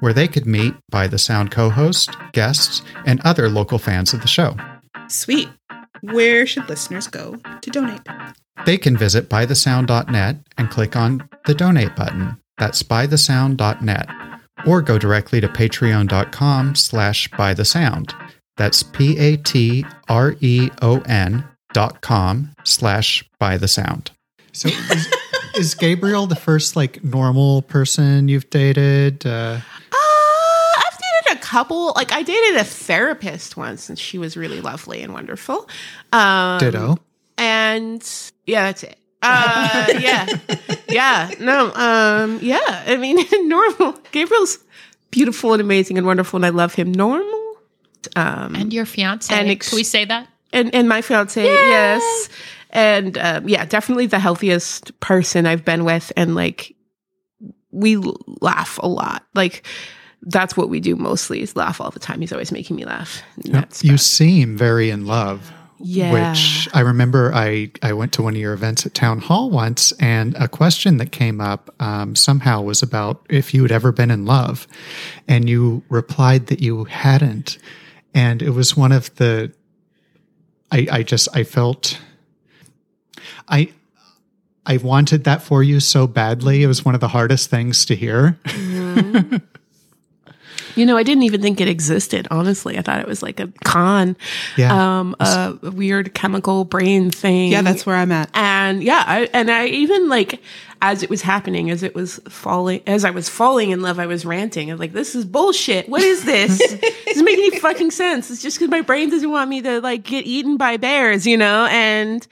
where 0.00 0.12
they 0.12 0.28
could 0.28 0.46
meet 0.46 0.74
By 0.90 1.06
the 1.06 1.18
Sound 1.18 1.50
co 1.50 1.70
host, 1.70 2.16
guests, 2.32 2.82
and 3.06 3.20
other 3.22 3.48
local 3.48 3.78
fans 3.78 4.12
of 4.12 4.20
the 4.20 4.28
show. 4.28 4.56
Sweet. 5.08 5.48
Where 6.00 6.46
should 6.46 6.68
listeners 6.68 7.06
go 7.06 7.38
to 7.60 7.70
donate? 7.70 8.02
They 8.66 8.78
can 8.78 8.96
visit 8.96 9.28
bythesound.net 9.28 10.36
and 10.56 10.70
click 10.70 10.96
on 10.96 11.28
the 11.46 11.54
donate 11.54 11.96
button. 11.96 12.40
That's 12.58 12.82
bythesound.net. 12.82 14.08
Or 14.66 14.80
go 14.82 14.98
directly 14.98 15.40
to 15.40 15.48
patreon.com 15.48 16.74
slash 16.74 17.28
bythesound. 17.30 18.14
That's 18.56 18.82
P-A-T-R-E-O-N 18.82 19.44
dot 21.74 22.00
com 22.00 22.54
slash 22.64 23.22
by 23.38 23.58
the 23.58 23.68
sound. 23.68 24.10
So 24.52 24.68
is, 24.68 25.08
is 25.56 25.74
Gabriel 25.74 26.26
the 26.26 26.36
first 26.36 26.76
like 26.76 27.04
normal 27.04 27.60
person 27.62 28.28
you've 28.28 28.48
dated? 28.48 29.26
Uh, 29.26 29.60
Uh, 29.92 29.96
I've 30.86 30.98
dated 30.98 31.38
a 31.38 31.40
couple. 31.42 31.92
Like 31.96 32.12
I 32.12 32.22
dated 32.22 32.56
a 32.56 32.64
therapist 32.64 33.56
once, 33.56 33.88
and 33.90 33.98
she 33.98 34.16
was 34.18 34.36
really 34.36 34.60
lovely 34.62 35.02
and 35.02 35.12
wonderful. 35.12 35.68
Um, 36.12 36.58
ditto. 36.58 36.96
And 37.36 38.02
yeah, 38.46 38.64
that's 38.64 38.84
it. 38.84 38.96
Uh, 39.22 39.86
yeah, 39.98 40.26
yeah, 40.88 41.30
no, 41.40 41.72
um, 41.74 42.38
yeah. 42.42 42.84
I 42.86 42.96
mean, 42.96 43.18
normal. 43.48 43.98
Gabriel's 44.12 44.58
beautiful 45.10 45.52
and 45.52 45.60
amazing 45.62 45.96
and 45.98 46.06
wonderful, 46.06 46.36
and 46.36 46.44
I 46.46 46.50
love 46.50 46.74
him. 46.74 46.92
Normal. 46.92 47.56
Um, 48.16 48.54
And 48.54 48.72
your 48.72 48.84
fiance. 48.84 49.34
And 49.34 49.48
ex- 49.48 49.70
Can 49.70 49.76
we 49.76 49.82
say 49.84 50.04
that? 50.04 50.28
And 50.54 50.74
and 50.74 50.88
my 50.88 51.02
fiance, 51.02 51.42
yes, 51.44 52.28
and 52.70 53.18
um, 53.18 53.48
yeah, 53.48 53.66
definitely 53.66 54.06
the 54.06 54.18
healthiest 54.18 54.98
person 55.00 55.46
I've 55.46 55.64
been 55.64 55.84
with, 55.84 56.12
and 56.16 56.34
like 56.34 56.74
we 57.70 57.96
laugh 58.40 58.78
a 58.82 58.88
lot. 58.88 59.24
Like 59.34 59.66
that's 60.22 60.56
what 60.56 60.70
we 60.70 60.80
do 60.80 60.96
mostly 60.96 61.42
is 61.42 61.54
laugh 61.56 61.80
all 61.82 61.90
the 61.90 62.00
time. 62.00 62.20
He's 62.20 62.32
always 62.32 62.50
making 62.50 62.76
me 62.76 62.86
laugh. 62.86 63.22
And 63.44 63.54
That's 63.54 63.84
You 63.84 63.92
best. 63.92 64.06
seem 64.06 64.56
very 64.56 64.88
in 64.88 65.04
love. 65.04 65.52
yeah. 65.80 66.12
Which 66.30 66.66
I 66.72 66.80
remember 66.80 67.30
I, 67.34 67.70
I 67.82 67.92
went 67.92 68.14
to 68.14 68.22
one 68.22 68.32
of 68.34 68.40
your 68.40 68.54
events 68.54 68.86
at 68.86 68.94
Town 68.94 69.18
Hall 69.18 69.50
once, 69.50 69.92
and 70.00 70.34
a 70.36 70.48
question 70.48 70.96
that 70.96 71.12
came 71.12 71.42
up 71.42 71.68
um, 71.78 72.14
somehow 72.16 72.62
was 72.62 72.82
about 72.82 73.26
if 73.28 73.52
you 73.52 73.60
had 73.62 73.72
ever 73.72 73.92
been 73.92 74.10
in 74.10 74.24
love. 74.24 74.66
And 75.28 75.46
you 75.46 75.82
replied 75.90 76.46
that 76.46 76.62
you 76.62 76.84
hadn't. 76.84 77.58
And 78.14 78.40
it 78.40 78.50
was 78.50 78.74
one 78.76 78.92
of 78.92 79.14
the, 79.16 79.52
I, 80.70 80.86
I 80.90 81.02
just, 81.02 81.28
I 81.34 81.44
felt, 81.44 82.00
I, 83.48 83.72
I 84.66 84.78
wanted 84.78 85.24
that 85.24 85.42
for 85.42 85.62
you 85.62 85.80
so 85.80 86.06
badly. 86.06 86.62
It 86.62 86.66
was 86.66 86.84
one 86.84 86.94
of 86.94 87.00
the 87.00 87.08
hardest 87.08 87.50
things 87.50 87.84
to 87.86 87.96
hear. 87.96 88.38
Mm-hmm. 88.44 89.36
You 90.76 90.86
know, 90.86 90.96
I 90.96 91.02
didn't 91.02 91.22
even 91.24 91.40
think 91.42 91.60
it 91.60 91.68
existed. 91.68 92.26
Honestly, 92.30 92.78
I 92.78 92.82
thought 92.82 93.00
it 93.00 93.06
was 93.06 93.22
like 93.22 93.40
a 93.40 93.48
con, 93.64 94.16
Yeah. 94.56 94.98
um, 95.00 95.14
a 95.20 95.56
weird 95.62 96.14
chemical 96.14 96.64
brain 96.64 97.10
thing. 97.10 97.52
Yeah, 97.52 97.62
that's 97.62 97.86
where 97.86 97.96
I'm 97.96 98.12
at. 98.12 98.30
and 98.34 98.82
yeah, 98.82 99.04
I, 99.06 99.28
and 99.32 99.50
I 99.50 99.66
even 99.66 100.08
like 100.08 100.40
as 100.82 101.02
it 101.02 101.08
was 101.08 101.22
happening, 101.22 101.70
as 101.70 101.82
it 101.82 101.94
was 101.94 102.20
falling, 102.28 102.82
as 102.86 103.04
I 103.06 103.10
was 103.10 103.28
falling 103.28 103.70
in 103.70 103.80
love, 103.80 103.98
I 103.98 104.06
was 104.06 104.26
ranting. 104.26 104.70
I 104.70 104.74
was 104.74 104.80
like, 104.80 104.92
"This 104.92 105.14
is 105.14 105.24
bullshit. 105.24 105.88
What 105.88 106.02
is 106.02 106.24
this? 106.24 106.58
this 106.80 107.04
doesn't 107.06 107.24
make 107.24 107.38
any 107.38 107.58
fucking 107.58 107.90
sense. 107.90 108.30
It's 108.30 108.42
just 108.42 108.58
because 108.58 108.70
my 108.70 108.82
brain 108.82 109.08
doesn't 109.10 109.30
want 109.30 109.48
me 109.48 109.62
to 109.62 109.80
like 109.80 110.02
get 110.02 110.26
eaten 110.26 110.56
by 110.58 110.76
bears, 110.76 111.26
you 111.26 111.36
know." 111.38 111.66
And 111.70 112.26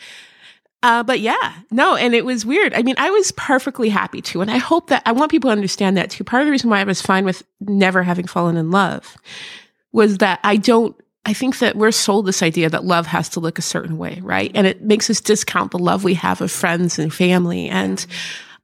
uh, 0.83 1.03
but 1.03 1.21
yeah, 1.21 1.55
no, 1.71 1.95
and 1.95 2.15
it 2.15 2.25
was 2.25 2.45
weird. 2.45 2.75
I 2.75 2.83
mean, 2.83 2.97
I 2.99 3.11
was 3.11 3.31
perfectly 3.33 3.89
happy 3.89 4.21
too, 4.21 4.41
and 4.41 4.51
I 4.51 4.59
hope 4.59 4.89
that 4.89 5.03
I 5.07 5.13
want 5.13 5.31
people 5.31 5.49
to 5.49 5.53
understand 5.53 5.97
that 5.97 6.11
too. 6.11 6.25
Part 6.25 6.43
of 6.43 6.47
the 6.47 6.51
reason 6.51 6.71
why 6.71 6.81
I 6.81 6.85
was 6.85 7.01
fine 7.01 7.25
with 7.25 7.43
never 7.61 8.03
having 8.03 8.27
fallen 8.27 8.57
in 8.57 8.71
love 8.71 9.17
was 9.93 10.19
that 10.19 10.41
I 10.43 10.57
don't. 10.57 10.97
I 11.25 11.35
think 11.35 11.61
that 11.61 11.77
we're 11.77 11.93
sold 11.93 12.27
this 12.27 12.43
idea 12.43 12.69
that 12.69 12.85
love 12.85 13.07
has 13.07 13.29
to 13.31 13.41
look 13.41 13.57
a 13.61 13.63
certain 13.63 13.97
way, 13.97 14.19
right? 14.25 14.51
And 14.57 14.67
it 14.67 14.83
makes 14.83 15.09
us 15.09 15.21
discount 15.21 15.71
the 15.71 15.79
love 15.79 16.03
we 16.03 16.15
have 16.15 16.41
of 16.41 16.51
friends 16.51 16.99
and 16.99 17.15
family 17.15 17.69
and 17.69 18.05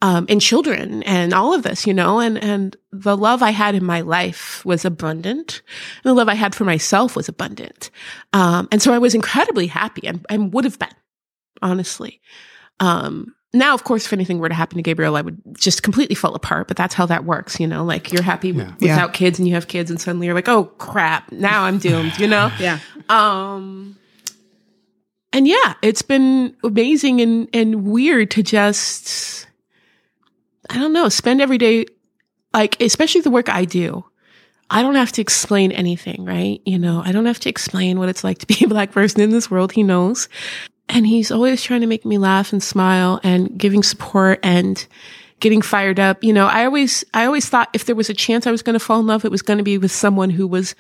um, 0.03 0.27
and 0.29 0.41
children 0.41 1.05
and 1.05 1.33
all 1.33 1.55
of 1.55 1.63
this, 1.63 1.87
you 1.87 1.95
know. 1.95 2.19
And 2.19 2.37
and 2.43 2.77
the 2.91 3.17
love 3.17 3.45
I 3.45 3.51
had 3.51 3.77
in 3.77 3.85
my 3.85 4.01
life 4.01 4.65
was 4.65 4.85
abundant, 4.85 5.63
and 6.03 6.11
the 6.11 6.15
love 6.15 6.29
I 6.29 6.35
had 6.35 6.53
for 6.53 6.65
myself 6.65 7.15
was 7.15 7.29
abundant. 7.29 7.93
Um, 8.33 8.67
and 8.73 8.83
so 8.83 8.93
I 8.93 8.99
was 8.99 9.15
incredibly 9.15 9.69
happy 9.69 10.09
and, 10.09 10.27
and 10.29 10.53
would 10.53 10.65
have 10.65 10.81
been 10.81 10.89
honestly. 11.63 12.21
Um, 12.81 13.35
now, 13.55 13.73
of 13.75 13.83
course, 13.85 14.05
if 14.07 14.13
anything 14.13 14.39
were 14.39 14.49
to 14.51 14.55
happen 14.55 14.77
to 14.77 14.83
Gabriel, 14.83 15.17
I 15.17 15.23
would 15.23 15.41
just 15.59 15.83
completely 15.83 16.15
fall 16.15 16.35
apart, 16.35 16.69
but 16.69 16.77
that's 16.77 16.95
how 16.95 17.07
that 17.07 17.25
works, 17.25 17.59
you 17.59 17.67
know, 17.67 17.83
like 17.85 18.13
you're 18.13 18.23
happy 18.23 18.51
Yeah. 18.51 18.73
without 18.81 18.81
Yeah. 18.83 19.09
kids 19.09 19.39
and 19.39 19.49
you 19.49 19.55
have 19.55 19.69
kids 19.69 19.91
and 19.91 19.99
suddenly 20.01 20.27
you're 20.27 20.35
like, 20.35 20.49
oh 20.49 20.65
crap, 20.65 21.33
now 21.33 21.63
I'm 21.65 21.79
doomed, 21.79 22.19
you 22.19 22.27
know? 22.27 22.53
Yeah. 22.61 22.79
Um, 23.09 23.97
and 25.33 25.49
yeah, 25.49 25.75
it's 25.83 26.03
been 26.03 26.55
amazing 26.63 27.21
and, 27.21 27.49
and 27.55 27.85
weird 27.87 28.31
to 28.33 28.43
just, 28.43 29.47
I 30.71 30.75
don't 30.79 30.93
know, 30.93 31.09
spend 31.09 31.41
every 31.41 31.59
day, 31.59 31.87
like, 32.53 32.81
especially 32.83 33.23
the 33.23 33.31
work 33.31 33.49
I 33.49 33.65
do. 33.65 34.05
I 34.71 34.83
don't 34.83 34.97
have 34.97 35.13
to 35.13 35.23
explain 35.23 35.73
anything, 35.73 36.25
right? 36.27 36.61
You 36.67 36.79
know, 36.79 37.03
I 37.05 37.13
don't 37.13 37.25
have 37.27 37.41
to 37.41 37.49
explain 37.49 37.99
what 37.99 38.11
it's 38.11 38.23
like 38.25 38.39
to 38.39 38.47
be 38.47 38.63
a 38.65 38.69
black 38.75 38.91
person 38.93 39.23
in 39.23 39.31
this 39.31 39.51
world. 39.51 39.73
He 39.73 39.83
knows. 39.83 40.29
And 40.89 41.07
he's 41.07 41.31
always 41.31 41.63
trying 41.63 41.83
to 41.83 41.87
make 41.87 42.05
me 42.05 42.19
laugh 42.19 42.53
and 42.53 42.63
smile 42.63 43.21
and 43.23 43.57
giving 43.59 43.83
support 43.83 44.41
and 44.43 44.87
getting 45.41 45.63
fired 45.63 46.01
up. 46.01 46.25
You 46.25 46.33
know, 46.33 46.47
I 46.47 46.65
always, 46.65 47.05
I 47.15 47.25
always 47.25 47.49
thought 47.49 47.69
if 47.73 47.85
there 47.85 47.95
was 47.95 48.11
a 48.11 48.15
chance 48.15 48.47
I 48.47 48.51
was 48.51 48.63
going 48.63 48.75
to 48.75 48.85
fall 48.85 49.01
in 49.01 49.07
love, 49.07 49.25
it 49.25 49.31
was 49.31 49.43
going 49.43 49.59
to 49.59 49.65
be 49.65 49.79
with 49.79 49.93
someone 49.93 50.31
who 50.31 50.47
was 50.47 50.75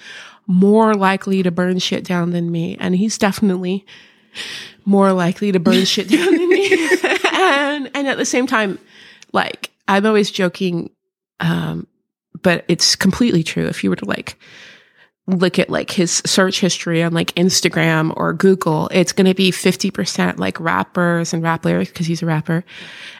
more 0.47 0.95
likely 0.95 1.43
to 1.43 1.51
burn 1.51 1.79
shit 1.79 2.05
down 2.05 2.31
than 2.31 2.51
me. 2.51 2.77
And 2.81 2.97
he's 2.97 3.19
definitely 3.19 3.85
more 4.85 5.13
likely 5.13 5.53
to 5.53 5.61
burn 5.61 5.85
shit 5.85 6.09
down 6.09 6.33
than 6.33 6.49
me. 6.49 6.89
and, 7.33 7.91
and 7.95 8.09
at 8.09 8.17
the 8.17 8.25
same 8.25 8.47
time, 8.47 8.79
like, 9.33 9.71
I'm 9.87 10.07
always 10.07 10.31
joking, 10.31 10.91
um, 11.41 11.87
but 12.43 12.65
it's 12.69 12.97
completely 12.97 13.43
true. 13.43 13.67
If 13.67 13.85
you 13.85 13.91
were 13.91 13.97
to 13.97 14.05
like 14.07 14.39
look 15.29 15.59
at 15.59 15.69
like 15.69 15.91
his 15.91 16.23
search 16.25 16.59
history 16.59 17.03
on 17.03 17.13
like 17.13 17.35
Instagram 17.35 18.15
or 18.17 18.33
Google, 18.33 18.89
it's 18.89 19.13
going 19.13 19.27
to 19.27 19.35
be 19.35 19.51
50% 19.51 20.39
like 20.39 20.59
rappers 20.59 21.33
and 21.35 21.43
rap 21.43 21.65
lyrics 21.65 21.91
because 21.91 22.07
he's 22.07 22.23
a 22.23 22.27
rapper. 22.27 22.65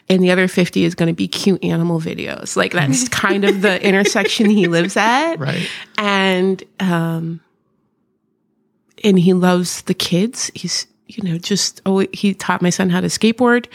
And 0.09 0.23
the 0.23 0.31
other 0.31 0.47
50 0.47 0.83
is 0.83 0.95
going 0.95 1.07
to 1.07 1.13
be 1.13 1.27
cute 1.27 1.63
animal 1.63 2.01
videos. 2.01 2.57
Like 2.57 2.73
that's 2.73 3.07
kind 3.09 3.45
of 3.45 3.61
the 3.61 3.81
intersection 3.85 4.49
he 4.49 4.67
lives 4.67 4.97
at. 4.97 5.35
Right. 5.35 5.69
And, 5.97 6.63
um, 6.79 7.41
and 9.03 9.19
he 9.19 9.33
loves 9.33 9.83
the 9.83 9.93
kids. 9.93 10.49
He's, 10.55 10.87
you 11.07 11.23
know, 11.23 11.37
just, 11.37 11.81
oh, 11.85 12.05
he 12.11 12.33
taught 12.33 12.61
my 12.61 12.71
son 12.71 12.89
how 12.89 13.01
to 13.01 13.07
skateboard. 13.07 13.67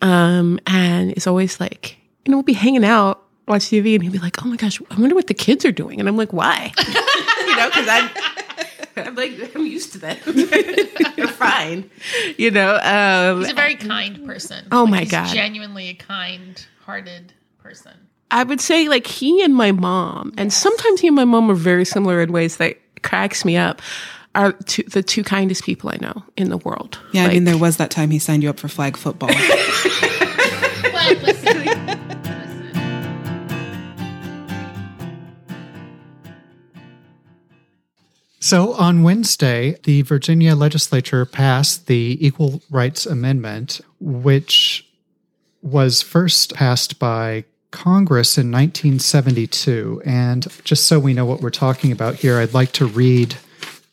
Um, 0.00 0.58
and 0.66 1.12
is 1.12 1.26
always 1.26 1.60
like, 1.60 1.98
you 2.24 2.30
know, 2.30 2.38
we'll 2.38 2.44
be 2.44 2.54
hanging 2.54 2.84
out, 2.84 3.23
watch 3.46 3.62
TV, 3.62 3.94
and 3.94 4.02
he'd 4.02 4.12
be 4.12 4.18
like, 4.18 4.44
oh 4.44 4.48
my 4.48 4.56
gosh, 4.56 4.80
I 4.90 5.00
wonder 5.00 5.14
what 5.14 5.26
the 5.26 5.34
kids 5.34 5.64
are 5.64 5.72
doing. 5.72 6.00
And 6.00 6.08
I'm 6.08 6.16
like, 6.16 6.32
why? 6.32 6.72
you 6.78 7.56
know, 7.56 7.68
because 7.68 7.88
I'm, 7.88 8.10
I'm 8.96 9.14
like, 9.14 9.54
I'm 9.54 9.66
used 9.66 9.92
to 9.92 9.98
that. 9.98 10.24
You're 11.16 11.28
fine. 11.28 11.90
You 12.38 12.50
know, 12.50 12.76
um, 12.82 13.40
He's 13.40 13.50
a 13.50 13.54
very 13.54 13.74
kind 13.76 14.24
person. 14.26 14.66
Oh 14.72 14.82
Like, 14.84 14.90
my 14.90 15.00
he's 15.00 15.10
God. 15.10 15.34
Genuinely 15.34 15.88
a 15.90 15.94
kind 15.94 16.64
hearted 16.84 17.32
person. 17.58 17.92
I 18.30 18.42
would 18.42 18.60
say 18.60 18.88
like 18.88 19.06
he 19.06 19.42
and 19.44 19.54
my 19.54 19.70
mom, 19.72 20.32
and 20.36 20.52
sometimes 20.52 21.00
he 21.00 21.06
and 21.08 21.16
my 21.16 21.24
mom 21.24 21.50
are 21.50 21.54
very 21.54 21.84
similar 21.84 22.20
in 22.20 22.32
ways 22.32 22.56
that 22.56 22.76
cracks 23.02 23.44
me 23.44 23.56
up. 23.56 23.80
Are 24.34 24.50
two, 24.52 24.82
the 24.82 25.00
two 25.00 25.22
kindest 25.22 25.62
people 25.62 25.90
I 25.90 25.98
know 26.00 26.24
in 26.36 26.48
the 26.50 26.56
world. 26.56 26.98
Yeah, 27.12 27.26
I 27.26 27.28
mean, 27.28 27.44
there 27.44 27.56
was 27.56 27.76
that 27.76 27.92
time 27.92 28.10
he 28.10 28.18
signed 28.18 28.42
you 28.42 28.50
up 28.50 28.58
for 28.58 28.66
flag 28.66 28.96
football. 28.96 29.30
So 38.44 38.74
on 38.74 39.02
Wednesday, 39.02 39.78
the 39.84 40.02
Virginia 40.02 40.54
legislature 40.54 41.24
passed 41.24 41.86
the 41.86 42.18
Equal 42.20 42.60
Rights 42.68 43.06
Amendment, 43.06 43.80
which 44.00 44.86
was 45.62 46.02
first 46.02 46.52
passed 46.52 46.98
by 46.98 47.44
Congress 47.70 48.36
in 48.36 48.52
1972. 48.52 50.02
And 50.04 50.46
just 50.62 50.84
so 50.84 50.98
we 50.98 51.14
know 51.14 51.24
what 51.24 51.40
we're 51.40 51.48
talking 51.48 51.90
about 51.90 52.16
here, 52.16 52.38
I'd 52.38 52.52
like 52.52 52.72
to 52.72 52.84
read 52.84 53.36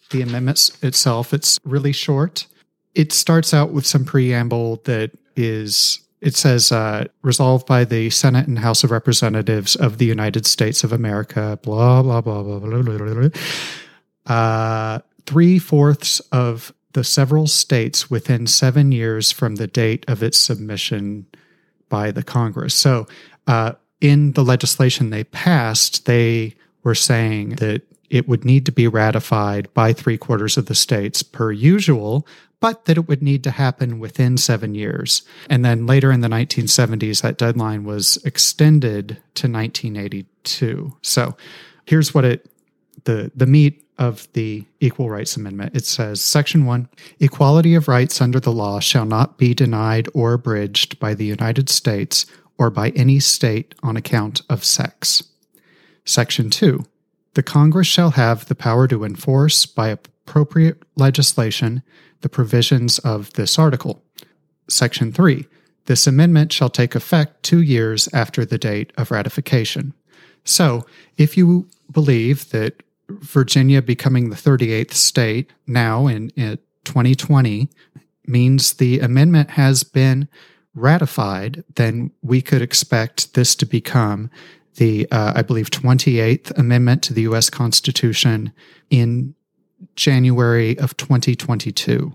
the 0.10 0.22
amendment 0.22 0.72
itself. 0.82 1.34
It's 1.34 1.58
really 1.64 1.94
short. 1.94 2.46
It 2.94 3.14
starts 3.14 3.54
out 3.54 3.72
with 3.72 3.86
some 3.86 4.04
preamble 4.04 4.82
that 4.84 5.12
is 5.38 6.02
it 6.20 6.36
says 6.36 6.74
uh, 6.74 7.06
resolved 7.22 7.66
by 7.66 7.86
the 7.86 8.10
Senate 8.10 8.48
and 8.48 8.60
House 8.60 8.84
of 8.84 8.92
Representatives 8.92 9.78
of 9.78 9.98
the 9.98 10.06
United 10.06 10.46
States 10.46 10.84
of 10.84 10.92
America, 10.92 11.58
blah, 11.64 12.04
blah, 12.04 12.20
blah, 12.20 12.44
blah, 12.44 12.60
blah, 12.60 12.82
blah, 12.82 12.98
blah, 12.98 13.14
blah. 13.14 13.30
Uh, 14.26 15.00
Three 15.26 15.60
fourths 15.60 16.20
of 16.32 16.74
the 16.94 17.04
several 17.04 17.48
states 17.48 18.10
within 18.10 18.48
seven 18.48 18.92
years 18.92 19.32
from 19.32 19.56
the 19.56 19.68
date 19.68 20.04
of 20.08 20.22
its 20.22 20.38
submission 20.38 21.26
by 21.90 22.12
the 22.12 22.24
Congress. 22.24 22.74
So, 22.74 23.08
uh, 23.48 23.74
in 24.02 24.34
the 24.34 24.44
legislation 24.44 25.10
they 25.10 25.24
passed, 25.24 26.06
they 26.06 26.56
were 26.84 26.96
saying 26.96 27.50
that 27.58 27.84
it 28.10 28.28
would 28.28 28.44
need 28.44 28.66
to 28.66 28.72
be 28.72 28.88
ratified 28.88 29.74
by 29.74 29.94
three 29.94 30.18
quarters 30.18 30.58
of 30.58 30.66
the 30.66 30.76
states 30.76 31.24
per 31.24 31.52
usual, 31.52 32.28
but 32.60 32.86
that 32.86 32.98
it 32.98 33.08
would 33.08 33.22
need 33.22 33.44
to 33.44 33.52
happen 33.52 34.00
within 34.00 34.38
seven 34.38 34.76
years. 34.76 35.22
And 35.50 35.64
then 35.64 35.86
later 35.86 36.12
in 36.12 36.22
the 36.22 36.28
1970s, 36.28 37.22
that 37.22 37.38
deadline 37.38 37.84
was 37.84 38.18
extended 38.26 39.10
to 39.36 39.48
1982. 39.48 40.98
So 41.04 41.38
here's 41.86 42.14
what 42.14 42.26
it, 42.26 42.50
the, 43.06 43.32
the 43.36 43.46
meat 43.46 43.86
of 44.02 44.28
the 44.34 44.66
Equal 44.80 45.12
Rights 45.12 45.38
Amendment. 45.38 45.76
It 45.76 45.86
says, 45.86 46.22
Section 46.22 46.66
1 46.66 46.90
Equality 47.20 47.76
of 47.76 47.88
rights 47.88 48.20
under 48.20 48.40
the 48.40 48.52
law 48.52 48.80
shall 48.80 49.06
not 49.06 49.38
be 49.38 49.54
denied 49.54 50.10
or 50.16 50.34
abridged 50.34 51.00
by 51.00 51.14
the 51.14 51.24
United 51.24 51.70
States 51.70 52.26
or 52.58 52.72
by 52.72 52.90
any 52.90 53.20
state 53.20 53.76
on 53.84 53.96
account 53.96 54.42
of 54.50 54.66
sex. 54.66 55.22
Section 56.04 56.50
2 56.50 56.84
The 57.36 57.44
Congress 57.44 57.86
shall 57.86 58.10
have 58.12 58.48
the 58.48 58.56
power 58.56 58.88
to 58.88 59.04
enforce 59.04 59.68
by 59.68 59.90
appropriate 59.90 60.82
legislation 60.96 61.84
the 62.22 62.30
provisions 62.30 62.98
of 63.00 63.32
this 63.34 63.60
article. 63.60 64.04
Section 64.68 65.14
3 65.14 65.46
This 65.86 66.08
amendment 66.08 66.52
shall 66.52 66.72
take 66.72 66.96
effect 66.96 67.44
two 67.44 67.62
years 67.62 68.10
after 68.14 68.46
the 68.46 68.58
date 68.58 68.94
of 68.98 69.12
ratification. 69.12 69.94
So, 70.44 70.88
if 71.18 71.38
you 71.38 71.70
believe 71.92 72.50
that 72.50 72.82
Virginia 73.20 73.82
becoming 73.82 74.30
the 74.30 74.36
38th 74.36 74.94
state 74.94 75.52
now 75.68 76.08
in, 76.08 76.30
in 76.32 76.58
2020 76.86 77.70
means 78.26 78.74
the 78.74 79.00
amendment 79.00 79.52
has 79.52 79.84
been 79.84 80.28
ratified, 80.74 81.64
then 81.76 82.12
we 82.22 82.42
could 82.42 82.62
expect 82.62 83.34
this 83.34 83.56
to 83.56 83.66
become 83.66 84.30
the, 84.76 85.08
uh, 85.12 85.34
I 85.36 85.42
believe, 85.42 85.70
28th 85.70 86.58
Amendment 86.58 87.04
to 87.04 87.14
the 87.14 87.24
U.S. 87.24 87.50
Constitution 87.50 88.54
in 88.90 89.36
January 89.96 90.78
of 90.80 90.96
2022. 90.98 92.14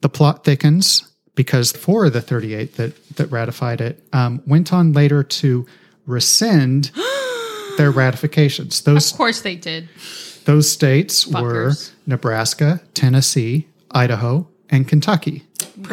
The 0.00 0.08
plot 0.08 0.44
thickens 0.44 1.10
because 1.34 1.72
four 1.72 2.06
of 2.06 2.12
the 2.12 2.20
38 2.20 2.74
that, 2.76 3.16
that 3.16 3.26
ratified 3.26 3.80
it 3.80 4.04
um, 4.12 4.42
went 4.46 4.72
on 4.72 4.92
later 4.92 5.22
to 5.22 5.66
rescind 6.06 6.90
their 7.78 7.90
ratifications. 7.90 8.82
Those, 8.82 9.10
Of 9.10 9.16
course 9.16 9.40
they 9.40 9.56
did. 9.56 9.88
those 10.44 10.70
states 10.70 11.26
were 11.26 11.72
Nebraska, 12.06 12.82
Tennessee, 12.92 13.66
Idaho, 13.92 14.46
and 14.68 14.86
Kentucky. 14.86 15.44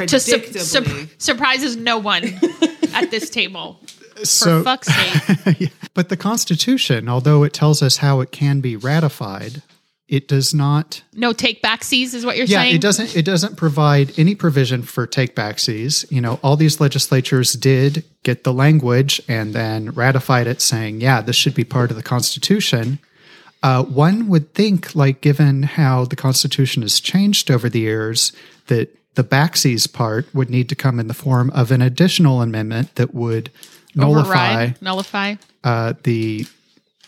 To 0.08 0.20
su- 0.20 0.38
Predictably. 0.40 1.10
surprises 1.18 1.78
no 1.78 1.98
one 1.98 2.24
at 2.94 3.10
this 3.12 3.30
table. 3.30 3.80
For 4.18 4.26
So, 4.26 4.64
fuck's 4.64 4.88
sake. 4.94 5.72
but 5.94 6.10
the 6.10 6.18
Constitution, 6.18 7.08
although 7.08 7.44
it 7.44 7.54
tells 7.54 7.82
us 7.82 7.98
how 7.98 8.20
it 8.22 8.32
can 8.32 8.60
be 8.62 8.76
ratified, 8.76 9.62
it 10.08 10.28
does 10.28 10.54
not 10.54 11.02
No 11.14 11.34
take 11.34 11.62
backsies 11.64 12.14
is 12.14 12.26
what 12.26 12.38
you're 12.38 12.46
yeah 12.46 12.62
saying? 12.62 12.76
it 12.76 12.82
doesn't 12.82 13.16
it 13.16 13.26
doesn't 13.26 13.56
provide 13.58 14.18
any 14.20 14.36
provision 14.36 14.84
for 14.84 15.08
take 15.08 15.36
backsies 15.36 16.10
you 16.12 16.22
know 16.22 16.40
all 16.44 16.56
these 16.56 16.80
legislatures 16.80 17.54
did 17.54 18.04
get 18.24 18.44
the 18.44 18.54
language 18.54 19.22
and 19.28 19.54
then 19.54 19.90
ratified 19.92 20.46
it 20.48 20.62
saying 20.62 21.02
yeah 21.02 21.22
this 21.22 21.36
should 21.36 21.56
be 21.56 21.64
part 21.64 21.90
of 21.92 21.98
the 21.98 22.04
constitution 22.04 23.00
uh, 23.64 23.84
one 23.84 24.28
would 24.28 24.54
think 24.54 24.94
like 24.96 25.22
given 25.22 25.64
how 25.64 26.06
the 26.06 26.16
constitution 26.16 26.84
has 26.84 27.00
changed 27.00 27.50
over 27.50 27.68
the 27.68 27.80
years 27.80 28.32
that 28.68 28.96
the 29.16 29.24
backsies 29.24 29.92
part 29.92 30.28
would 30.36 30.50
need 30.52 30.70
to 30.70 30.76
come 30.76 31.00
in 31.00 31.08
the 31.08 31.14
form 31.16 31.50
of 31.52 31.72
an 31.72 31.82
additional 31.82 32.42
amendment 32.44 32.94
that 32.96 33.16
would 33.16 33.50
nullify 33.96 34.66
Override, 34.66 34.82
nullify. 34.82 35.36
uh, 35.64 35.94
the 36.04 36.46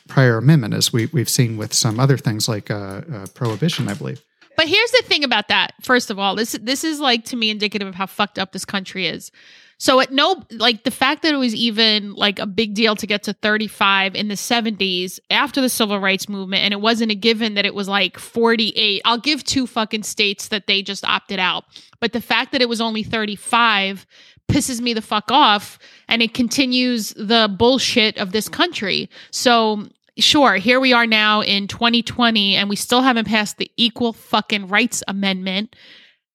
prior 0.08 0.38
amendment 0.38 0.74
as 0.74 0.94
we, 0.94 1.08
we've 1.08 1.30
seen 1.30 1.58
with 1.58 1.74
some 1.74 2.00
other 2.00 2.18
things 2.18 2.48
like 2.48 2.72
uh, 2.72 3.02
uh, 3.14 3.26
prohibition 3.34 3.88
i 3.88 3.94
believe 3.94 4.24
But 4.58 4.68
here's 4.68 4.92
the 4.92 5.04
thing 5.06 5.24
about 5.24 5.50
that. 5.50 5.74
First 5.84 6.10
of 6.10 6.18
all, 6.18 6.34
this 6.36 6.54
this 6.60 6.84
is 6.84 7.00
like 7.00 7.26
to 7.26 7.36
me 7.36 7.52
indicative 7.52 7.88
of 7.88 7.94
how 7.94 8.08
fucked 8.08 8.40
up 8.40 8.54
this 8.54 8.66
country 8.66 9.06
is. 9.06 9.32
So 9.78 10.00
at 10.00 10.12
no 10.12 10.44
like 10.50 10.84
the 10.84 10.90
fact 10.90 11.22
that 11.22 11.32
it 11.32 11.38
was 11.38 11.54
even 11.54 12.16
like 12.16 12.40
a 12.40 12.48
big 12.48 12.74
deal 12.74 12.96
to 12.96 13.06
get 13.06 13.22
to 13.24 13.34
35 13.34 14.16
in 14.16 14.28
the 14.30 14.34
70s 14.34 15.20
after 15.30 15.62
the 15.62 15.70
civil 15.70 16.00
rights 16.00 16.28
movement 16.28 16.64
and 16.64 16.74
it 16.74 16.82
wasn't 16.82 17.12
a 17.12 17.16
given 17.16 17.54
that 17.54 17.68
it 17.68 17.76
was 17.76 17.88
like 17.88 18.18
48. 18.18 19.04
I'll 19.06 19.20
give 19.20 19.44
two 19.44 19.68
fucking 19.68 20.02
states 20.02 20.48
that 20.48 20.66
they 20.66 20.82
just 20.82 21.06
opted 21.06 21.38
out. 21.38 21.66
But 22.00 22.14
the 22.14 22.22
fact 22.22 22.52
that 22.54 22.62
it 22.64 22.70
was 22.70 22.82
only 22.82 23.04
35 23.04 24.08
pisses 24.48 24.82
me 24.82 24.94
the 24.96 25.02
fuck 25.04 25.30
off 25.30 25.78
and 26.08 26.24
it 26.24 26.34
continues 26.34 27.14
the 27.16 27.54
bullshit 27.60 28.18
of 28.18 28.32
this 28.32 28.50
country. 28.50 29.08
So 29.30 29.88
sure, 30.18 30.56
here 30.56 30.80
we 30.80 30.94
are 30.94 31.08
now 31.08 31.42
in 31.42 31.68
2020 31.68 32.56
and 32.56 32.70
we 32.70 32.76
still 32.76 33.02
haven't 33.02 33.28
passed 33.28 33.58
the 33.58 33.72
Equal 33.78 34.14
Fucking 34.14 34.68
Rights 34.68 35.04
Amendment. 35.08 35.76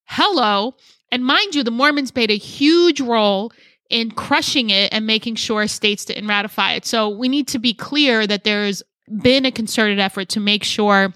Hello. 0.05 0.75
And 1.11 1.25
mind 1.25 1.55
you, 1.55 1.63
the 1.63 1.71
Mormons 1.71 2.11
played 2.11 2.31
a 2.31 2.37
huge 2.37 3.01
role 3.01 3.53
in 3.91 4.11
crushing 4.11 4.71
it 4.71 4.93
and 4.93 5.07
making 5.07 5.35
sure 5.35 5.67
states 5.69 6.07
didn't 6.07 6.27
ratify 6.27 6.73
it. 6.73 6.87
So 6.87 7.09
we 7.09 7.29
need 7.29 7.49
to 7.49 7.59
be 7.59 7.75
clear 7.75 8.27
that 8.27 8.45
there's 8.45 8.83
been 9.21 9.45
a 9.45 9.53
concerted 9.53 9.99
effort 9.99 10.31
to 10.31 10.41
make 10.41 10.65
sure 10.65 11.13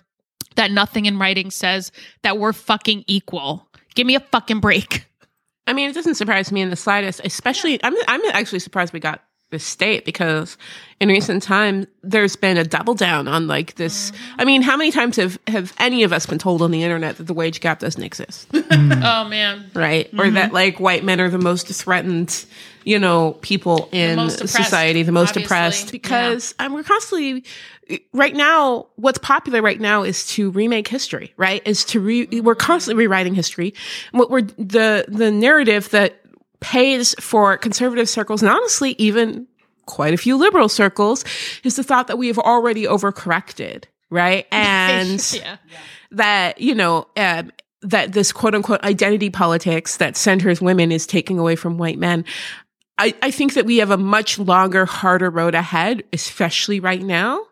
that 0.56 0.70
nothing 0.70 1.06
in 1.06 1.18
writing 1.18 1.50
says 1.50 1.92
that 2.22 2.38
we're 2.38 2.52
fucking 2.52 3.04
equal. 3.06 3.68
Give 3.94 4.06
me 4.06 4.14
a 4.14 4.20
fucking 4.20 4.60
break. 4.60 5.06
I 5.66 5.72
mean, 5.72 5.90
it 5.90 5.94
doesn't 5.94 6.14
surprise 6.14 6.52
me 6.52 6.60
in 6.60 6.70
the 6.70 6.76
slightest. 6.76 7.20
Especially, 7.24 7.82
I'm 7.82 7.94
I'm 8.06 8.20
actually 8.26 8.60
surprised 8.60 8.92
we 8.92 9.00
got 9.00 9.24
this 9.50 9.64
state 9.64 10.04
because 10.04 10.56
in 11.00 11.08
recent 11.08 11.42
time 11.42 11.86
there's 12.02 12.34
been 12.34 12.56
a 12.56 12.64
double 12.64 12.94
down 12.94 13.28
on 13.28 13.46
like 13.46 13.76
this. 13.76 14.10
I 14.38 14.44
mean, 14.44 14.62
how 14.62 14.76
many 14.76 14.90
times 14.90 15.16
have 15.16 15.38
have 15.46 15.72
any 15.78 16.02
of 16.02 16.12
us 16.12 16.26
been 16.26 16.38
told 16.38 16.62
on 16.62 16.70
the 16.72 16.82
internet 16.82 17.16
that 17.18 17.24
the 17.24 17.34
wage 17.34 17.60
gap 17.60 17.78
doesn't 17.78 18.02
exist, 18.02 18.48
Oh 18.54 19.26
man. 19.28 19.70
right? 19.74 20.08
Or 20.18 20.28
that 20.30 20.52
like 20.52 20.80
white 20.80 21.04
men 21.04 21.20
are 21.20 21.30
the 21.30 21.38
most 21.38 21.68
threatened, 21.68 22.44
you 22.84 22.98
know, 22.98 23.32
people 23.40 23.88
in 23.92 24.30
society, 24.30 25.02
the 25.04 25.12
most 25.12 25.30
obviously. 25.30 25.44
oppressed. 25.44 25.92
Because 25.92 26.54
um, 26.58 26.72
we're 26.72 26.82
constantly 26.82 27.44
right 28.12 28.34
now 28.34 28.86
what's 28.96 29.18
popular 29.18 29.62
right 29.62 29.80
now 29.80 30.02
is 30.02 30.26
to 30.26 30.50
remake 30.50 30.88
history 30.88 31.32
right 31.36 31.62
is 31.64 31.84
to 31.84 32.00
re 32.00 32.26
we're 32.40 32.56
constantly 32.56 33.04
rewriting 33.06 33.32
history 33.32 33.72
what 34.10 34.28
we're 34.28 34.42
the 34.42 35.04
the 35.06 35.30
narrative 35.30 35.88
that 35.90 36.20
pays 36.60 37.14
for 37.20 37.56
conservative 37.56 38.08
circles 38.08 38.42
and 38.42 38.50
honestly 38.50 38.94
even 38.98 39.46
quite 39.86 40.14
a 40.14 40.16
few 40.16 40.36
liberal 40.36 40.68
circles 40.68 41.24
is 41.62 41.76
the 41.76 41.84
thought 41.84 42.08
that 42.08 42.18
we 42.18 42.26
have 42.26 42.38
already 42.38 42.84
overcorrected 42.84 43.84
right 44.10 44.46
and 44.52 45.32
yeah. 45.34 45.56
that 46.10 46.60
you 46.60 46.74
know 46.74 47.06
um, 47.16 47.50
that 47.82 48.12
this 48.12 48.32
quote 48.32 48.54
unquote 48.54 48.82
identity 48.82 49.30
politics 49.30 49.98
that 49.98 50.16
centers 50.16 50.60
women 50.60 50.92
is 50.92 51.06
taking 51.06 51.38
away 51.38 51.56
from 51.56 51.78
white 51.78 51.98
men. 51.98 52.24
I, 52.98 53.14
I 53.22 53.30
think 53.30 53.54
that 53.54 53.66
we 53.66 53.78
have 53.78 53.90
a 53.90 53.98
much 53.98 54.38
longer, 54.38 54.86
harder 54.86 55.30
road 55.30 55.54
ahead, 55.54 56.02
especially 56.12 56.80
right 56.80 57.02
now, 57.02 57.42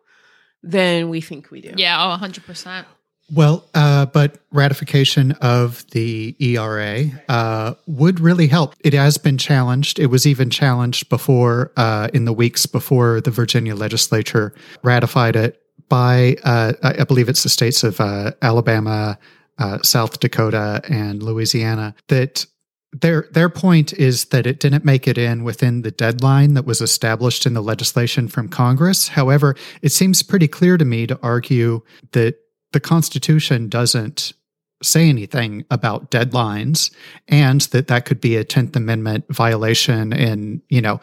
than 0.62 1.10
we 1.10 1.20
think 1.20 1.50
we 1.50 1.60
do. 1.60 1.74
Yeah, 1.76 2.02
oh 2.02 2.18
100%. 2.18 2.86
Well, 3.32 3.64
uh, 3.74 4.06
but 4.06 4.38
ratification 4.52 5.32
of 5.32 5.88
the 5.90 6.36
ERA 6.38 7.06
uh, 7.28 7.74
would 7.86 8.20
really 8.20 8.46
help. 8.46 8.74
It 8.80 8.92
has 8.92 9.16
been 9.16 9.38
challenged. 9.38 9.98
It 9.98 10.06
was 10.06 10.26
even 10.26 10.50
challenged 10.50 11.08
before, 11.08 11.72
uh, 11.76 12.08
in 12.12 12.26
the 12.26 12.32
weeks 12.32 12.66
before 12.66 13.20
the 13.20 13.30
Virginia 13.30 13.74
legislature 13.74 14.54
ratified 14.82 15.36
it 15.36 15.62
by, 15.88 16.36
uh, 16.44 16.74
I 16.82 17.04
believe 17.04 17.28
it's 17.28 17.42
the 17.42 17.48
states 17.48 17.82
of 17.82 18.00
uh, 18.00 18.32
Alabama, 18.42 19.18
uh, 19.58 19.78
South 19.82 20.20
Dakota, 20.20 20.82
and 20.88 21.22
Louisiana. 21.22 21.94
That 22.08 22.46
their 22.92 23.26
their 23.32 23.48
point 23.48 23.92
is 23.92 24.26
that 24.26 24.46
it 24.46 24.60
didn't 24.60 24.84
make 24.84 25.08
it 25.08 25.18
in 25.18 25.44
within 25.44 25.82
the 25.82 25.90
deadline 25.90 26.54
that 26.54 26.64
was 26.64 26.80
established 26.80 27.44
in 27.44 27.54
the 27.54 27.62
legislation 27.62 28.28
from 28.28 28.48
Congress. 28.48 29.08
However, 29.08 29.56
it 29.82 29.90
seems 29.90 30.22
pretty 30.22 30.46
clear 30.46 30.76
to 30.76 30.84
me 30.84 31.06
to 31.06 31.18
argue 31.22 31.82
that 32.12 32.36
the 32.74 32.80
Constitution 32.80 33.68
doesn't 33.68 34.34
say 34.82 35.08
anything 35.08 35.64
about 35.70 36.10
deadlines 36.10 36.92
and 37.28 37.62
that 37.62 37.86
that 37.86 38.04
could 38.04 38.20
be 38.20 38.36
a 38.36 38.44
10th 38.44 38.76
amendment 38.76 39.24
violation 39.30 40.12
in 40.12 40.60
you 40.68 40.82
know 40.82 41.00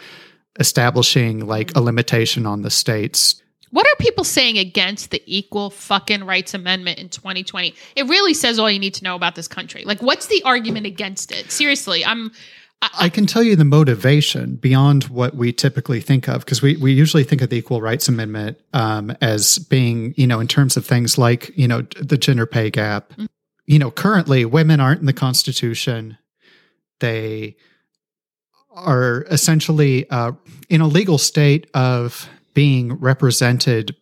establishing 0.59 1.47
like 1.47 1.75
a 1.75 1.81
limitation 1.81 2.45
on 2.45 2.61
the 2.61 2.69
states 2.69 3.41
What 3.71 3.87
are 3.87 3.95
people 3.99 4.25
saying 4.25 4.57
against 4.57 5.11
the 5.11 5.23
equal 5.25 5.69
fucking 5.69 6.25
rights 6.25 6.53
amendment 6.53 6.99
in 6.99 7.07
2020? 7.07 7.73
It 7.95 8.05
really 8.07 8.33
says 8.33 8.59
all 8.59 8.69
you 8.69 8.79
need 8.79 8.93
to 8.95 9.03
know 9.05 9.15
about 9.15 9.35
this 9.35 9.47
country. 9.47 9.85
Like, 9.85 10.01
what's 10.01 10.27
the 10.27 10.43
argument 10.43 10.85
against 10.85 11.31
it? 11.31 11.51
Seriously, 11.51 12.03
I'm. 12.05 12.31
I 12.81 13.09
can 13.09 13.25
tell 13.27 13.43
you 13.43 13.55
the 13.55 13.65
motivation 13.65 14.55
beyond 14.55 15.05
what 15.05 15.35
we 15.35 15.53
typically 15.53 16.01
think 16.01 16.27
of, 16.27 16.43
because 16.43 16.61
we, 16.61 16.77
we 16.77 16.91
usually 16.91 17.23
think 17.23 17.41
of 17.41 17.49
the 17.49 17.57
Equal 17.57 17.81
Rights 17.81 18.07
Amendment 18.07 18.59
um, 18.73 19.15
as 19.21 19.59
being, 19.59 20.13
you 20.17 20.25
know, 20.25 20.39
in 20.39 20.47
terms 20.47 20.77
of 20.77 20.85
things 20.85 21.17
like, 21.17 21.51
you 21.55 21.67
know, 21.67 21.81
the 21.99 22.17
gender 22.17 22.45
pay 22.45 22.69
gap. 22.69 23.13
Mm. 23.13 23.27
You 23.67 23.79
know, 23.79 23.91
currently 23.91 24.45
women 24.45 24.79
aren't 24.79 24.99
in 24.99 25.05
the 25.05 25.13
Constitution. 25.13 26.17
They 26.99 27.55
are 28.73 29.25
essentially 29.29 30.09
uh, 30.09 30.31
in 30.69 30.81
a 30.81 30.87
legal 30.87 31.17
state 31.17 31.67
of 31.73 32.29
being 32.53 32.93
represented 32.93 33.95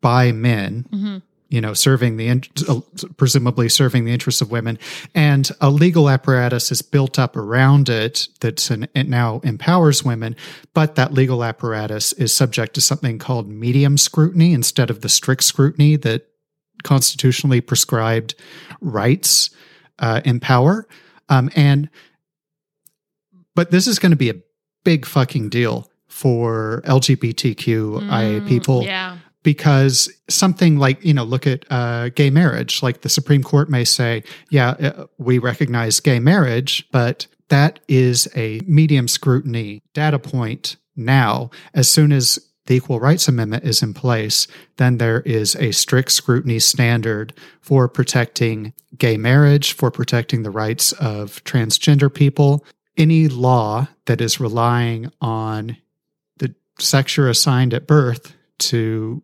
by 0.00 0.32
men 0.32 0.86
Mhm. 0.92 1.22
You 1.48 1.60
know, 1.60 1.74
serving 1.74 2.16
the 2.16 2.28
in- 2.28 2.42
uh, 2.68 2.80
presumably 3.16 3.68
serving 3.68 4.04
the 4.04 4.12
interests 4.12 4.40
of 4.40 4.50
women, 4.50 4.78
and 5.14 5.50
a 5.60 5.70
legal 5.70 6.08
apparatus 6.08 6.72
is 6.72 6.82
built 6.82 7.18
up 7.18 7.36
around 7.36 7.88
it 7.88 8.28
that's 8.40 8.70
an, 8.70 8.88
it 8.94 9.08
now 9.08 9.40
empowers 9.44 10.04
women. 10.04 10.34
But 10.74 10.96
that 10.96 11.12
legal 11.12 11.44
apparatus 11.44 12.12
is 12.14 12.34
subject 12.34 12.74
to 12.74 12.80
something 12.80 13.18
called 13.18 13.48
medium 13.48 13.96
scrutiny 13.96 14.52
instead 14.52 14.90
of 14.90 15.02
the 15.02 15.08
strict 15.08 15.44
scrutiny 15.44 15.96
that 15.96 16.26
constitutionally 16.82 17.60
prescribed 17.60 18.34
rights 18.80 19.50
uh, 19.98 20.20
empower. 20.24 20.86
Um, 21.28 21.50
and 21.54 21.88
but 23.54 23.70
this 23.70 23.86
is 23.86 23.98
going 23.98 24.10
to 24.10 24.16
be 24.16 24.30
a 24.30 24.36
big 24.84 25.06
fucking 25.06 25.48
deal 25.48 25.90
for 26.08 26.82
LGBTQIA 26.86 28.40
Mm, 28.40 28.48
people 28.48 28.82
Yeah. 28.84 29.18
Because 29.46 30.12
something 30.28 30.76
like 30.76 31.04
you 31.04 31.14
know 31.14 31.22
look 31.22 31.46
at 31.46 31.64
uh, 31.70 32.08
gay 32.08 32.30
marriage. 32.30 32.82
Like 32.82 33.02
the 33.02 33.08
supreme 33.08 33.44
court 33.44 33.70
may 33.70 33.84
say 33.84 34.24
yeah 34.50 34.70
uh, 34.70 35.06
we 35.18 35.38
recognize 35.38 36.00
gay 36.00 36.18
marriage 36.18 36.84
but 36.90 37.28
that 37.48 37.78
is 37.86 38.26
a 38.34 38.60
medium 38.66 39.06
scrutiny 39.06 39.82
data 39.94 40.18
point 40.18 40.78
now. 40.96 41.50
As 41.74 41.88
soon 41.88 42.10
as 42.10 42.40
the 42.66 42.74
equal 42.74 42.98
rights 42.98 43.28
amendment 43.28 43.62
is 43.62 43.84
in 43.84 43.94
place 43.94 44.48
then 44.78 44.98
there 44.98 45.20
is 45.20 45.54
a 45.54 45.70
strict 45.70 46.10
scrutiny 46.10 46.58
standard 46.58 47.32
for 47.60 47.88
protecting 47.88 48.72
gay 48.98 49.16
marriage 49.16 49.74
for 49.74 49.92
protecting 49.92 50.42
the 50.42 50.50
rights 50.50 50.90
of 50.94 51.44
transgender 51.44 52.12
people. 52.12 52.64
Any 52.96 53.28
law 53.28 53.86
that 54.06 54.20
is 54.20 54.40
relying 54.40 55.12
on 55.20 55.76
the 56.38 56.52
sex 56.80 57.16
you're 57.16 57.30
assigned 57.30 57.72
at 57.74 57.86
birth 57.86 58.34
to 58.58 59.22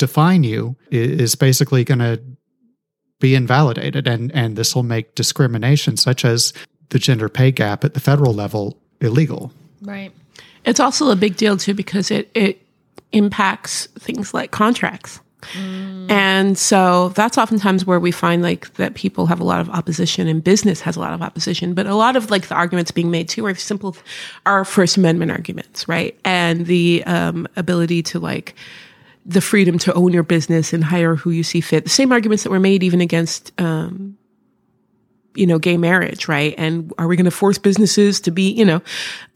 define 0.00 0.42
you 0.42 0.74
is 0.90 1.34
basically 1.36 1.84
going 1.84 2.00
to 2.00 2.20
be 3.20 3.34
invalidated 3.34 4.08
and 4.08 4.32
and 4.34 4.56
this 4.56 4.74
will 4.74 4.82
make 4.82 5.14
discrimination 5.14 5.96
such 5.96 6.24
as 6.24 6.52
the 6.88 6.98
gender 6.98 7.28
pay 7.28 7.52
gap 7.52 7.84
at 7.84 7.94
the 7.94 8.00
federal 8.00 8.32
level 8.32 8.76
illegal 9.00 9.52
Right. 9.82 10.12
It's 10.64 10.80
also 10.80 11.10
a 11.10 11.16
big 11.16 11.36
deal 11.36 11.56
too 11.56 11.74
because 11.74 12.10
it 12.10 12.30
it 12.34 12.64
impacts 13.12 13.86
things 13.98 14.34
like 14.34 14.50
contracts. 14.50 15.20
And 16.10 16.58
so 16.58 17.08
that's 17.10 17.38
oftentimes 17.38 17.86
where 17.86 17.98
we 17.98 18.10
find 18.10 18.42
like 18.42 18.74
that 18.74 18.94
people 18.94 19.24
have 19.24 19.40
a 19.40 19.44
lot 19.44 19.60
of 19.60 19.70
opposition 19.70 20.28
and 20.28 20.44
business 20.44 20.82
has 20.82 20.96
a 20.96 21.00
lot 21.00 21.14
of 21.14 21.22
opposition. 21.22 21.72
But 21.72 21.86
a 21.86 21.94
lot 21.94 22.14
of 22.14 22.30
like 22.30 22.48
the 22.48 22.54
arguments 22.54 22.90
being 22.90 23.10
made 23.10 23.30
too 23.30 23.46
are 23.46 23.54
simple, 23.54 23.96
are 24.44 24.66
First 24.66 24.98
Amendment 24.98 25.30
arguments, 25.30 25.88
right? 25.88 26.14
And 26.26 26.66
the 26.66 27.02
um, 27.06 27.48
ability 27.56 28.02
to 28.02 28.20
like 28.20 28.54
the 29.26 29.40
freedom 29.40 29.78
to 29.78 29.92
own 29.94 30.12
your 30.12 30.22
business 30.22 30.72
and 30.72 30.82
hire 30.82 31.14
who 31.14 31.30
you 31.30 31.42
see 31.42 31.60
fit. 31.60 31.84
The 31.84 31.90
same 31.90 32.12
arguments 32.12 32.42
that 32.44 32.50
were 32.50 32.60
made 32.60 32.82
even 32.82 33.00
against 33.00 33.52
um, 33.60 34.16
you 35.34 35.46
know, 35.46 35.58
gay 35.58 35.76
marriage, 35.76 36.28
right? 36.28 36.54
And 36.58 36.92
are 36.98 37.06
we 37.06 37.16
going 37.16 37.24
to 37.24 37.30
force 37.30 37.58
businesses 37.58 38.20
to 38.22 38.30
be, 38.30 38.50
you 38.50 38.64
know, 38.64 38.82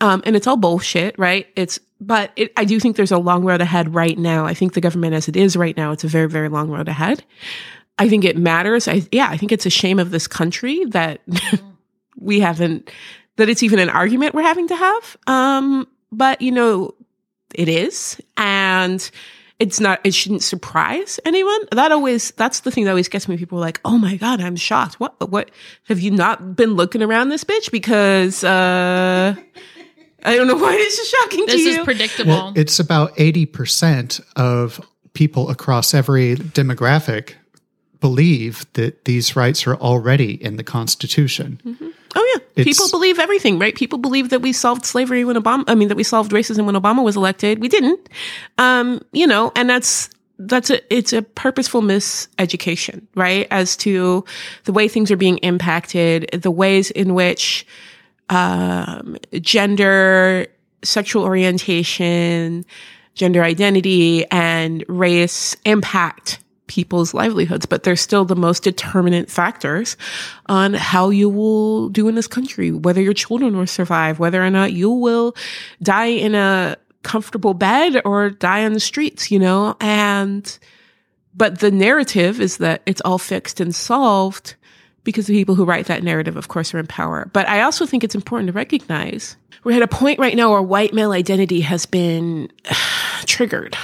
um, 0.01 0.22
and 0.26 0.37
it's 0.37 0.47
all 0.47 0.57
bullshit, 0.57 1.18
right? 1.18 1.47
It's, 1.57 1.78
but 2.01 2.32
it, 2.37 2.53
I 2.57 2.64
do 2.64 2.80
think 2.80 2.97
there's 2.97 3.12
a 3.12 3.18
long 3.18 3.45
road 3.45 3.61
ahead 3.61 3.95
right 3.95 4.18
now. 4.18 4.45
I 4.45 4.55
think 4.55 4.74
the 4.74 4.80
government 4.80 5.14
as 5.14 5.28
it 5.28 5.37
is 5.37 5.57
right 5.57 5.76
now, 5.76 5.93
it's 5.93 6.05
a 6.05 6.09
very, 6.09 6.28
very 6.28 6.49
long 6.49 6.68
road 6.68 6.89
ahead. 6.89 7.24
I 7.99 8.09
think 8.09 8.24
it 8.24 8.37
matters. 8.37 8.89
I, 8.89 9.03
yeah, 9.12 9.28
I 9.30 9.37
think 9.37 9.53
it's 9.53 9.66
a 9.66 9.70
shame 9.70 9.99
of 9.99 10.11
this 10.11 10.26
country 10.26 10.85
that 10.87 11.20
we 12.18 12.41
haven't, 12.41 12.91
that 13.37 13.49
it's 13.49 13.62
even 13.62 13.78
an 13.78 13.89
argument 13.89 14.35
we're 14.35 14.43
having 14.43 14.68
to 14.68 14.76
have. 14.76 15.16
Um, 15.26 15.87
but 16.11 16.43
you 16.43 16.51
know, 16.51 16.95
it 17.55 17.68
is. 17.68 18.20
And, 18.37 19.09
it's 19.61 19.78
not 19.80 20.00
it 20.05 20.12
shouldn't 20.14 20.42
surprise 20.42 21.20
anyone. 21.24 21.61
That 21.72 21.92
always 21.92 22.32
that's 22.32 22.61
the 22.61 22.70
thing 22.70 22.84
that 22.84 22.90
always 22.90 23.09
gets 23.09 23.28
me. 23.28 23.36
People 23.36 23.59
are 23.59 23.61
like 23.62 23.80
oh 23.84 23.98
my 23.98 24.16
god 24.16 24.40
i'm 24.40 24.57
shocked. 24.57 24.98
What 25.00 25.30
what 25.30 25.50
have 25.88 26.00
you 26.00 26.11
not 26.11 26.57
been 26.57 26.74
looking 26.74 27.02
around 27.02 27.28
this 27.28 27.44
bitch? 27.44 27.70
Because 27.70 28.42
uh 28.44 29.34
i 30.24 30.36
don't 30.36 30.46
know 30.48 30.57
why 30.57 30.72
this 30.72 30.98
is 30.98 31.09
shocking 31.09 31.46
This 31.46 31.62
to 31.64 31.68
is 31.70 31.84
predictable. 31.84 32.32
well 32.32 32.52
it's 32.57 32.78
about 32.80 33.14
80% 33.16 34.20
of 34.36 34.80
people 35.12 35.50
across 35.50 35.92
every 35.94 36.34
demographic 36.36 37.34
believe 38.00 38.64
that 38.72 39.05
these 39.05 39.36
rights 39.36 39.66
are 39.66 39.76
already 39.76 40.42
in 40.42 40.57
the 40.57 40.64
constitution 40.64 41.61
oh 42.15 42.43
yeah. 42.57 42.65
People 42.65 42.89
believe 42.91 43.19
everything 43.19 43.59
right? 43.59 43.75
People 43.75 43.99
believe 43.99 44.31
that 44.31 44.41
we 44.41 44.53
solved 44.53 44.85
slavery 44.85 45.25
when 45.25 45.37
obama 45.37 45.65
i 45.69 45.75
mean 45.75 45.89
that 45.89 45.97
we 45.97 46.05
solved 46.05 46.33
racism 46.33 46.65
when 46.67 46.75
obama 46.75 47.03
was 47.03 47.17
elected. 47.17 47.61
We 47.61 47.69
didn't. 47.69 48.09
Um 48.59 49.01
you 49.12 49.27
know 49.27 49.53
and 49.57 49.69
that's 49.69 50.11
that's 50.39 50.69
a 50.71 50.95
it's 50.95 51.12
a 51.12 51.23
purposeful 51.23 51.83
miseducation 51.83 53.07
right? 53.15 53.47
As 53.51 53.77
to 53.79 54.25
the 54.65 54.73
way 54.73 54.89
things 54.89 55.11
are 55.11 55.17
being 55.17 55.39
impacted 55.39 56.29
the 56.33 56.51
ways 56.51 56.91
in 56.91 57.15
which 57.15 57.67
um, 58.29 59.17
gender, 59.41 60.47
sexual 60.83 61.25
orientation, 61.25 62.65
gender 63.15 63.43
identity, 63.43 64.25
and 64.31 64.85
race 64.89 65.57
impact 65.65 66.39
people's 66.67 67.12
livelihoods, 67.12 67.67
but 67.67 67.83
they're 67.83 67.97
still 67.97 68.25
the 68.25 68.37
most 68.37 68.62
determinant 68.62 69.31
factors 69.31 69.97
on 70.47 70.75
how 70.75 71.11
you 71.11 71.29
will 71.29 71.89
do 71.91 72.09
in 72.09 72.15
this 72.15 72.27
country, 72.27 72.71
whether 72.71 73.01
your 73.03 73.12
children 73.12 73.57
will 73.57 73.67
survive, 73.67 74.19
whether 74.19 74.43
or 74.43 74.51
not 74.51 74.73
you 74.73 74.91
will 74.91 75.35
die 75.83 76.07
in 76.07 76.35
a 76.35 76.77
comfortable 77.03 77.55
bed 77.55 78.01
or 78.05 78.31
die 78.31 78.65
on 78.65 78.73
the 78.73 78.81
streets, 78.81 79.31
you 79.31 79.39
know? 79.39 79.77
And, 79.81 80.59
but 81.35 81.61
the 81.61 81.71
narrative 81.71 82.41
is 82.41 82.57
that 82.59 82.83
it's 82.87 83.03
all 83.03 83.19
fixed 83.19 83.61
and 83.61 83.75
solved 83.75 84.55
because 85.05 85.27
the 85.27 85.35
people 85.35 85.55
who 85.55 85.67
write 85.67 85.87
that 85.87 86.03
narrative, 86.03 86.37
of 86.37 86.49
course, 86.49 86.73
are 86.73 86.79
in 86.79 86.87
power. 86.87 87.29
But 87.33 87.47
I 87.47 87.61
also 87.61 87.85
think 87.85 88.03
it's 88.03 88.15
important 88.15 88.49
to 88.49 88.53
recognize 88.53 89.37
we're 89.62 89.77
at 89.77 89.83
a 89.83 89.89
point 89.89 90.19
right 90.19 90.37
now 90.37 90.51
where 90.51 90.62
white 90.62 90.93
male 90.93 91.12
identity 91.12 91.61
has 91.61 91.87
been 91.87 92.51
triggered. 93.27 93.77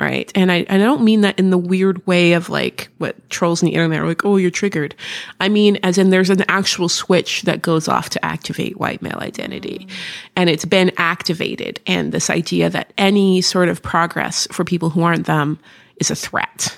Right. 0.00 0.32
And 0.34 0.50
I, 0.50 0.64
I 0.70 0.78
don't 0.78 1.02
mean 1.02 1.20
that 1.20 1.38
in 1.38 1.50
the 1.50 1.58
weird 1.58 2.06
way 2.06 2.32
of 2.32 2.48
like 2.48 2.88
what 2.96 3.28
trolls 3.28 3.62
on 3.62 3.66
the 3.66 3.74
internet 3.74 4.00
are 4.00 4.06
like, 4.06 4.24
oh, 4.24 4.38
you're 4.38 4.50
triggered. 4.50 4.94
I 5.40 5.50
mean, 5.50 5.78
as 5.82 5.98
in 5.98 6.08
there's 6.08 6.30
an 6.30 6.42
actual 6.48 6.88
switch 6.88 7.42
that 7.42 7.60
goes 7.60 7.86
off 7.86 8.08
to 8.10 8.24
activate 8.24 8.78
white 8.78 9.02
male 9.02 9.18
identity. 9.20 9.88
And 10.36 10.48
it's 10.48 10.64
been 10.64 10.90
activated. 10.96 11.80
And 11.86 12.12
this 12.12 12.30
idea 12.30 12.70
that 12.70 12.94
any 12.96 13.42
sort 13.42 13.68
of 13.68 13.82
progress 13.82 14.48
for 14.50 14.64
people 14.64 14.88
who 14.88 15.02
aren't 15.02 15.26
them 15.26 15.58
is 15.96 16.10
a 16.10 16.16
threat. 16.16 16.74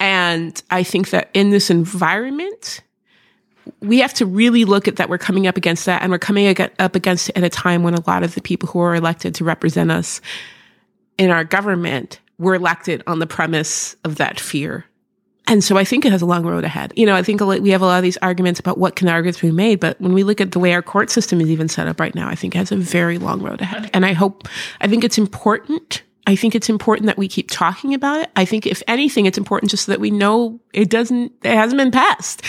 And 0.00 0.60
I 0.70 0.82
think 0.82 1.10
that 1.10 1.30
in 1.32 1.50
this 1.50 1.70
environment, 1.70 2.80
we 3.80 4.00
have 4.00 4.14
to 4.14 4.26
really 4.26 4.64
look 4.64 4.88
at 4.88 4.96
that. 4.96 5.08
We're 5.08 5.16
coming 5.18 5.46
up 5.46 5.56
against 5.56 5.86
that, 5.86 6.02
and 6.02 6.10
we're 6.10 6.18
coming 6.18 6.54
up 6.78 6.96
against 6.96 7.28
it 7.28 7.36
at 7.36 7.44
a 7.44 7.48
time 7.48 7.84
when 7.84 7.94
a 7.94 8.02
lot 8.06 8.24
of 8.24 8.34
the 8.34 8.42
people 8.42 8.68
who 8.68 8.80
are 8.80 8.96
elected 8.96 9.36
to 9.36 9.44
represent 9.44 9.92
us 9.92 10.20
in 11.16 11.30
our 11.30 11.44
government 11.44 12.18
were 12.38 12.54
elected 12.54 13.02
on 13.06 13.18
the 13.18 13.26
premise 13.26 13.96
of 14.04 14.16
that 14.16 14.40
fear. 14.40 14.84
And 15.46 15.62
so 15.62 15.76
I 15.76 15.84
think 15.84 16.06
it 16.06 16.12
has 16.12 16.22
a 16.22 16.26
long 16.26 16.44
road 16.46 16.64
ahead. 16.64 16.92
You 16.96 17.04
know, 17.04 17.14
I 17.14 17.22
think 17.22 17.40
we 17.40 17.70
have 17.70 17.82
a 17.82 17.86
lot 17.86 17.98
of 17.98 18.02
these 18.02 18.16
arguments 18.18 18.58
about 18.58 18.78
what 18.78 18.96
can 18.96 19.08
arguments 19.08 19.40
be 19.40 19.50
made, 19.50 19.78
but 19.78 20.00
when 20.00 20.14
we 20.14 20.22
look 20.22 20.40
at 20.40 20.52
the 20.52 20.58
way 20.58 20.72
our 20.72 20.82
court 20.82 21.10
system 21.10 21.40
is 21.40 21.50
even 21.50 21.68
set 21.68 21.86
up 21.86 22.00
right 22.00 22.14
now, 22.14 22.28
I 22.28 22.34
think 22.34 22.54
it 22.54 22.58
has 22.58 22.72
a 22.72 22.76
very 22.76 23.18
long 23.18 23.42
road 23.42 23.60
ahead. 23.60 23.90
And 23.92 24.06
I 24.06 24.14
hope, 24.14 24.48
I 24.80 24.88
think 24.88 25.04
it's 25.04 25.18
important. 25.18 26.02
I 26.26 26.34
think 26.34 26.54
it's 26.54 26.70
important 26.70 27.06
that 27.06 27.18
we 27.18 27.28
keep 27.28 27.50
talking 27.50 27.92
about 27.92 28.22
it. 28.22 28.30
I 28.36 28.46
think 28.46 28.66
if 28.66 28.82
anything, 28.88 29.26
it's 29.26 29.36
important 29.36 29.70
just 29.70 29.84
so 29.84 29.92
that 29.92 30.00
we 30.00 30.10
know 30.10 30.60
it 30.72 30.88
doesn't, 30.88 31.32
it 31.42 31.54
hasn't 31.54 31.78
been 31.78 31.90
passed. 31.90 32.42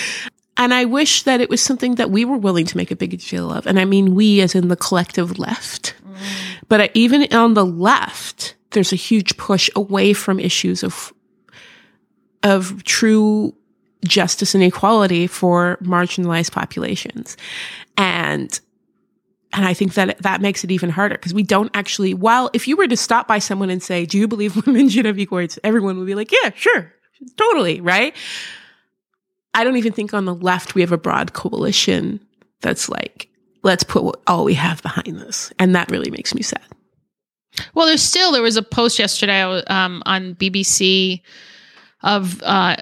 And 0.56 0.74
I 0.74 0.86
wish 0.86 1.24
that 1.24 1.42
it 1.42 1.50
was 1.50 1.62
something 1.62 1.96
that 1.96 2.12
we 2.12 2.24
were 2.24 2.38
willing 2.38 2.66
to 2.66 2.78
make 2.78 2.92
a 2.92 2.96
big 2.96 3.20
deal 3.20 3.52
of. 3.52 3.68
And 3.68 3.78
I 3.78 3.84
mean, 3.84 4.16
we 4.16 4.40
as 4.40 4.56
in 4.56 4.70
the 4.70 4.78
collective 4.78 5.38
left. 5.38 5.96
Mm. 6.08 6.16
But 6.70 6.92
even 6.94 7.34
on 7.34 7.56
the 7.56 7.66
left, 7.66 8.55
there's 8.76 8.94
a 8.94 8.98
huge 8.98 9.36
push 9.38 9.70
away 9.76 10.14
from 10.14 10.40
issues 10.40 10.84
of, 10.84 11.12
of 12.44 12.84
true 12.84 13.56
justice 14.06 14.54
and 14.54 14.64
equality 14.64 15.26
for 15.26 15.80
marginalized 15.82 16.52
populations. 16.52 17.36
And 17.98 18.60
and 19.54 19.66
I 19.66 19.74
think 19.74 19.94
that 19.94 20.18
that 20.20 20.42
makes 20.42 20.66
it 20.66 20.72
even 20.72 20.90
harder 20.90 21.16
because 21.16 21.34
we 21.34 21.42
don't 21.42 21.72
actually, 21.74 22.14
while 22.14 22.50
if 22.52 22.68
you 22.68 22.76
were 22.76 22.88
to 22.88 22.98
stop 22.98 23.26
by 23.26 23.40
someone 23.40 23.70
and 23.70 23.82
say, 23.82 24.06
Do 24.06 24.18
you 24.18 24.28
believe 24.28 24.66
women 24.68 24.90
should 24.90 25.06
have 25.06 25.18
equal 25.18 25.38
rights? 25.38 25.58
Everyone 25.64 25.98
would 25.98 26.06
be 26.06 26.16
like, 26.16 26.32
Yeah, 26.32 26.52
sure, 26.56 26.92
totally, 27.38 27.80
right? 27.82 28.14
I 29.54 29.64
don't 29.64 29.78
even 29.78 29.94
think 29.94 30.14
on 30.14 30.26
the 30.26 30.36
left 30.36 30.76
we 30.76 30.82
have 30.82 30.92
a 30.92 30.98
broad 30.98 31.32
coalition 31.32 32.20
that's 32.60 32.90
like, 32.90 33.30
let's 33.64 33.86
put 33.86 34.20
all 34.28 34.44
we 34.44 34.56
have 34.56 34.82
behind 34.84 35.20
this. 35.20 35.54
And 35.58 35.74
that 35.76 35.90
really 35.90 36.12
makes 36.12 36.36
me 36.36 36.42
sad. 36.42 36.62
Well, 37.74 37.86
there's 37.86 38.02
still 38.02 38.32
there 38.32 38.42
was 38.42 38.58
a 38.58 38.64
post 38.64 39.00
yesterday 39.00 39.42
um, 39.42 40.04
on 40.06 40.36
BBC 40.36 41.22
of 42.04 42.42
uh, 42.44 42.76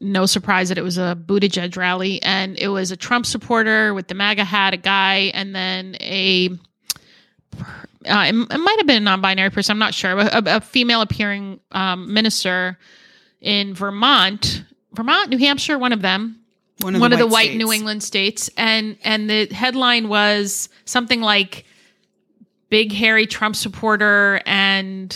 no 0.00 0.26
surprise 0.26 0.68
that 0.68 0.78
it 0.78 0.82
was 0.82 0.98
a 0.98 1.16
Buttigieg 1.26 1.76
rally, 1.76 2.20
and 2.22 2.58
it 2.58 2.68
was 2.68 2.90
a 2.90 2.96
Trump 2.96 3.26
supporter 3.26 3.94
with 3.94 4.08
the 4.08 4.14
MAGA 4.14 4.44
hat, 4.44 4.74
a 4.74 4.76
guy, 4.76 5.30
and 5.34 5.54
then 5.54 5.96
a 6.00 6.50
uh, 8.08 8.24
it, 8.26 8.34
it 8.34 8.58
might 8.58 8.76
have 8.78 8.86
been 8.86 8.96
a 8.96 9.00
non-binary 9.00 9.50
person. 9.50 9.72
I'm 9.72 9.78
not 9.78 9.94
sure. 9.94 10.18
A, 10.18 10.42
a 10.46 10.60
female 10.60 11.02
appearing 11.02 11.60
um, 11.70 12.12
minister 12.12 12.78
in 13.40 13.74
Vermont, 13.74 14.64
Vermont, 14.92 15.30
New 15.30 15.38
Hampshire, 15.38 15.78
one 15.78 15.92
of 15.92 16.02
them, 16.02 16.40
One 16.80 16.94
of 16.96 17.00
one 17.00 17.10
the 17.10 17.16
of 17.16 17.20
the 17.20 17.26
white 17.26 17.32
white 17.32 17.44
states. 17.46 17.58
New 17.58 17.72
England 17.72 18.02
states, 18.02 18.50
and 18.56 18.96
and 19.04 19.30
the 19.30 19.46
headline 19.46 20.08
was 20.08 20.68
something 20.84 21.20
like 21.20 21.64
"Big 22.72 22.90
hairy 22.90 23.26
Trump 23.26 23.54
supporter 23.54 24.40
and 24.46 25.14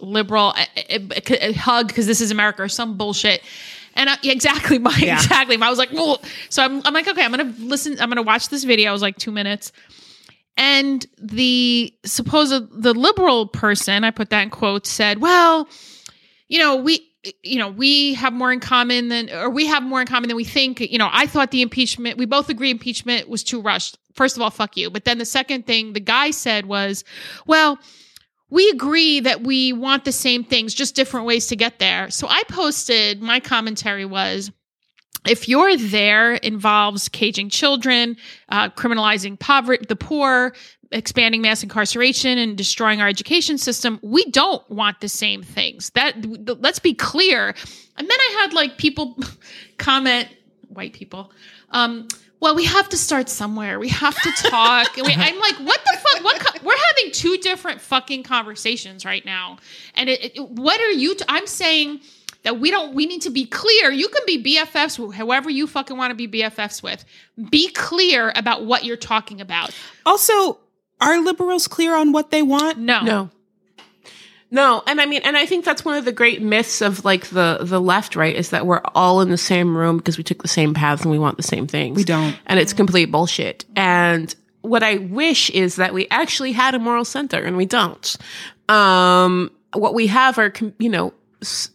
liberal 0.00 0.52
uh, 0.56 0.64
uh, 0.90 0.98
uh, 1.30 1.52
hug 1.52 1.86
because 1.86 2.06
this 2.08 2.20
is 2.20 2.32
America" 2.32 2.64
or 2.64 2.68
some 2.68 2.96
bullshit. 2.96 3.40
And 3.94 4.10
I, 4.10 4.16
exactly, 4.24 4.78
my 4.88 4.92
Yeah. 4.98 5.14
exactly. 5.14 5.56
I 5.62 5.70
was 5.70 5.78
like, 5.78 5.90
so 6.48 6.64
I'm, 6.64 6.82
I'm 6.84 6.92
like, 6.92 7.06
okay, 7.06 7.24
I'm 7.24 7.30
gonna 7.30 7.54
listen. 7.60 8.00
I'm 8.00 8.08
gonna 8.08 8.22
watch 8.22 8.48
this 8.48 8.64
video. 8.64 8.90
It 8.90 8.92
was 8.92 9.02
like 9.02 9.16
two 9.16 9.30
minutes, 9.30 9.70
and 10.56 11.06
the 11.18 11.94
supposed 12.04 12.82
the 12.82 12.94
liberal 12.94 13.46
person, 13.46 14.02
I 14.02 14.10
put 14.10 14.30
that 14.30 14.42
in 14.42 14.50
quotes, 14.50 14.90
said, 14.90 15.20
"Well, 15.20 15.68
you 16.48 16.58
know, 16.58 16.76
we." 16.76 17.07
You 17.42 17.58
know, 17.58 17.68
we 17.68 18.14
have 18.14 18.32
more 18.32 18.52
in 18.52 18.60
common 18.60 19.08
than, 19.08 19.28
or 19.30 19.50
we 19.50 19.66
have 19.66 19.82
more 19.82 20.00
in 20.00 20.06
common 20.06 20.28
than 20.28 20.36
we 20.36 20.44
think. 20.44 20.80
You 20.80 20.98
know, 20.98 21.08
I 21.12 21.26
thought 21.26 21.50
the 21.50 21.62
impeachment, 21.62 22.16
we 22.16 22.26
both 22.26 22.48
agree 22.48 22.70
impeachment 22.70 23.28
was 23.28 23.42
too 23.42 23.60
rushed. 23.60 23.98
First 24.14 24.36
of 24.36 24.42
all, 24.42 24.50
fuck 24.50 24.76
you. 24.76 24.88
But 24.88 25.04
then 25.04 25.18
the 25.18 25.24
second 25.24 25.66
thing 25.66 25.92
the 25.92 26.00
guy 26.00 26.30
said 26.30 26.66
was, 26.66 27.04
well, 27.46 27.78
we 28.50 28.68
agree 28.70 29.20
that 29.20 29.42
we 29.42 29.72
want 29.72 30.04
the 30.04 30.12
same 30.12 30.44
things, 30.44 30.74
just 30.74 30.94
different 30.94 31.26
ways 31.26 31.48
to 31.48 31.56
get 31.56 31.78
there. 31.80 32.08
So 32.10 32.28
I 32.28 32.42
posted, 32.48 33.20
my 33.20 33.40
commentary 33.40 34.04
was, 34.04 34.50
if 35.26 35.48
your 35.48 35.76
there 35.76 36.34
involves 36.34 37.08
caging 37.08 37.50
children, 37.50 38.16
uh, 38.48 38.70
criminalizing 38.70 39.38
poverty, 39.38 39.84
the 39.86 39.96
poor, 39.96 40.54
expanding 40.90 41.42
mass 41.42 41.62
incarceration, 41.62 42.38
and 42.38 42.56
destroying 42.56 43.00
our 43.00 43.08
education 43.08 43.58
system, 43.58 43.98
we 44.02 44.24
don't 44.30 44.68
want 44.70 45.00
the 45.00 45.08
same 45.08 45.42
things. 45.42 45.90
That 45.90 46.14
let's 46.60 46.78
be 46.78 46.94
clear. 46.94 47.54
And 47.96 48.08
then 48.08 48.18
I 48.20 48.38
had 48.40 48.52
like 48.52 48.78
people 48.78 49.18
comment, 49.78 50.28
white 50.68 50.92
people. 50.92 51.32
Um, 51.70 52.08
well, 52.40 52.54
we 52.54 52.64
have 52.66 52.88
to 52.90 52.96
start 52.96 53.28
somewhere. 53.28 53.80
We 53.80 53.88
have 53.88 54.14
to 54.14 54.30
talk. 54.48 54.94
We, 54.96 55.12
I'm 55.12 55.40
like, 55.40 55.56
what 55.56 55.80
the 55.84 55.98
fuck? 55.98 56.24
What? 56.24 56.40
Co- 56.40 56.66
we're 56.66 56.76
having 56.96 57.12
two 57.12 57.36
different 57.38 57.80
fucking 57.80 58.22
conversations 58.22 59.04
right 59.04 59.24
now. 59.24 59.58
And 59.94 60.08
it, 60.08 60.36
it, 60.36 60.48
what 60.48 60.80
are 60.80 60.90
you? 60.90 61.16
I'm 61.28 61.48
saying 61.48 62.00
that 62.44 62.60
we 62.60 62.70
don't. 62.70 62.94
We 62.94 63.06
need 63.06 63.22
to 63.22 63.30
be 63.30 63.44
clear. 63.44 63.90
You 63.90 64.08
can 64.08 64.22
be 64.24 64.56
BFFs 64.56 64.98
with 65.00 65.16
whoever 65.16 65.50
you 65.50 65.66
fucking 65.66 65.96
want 65.96 66.16
to 66.16 66.28
be 66.28 66.28
BFFs 66.28 66.80
with. 66.80 67.04
Be 67.50 67.70
clear 67.72 68.32
about 68.36 68.64
what 68.64 68.84
you're 68.84 68.96
talking 68.96 69.40
about. 69.40 69.74
Also, 70.06 70.60
are 71.00 71.20
liberals 71.20 71.68
clear 71.68 71.94
on 71.96 72.12
what 72.12 72.30
they 72.30 72.42
want? 72.42 72.78
No, 72.78 73.02
No. 73.02 73.30
No, 74.50 74.82
and 74.86 74.98
I 74.98 75.04
mean, 75.04 75.20
and 75.24 75.36
I 75.36 75.44
think 75.44 75.64
that's 75.66 75.84
one 75.84 75.98
of 75.98 76.06
the 76.06 76.12
great 76.12 76.40
myths 76.40 76.80
of 76.80 77.04
like 77.04 77.26
the 77.26 77.58
the 77.60 77.80
left, 77.80 78.16
right? 78.16 78.34
Is 78.34 78.48
that 78.50 78.64
we're 78.66 78.80
all 78.94 79.20
in 79.20 79.28
the 79.28 79.36
same 79.36 79.76
room 79.76 79.98
because 79.98 80.16
we 80.16 80.24
took 80.24 80.40
the 80.40 80.48
same 80.48 80.72
paths 80.72 81.02
and 81.02 81.10
we 81.10 81.18
want 81.18 81.36
the 81.36 81.42
same 81.42 81.66
things. 81.66 81.96
We 81.96 82.04
don't. 82.04 82.34
and 82.46 82.58
it's 82.58 82.72
complete 82.72 83.10
bullshit. 83.10 83.66
And 83.76 84.34
what 84.62 84.82
I 84.82 84.96
wish 84.96 85.50
is 85.50 85.76
that 85.76 85.92
we 85.92 86.08
actually 86.10 86.52
had 86.52 86.74
a 86.74 86.78
moral 86.78 87.04
center, 87.04 87.42
and 87.42 87.58
we 87.58 87.66
don't. 87.66 88.16
Um, 88.70 89.50
what 89.74 89.92
we 89.92 90.06
have 90.06 90.38
are, 90.38 90.52
you 90.78 90.88
know, 90.88 91.12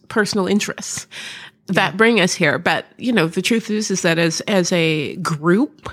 personal 0.08 0.48
interests 0.48 1.06
that 1.66 1.96
bring 1.96 2.20
us 2.20 2.34
here. 2.34 2.58
But 2.58 2.86
you 2.98 3.12
know, 3.12 3.28
the 3.28 3.42
truth 3.42 3.70
is, 3.70 3.92
is 3.92 4.02
that 4.02 4.18
as 4.18 4.40
as 4.42 4.72
a 4.72 5.14
group, 5.16 5.90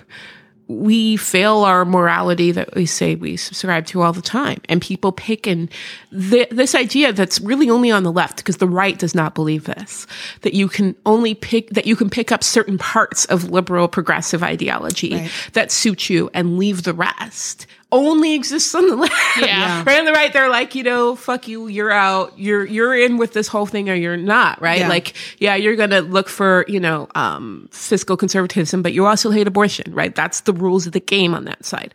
we 0.80 1.17
fail 1.17 1.59
our 1.59 1.86
morality 1.86 2.51
that 2.51 2.74
we 2.76 2.86
say 2.86 3.15
we 3.15 3.38
subscribe 3.38 3.86
to 3.88 4.01
all 4.01 4.13
the 4.13 4.22
time. 4.22 4.61
And 4.69 4.82
people 4.82 5.11
pick 5.11 5.47
and 5.47 5.69
th- 6.11 6.49
this 6.49 6.76
idea 6.76 7.11
that's 7.13 7.39
really 7.41 7.69
only 7.69 7.91
on 7.91 8.03
the 8.03 8.11
left 8.11 8.38
because 8.38 8.57
the 8.57 8.67
right 8.67 8.97
does 8.97 9.13
not 9.13 9.36
believe 9.36 9.65
this, 9.65 10.07
that 10.41 10.53
you 10.53 10.67
can 10.67 10.95
only 11.05 11.34
pick, 11.34 11.69
that 11.72 11.86
you 11.86 11.95
can 11.95 12.09
pick 12.09 12.32
up 12.32 12.43
certain 12.43 12.78
parts 12.78 13.26
of 13.26 13.49
liberal 13.51 13.88
progressive 13.88 14.43
ideology 14.43 15.13
Right. 15.15 15.32
that 15.53 15.72
suit 15.72 16.09
you 16.09 16.30
and 16.34 16.57
leave 16.57 16.84
the 16.84 16.93
rest 16.93 17.67
only 17.92 18.34
exists 18.34 18.74
on 18.74 18.88
the 18.88 18.96
left. 18.96 19.14
Yeah. 19.42 19.84
right 19.86 20.00
on 20.00 20.06
the 20.06 20.12
right, 20.12 20.32
they're 20.32 20.50
like, 20.50 20.76
you 20.76 20.84
know, 20.84 21.16
fuck 21.16 21.48
you, 21.48 21.68
you're 21.68 21.92
out, 21.92 22.38
you're 22.38 22.66
you're 22.66 22.96
in 22.96 23.18
with 23.18 23.34
this 23.34 23.48
whole 23.48 23.66
thing 23.66 23.89
or 23.89 23.94
you're 23.94 24.18
not, 24.18 24.62
right? 24.62 24.80
Yeah. 24.80 24.89
Like, 24.89 25.14
yeah, 25.39 25.56
you're 25.56 25.76
gonna 25.76 26.02
look 26.02 26.30
for, 26.30 26.66
you 26.68 26.80
know, 26.80 27.08
um, 27.16 27.70
fiscal 27.72 28.18
conservatism, 28.18 28.82
but 28.82 28.94
you 28.94 29.06
also 29.06 29.32
hate 29.32 29.48
abortion, 29.48 29.94
right? 29.94 30.14
That's 30.14 30.42
the 30.42 30.54
rules 30.54 30.86
of 30.86 30.94
the 30.94 31.00
game 31.00 31.34
on 31.34 31.46
that 31.46 31.66
side. 31.66 31.94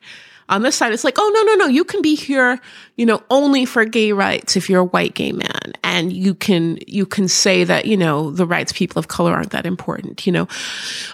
On 0.49 0.63
this 0.63 0.77
side, 0.77 0.93
it's 0.93 1.03
like, 1.03 1.17
oh 1.19 1.31
no, 1.35 1.43
no, 1.43 1.65
no, 1.65 1.67
you 1.67 1.83
can 1.85 2.03
be 2.03 2.15
here, 2.15 2.61
you 2.97 3.05
know, 3.05 3.23
only 3.31 3.65
for 3.65 3.85
gay 3.85 4.13
rights 4.13 4.57
if 4.57 4.71
you're 4.71 4.81
a 4.81 4.85
white 4.85 5.15
gay 5.15 5.33
man. 5.33 5.73
And 5.83 6.13
you 6.13 6.35
can 6.35 6.79
you 6.87 7.05
can 7.05 7.27
say 7.29 7.65
that, 7.65 7.87
you 7.87 7.97
know, 7.97 8.31
the 8.31 8.47
rights 8.47 8.73
people 8.73 8.99
of 9.01 9.09
color 9.09 9.33
aren't 9.33 9.51
that 9.51 9.67
important, 9.67 10.25
you 10.27 10.33
know. 10.33 10.47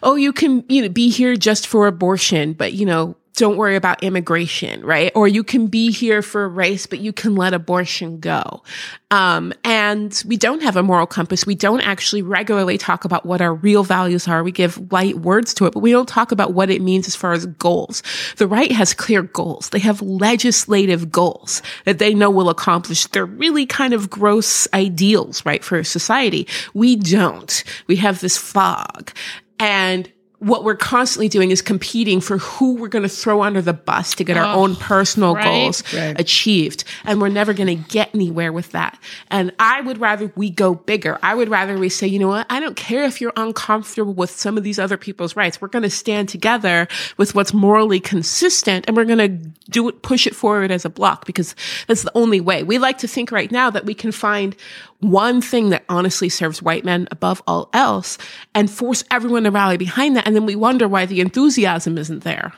Oh, 0.02 0.16
you 0.16 0.32
can, 0.32 0.64
you 0.68 0.82
know, 0.82 0.88
be 0.88 1.08
here 1.08 1.34
just 1.36 1.66
for 1.66 1.86
abortion, 1.86 2.52
but 2.52 2.74
you 2.74 2.84
know, 2.84 3.16
don't 3.34 3.56
worry 3.56 3.76
about 3.76 4.02
immigration, 4.02 4.84
right? 4.84 5.10
Or 5.14 5.26
you 5.26 5.42
can 5.42 5.66
be 5.66 5.90
here 5.90 6.20
for 6.20 6.48
race, 6.48 6.86
but 6.86 6.98
you 7.00 7.12
can 7.12 7.34
let 7.34 7.54
abortion 7.54 8.20
go. 8.20 8.62
Um, 9.10 9.54
and 9.64 10.22
we 10.26 10.36
don't 10.36 10.62
have 10.62 10.76
a 10.76 10.82
moral 10.82 11.06
compass. 11.06 11.46
We 11.46 11.54
don't 11.54 11.80
actually 11.80 12.22
regularly 12.22 12.76
talk 12.76 13.04
about 13.04 13.24
what 13.24 13.40
our 13.40 13.54
real 13.54 13.84
values 13.84 14.28
are. 14.28 14.42
We 14.42 14.52
give 14.52 14.92
light 14.92 15.18
words 15.18 15.54
to 15.54 15.66
it, 15.66 15.72
but 15.72 15.80
we 15.80 15.92
don't 15.92 16.08
talk 16.08 16.30
about 16.30 16.52
what 16.52 16.70
it 16.70 16.82
means 16.82 17.06
as 17.06 17.16
far 17.16 17.32
as 17.32 17.46
goals. 17.46 18.02
The 18.36 18.46
right 18.46 18.70
has 18.72 18.92
clear 18.92 19.22
goals. 19.22 19.70
They 19.70 19.78
have 19.80 20.02
legislative 20.02 21.10
goals 21.10 21.62
that 21.84 21.98
they 21.98 22.12
know 22.12 22.30
will 22.30 22.50
accomplish 22.50 23.06
their 23.06 23.26
really 23.26 23.64
kind 23.64 23.94
of 23.94 24.10
gross 24.10 24.68
ideals, 24.74 25.44
right, 25.46 25.64
for 25.64 25.82
society. 25.84 26.46
We 26.74 26.96
don't. 26.96 27.64
We 27.86 27.96
have 27.96 28.20
this 28.20 28.36
fog. 28.36 29.10
And 29.58 30.10
what 30.42 30.64
we're 30.64 30.74
constantly 30.74 31.28
doing 31.28 31.52
is 31.52 31.62
competing 31.62 32.20
for 32.20 32.38
who 32.38 32.74
we're 32.74 32.88
going 32.88 33.04
to 33.04 33.08
throw 33.08 33.42
under 33.44 33.62
the 33.62 33.72
bus 33.72 34.12
to 34.16 34.24
get 34.24 34.36
our 34.36 34.44
Oh, 34.56 34.62
own 34.62 34.74
personal 34.74 35.36
right. 35.36 35.44
goals 35.44 35.84
Right. 35.94 36.18
achieved. 36.18 36.82
And 37.04 37.20
we're 37.20 37.28
never 37.28 37.52
going 37.52 37.68
to 37.68 37.76
get 37.76 38.10
anywhere 38.12 38.52
with 38.52 38.72
that. 38.72 38.98
And 39.30 39.52
I 39.60 39.80
would 39.82 39.98
rather 39.98 40.32
we 40.34 40.50
go 40.50 40.74
bigger. 40.74 41.16
I 41.22 41.36
would 41.36 41.48
rather 41.48 41.78
we 41.78 41.88
say, 41.88 42.08
you 42.08 42.18
know 42.18 42.26
what? 42.26 42.46
I 42.50 42.58
don't 42.58 42.74
care 42.74 43.04
if 43.04 43.20
you're 43.20 43.32
uncomfortable 43.36 44.14
with 44.14 44.30
some 44.32 44.58
of 44.58 44.64
these 44.64 44.80
other 44.80 44.96
people's 44.96 45.36
rights. 45.36 45.60
We're 45.60 45.68
going 45.68 45.84
to 45.84 45.90
stand 45.90 46.28
together 46.28 46.88
with 47.18 47.36
what's 47.36 47.54
morally 47.54 48.00
consistent 48.00 48.84
and 48.88 48.96
we're 48.96 49.04
going 49.04 49.18
to 49.18 49.28
do 49.70 49.88
it, 49.88 50.02
push 50.02 50.26
it 50.26 50.34
forward 50.34 50.72
as 50.72 50.84
a 50.84 50.90
block 50.90 51.24
because 51.24 51.54
that's 51.86 52.02
the 52.02 52.12
only 52.16 52.40
way. 52.40 52.64
We 52.64 52.78
like 52.78 52.98
to 52.98 53.06
think 53.08 53.30
right 53.30 53.50
now 53.52 53.70
that 53.70 53.84
we 53.86 53.94
can 53.94 54.10
find 54.10 54.56
one 55.02 55.40
thing 55.42 55.68
that 55.70 55.84
honestly 55.88 56.28
serves 56.30 56.62
white 56.62 56.84
men 56.84 57.06
above 57.10 57.42
all 57.46 57.68
else 57.74 58.16
and 58.54 58.70
force 58.70 59.04
everyone 59.10 59.42
to 59.44 59.50
rally 59.50 59.76
behind 59.76 60.16
that. 60.16 60.26
And 60.26 60.34
then 60.34 60.46
we 60.46 60.56
wonder 60.56 60.88
why 60.88 61.06
the 61.06 61.20
enthusiasm 61.20 61.98
isn't 61.98 62.24
there. 62.24 62.52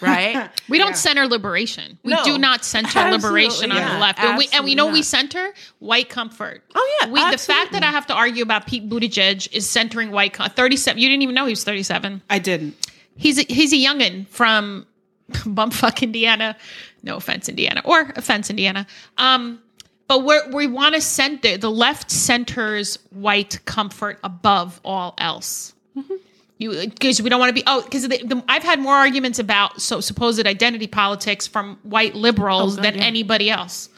Right? 0.00 0.50
We 0.68 0.78
don't 0.78 0.96
center 0.96 1.26
liberation. 1.28 1.98
We 2.02 2.12
No. 2.14 2.24
do 2.24 2.38
not 2.38 2.64
center 2.64 2.98
Absolutely 2.98 3.18
liberation 3.28 3.70
on 3.70 3.76
the 3.92 3.98
left. 3.98 4.18
And 4.18 4.38
we 4.38 4.48
and 4.52 4.64
we 4.64 4.74
know 4.74 4.86
we 4.90 5.02
center 5.02 5.52
white 5.78 6.08
comfort. 6.08 6.64
Oh, 6.74 6.98
yeah, 7.02 7.10
We 7.10 7.20
the 7.30 7.36
fact 7.38 7.72
that 7.72 7.82
I 7.84 7.90
have 7.90 8.06
to 8.06 8.14
argue 8.14 8.42
about 8.42 8.66
Pete 8.66 8.88
Buttigieg 8.88 9.52
is 9.52 9.68
centering 9.68 10.10
white 10.10 10.32
com- 10.32 10.48
37. 10.48 11.00
You 11.00 11.08
didn't 11.10 11.22
even 11.22 11.34
know 11.34 11.44
he 11.44 11.50
was 11.52 11.64
37. 11.64 12.22
I 12.30 12.38
didn't. 12.38 12.74
He's 13.16 13.38
a, 13.38 13.42
he's 13.42 13.74
a 13.74 13.76
youngin 13.76 14.26
from 14.28 14.86
bumfuck 15.30 16.00
Indiana. 16.02 16.56
No 17.02 17.16
offense, 17.16 17.50
Indiana, 17.50 17.82
or 17.84 18.10
offense, 18.16 18.48
Indiana. 18.48 18.86
Um, 19.18 19.60
but 20.08 20.24
we're, 20.24 20.50
we 20.52 20.66
want 20.66 20.94
to 20.94 21.00
center 21.00 21.56
the 21.56 21.70
left 21.70 22.10
centers 22.10 22.98
white 23.10 23.64
comfort 23.64 24.18
above 24.22 24.80
all 24.84 25.14
else. 25.18 25.72
Mm-hmm. 25.96 26.14
You 26.58 26.70
because 26.88 27.20
we 27.20 27.30
don't 27.30 27.40
want 27.40 27.50
to 27.50 27.54
be 27.54 27.64
oh 27.66 27.82
because 27.82 28.08
I've 28.48 28.62
had 28.62 28.78
more 28.78 28.94
arguments 28.94 29.40
about 29.40 29.80
so 29.80 30.00
supposed 30.00 30.46
identity 30.46 30.86
politics 30.86 31.48
from 31.48 31.78
white 31.82 32.14
liberals 32.14 32.74
Oh, 32.74 32.76
God, 32.76 32.84
than 32.84 32.98
yeah. 32.98 33.04
anybody 33.04 33.50
else. 33.50 33.88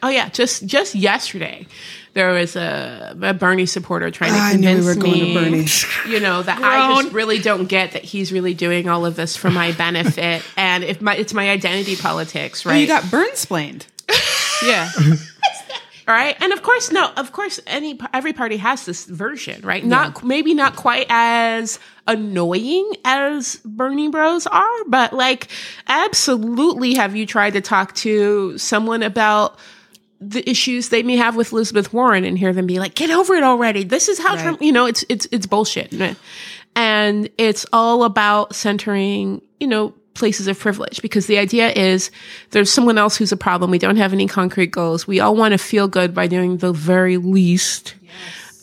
Oh 0.00 0.08
yeah, 0.08 0.28
just 0.28 0.64
just 0.66 0.94
yesterday, 0.94 1.66
there 2.12 2.30
was 2.32 2.54
a, 2.56 3.16
a 3.20 3.34
Bernie 3.34 3.66
supporter 3.66 4.10
trying 4.12 4.32
to 4.32 4.38
I 4.38 4.52
knew 4.54 4.62
convince 4.76 4.80
we 4.80 4.94
were 4.94 5.00
going 5.00 5.18
to 5.18 5.24
me, 5.24 5.34
Bernie. 5.34 5.66
you 6.14 6.20
know, 6.20 6.42
that 6.42 6.60
I 6.62 7.02
just 7.02 7.14
really 7.14 7.38
don't 7.40 7.66
get 7.66 7.92
that 7.92 8.04
he's 8.04 8.32
really 8.32 8.54
doing 8.54 8.88
all 8.88 9.06
of 9.06 9.16
this 9.16 9.36
for 9.36 9.50
my 9.50 9.72
benefit, 9.78 10.42
and 10.56 10.84
if 10.84 11.00
my 11.00 11.16
it's 11.16 11.34
my 11.34 11.50
identity 11.50 11.96
politics, 11.96 12.64
right? 12.64 12.76
Oh, 12.76 12.78
you 12.78 12.86
got 12.86 13.10
burn-splained. 13.10 13.86
Yeah. 14.64 14.88
All 16.06 16.14
right. 16.14 16.36
And 16.40 16.52
of 16.52 16.62
course, 16.62 16.92
no, 16.92 17.10
of 17.16 17.32
course, 17.32 17.60
any 17.66 17.98
every 18.12 18.32
party 18.32 18.58
has 18.58 18.84
this 18.84 19.06
version, 19.06 19.62
right? 19.62 19.84
Not 19.84 20.22
maybe 20.22 20.52
not 20.52 20.76
quite 20.76 21.06
as 21.08 21.78
annoying 22.06 22.92
as 23.04 23.56
Bernie 23.64 24.08
Bros 24.08 24.46
are, 24.46 24.84
but 24.86 25.14
like 25.14 25.48
absolutely 25.88 26.94
have 26.94 27.16
you 27.16 27.24
tried 27.24 27.54
to 27.54 27.62
talk 27.62 27.94
to 27.96 28.58
someone 28.58 29.02
about 29.02 29.58
the 30.20 30.48
issues 30.48 30.90
they 30.90 31.02
may 31.02 31.16
have 31.16 31.36
with 31.36 31.52
Elizabeth 31.52 31.92
Warren 31.92 32.24
and 32.24 32.38
hear 32.38 32.52
them 32.52 32.66
be 32.66 32.78
like, 32.78 32.94
get 32.94 33.10
over 33.10 33.34
it 33.34 33.42
already. 33.42 33.84
This 33.84 34.08
is 34.08 34.18
how 34.18 34.34
Right. 34.34 34.42
Trump, 34.42 34.62
you 34.62 34.72
know, 34.72 34.86
it's 34.86 35.04
it's 35.08 35.26
it's 35.30 35.46
bullshit. 35.46 35.92
And 36.76 37.30
it's 37.38 37.64
all 37.72 38.04
about 38.04 38.54
centering, 38.54 39.40
you 39.60 39.68
know, 39.68 39.94
places 40.14 40.46
of 40.46 40.58
privilege 40.58 41.02
because 41.02 41.26
the 41.26 41.38
idea 41.38 41.70
is 41.70 42.10
there's 42.50 42.70
someone 42.70 42.98
else 42.98 43.16
who's 43.16 43.32
a 43.32 43.36
problem. 43.36 43.70
We 43.70 43.78
don't 43.78 43.96
have 43.96 44.12
any 44.12 44.26
concrete 44.26 44.70
goals. 44.70 45.06
We 45.06 45.20
all 45.20 45.36
want 45.36 45.52
to 45.52 45.58
feel 45.58 45.88
good 45.88 46.14
by 46.14 46.26
doing 46.26 46.58
the 46.58 46.72
very 46.72 47.16
least. 47.16 47.94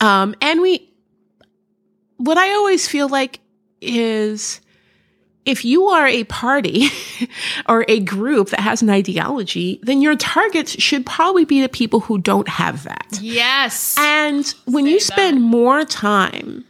Um, 0.00 0.34
and 0.40 0.60
we, 0.60 0.88
what 2.16 2.38
I 2.38 2.52
always 2.54 2.88
feel 2.88 3.08
like 3.08 3.40
is 3.80 4.60
if 5.44 5.64
you 5.64 5.86
are 5.86 6.06
a 6.06 6.24
party 6.24 6.86
or 7.68 7.84
a 7.88 8.00
group 8.00 8.50
that 8.50 8.60
has 8.60 8.82
an 8.82 8.90
ideology, 8.90 9.80
then 9.82 10.00
your 10.00 10.16
targets 10.16 10.80
should 10.80 11.04
probably 11.04 11.44
be 11.44 11.60
the 11.60 11.68
people 11.68 12.00
who 12.00 12.18
don't 12.18 12.48
have 12.48 12.84
that. 12.84 13.18
Yes. 13.20 13.96
And 13.98 14.46
when 14.66 14.86
you 14.86 15.00
spend 15.00 15.42
more 15.42 15.84
time 15.84 16.64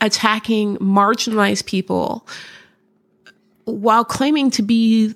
attacking 0.00 0.76
marginalized 0.78 1.64
people 1.64 2.26
while 3.72 4.04
claiming 4.04 4.50
to 4.52 4.62
be 4.62 5.14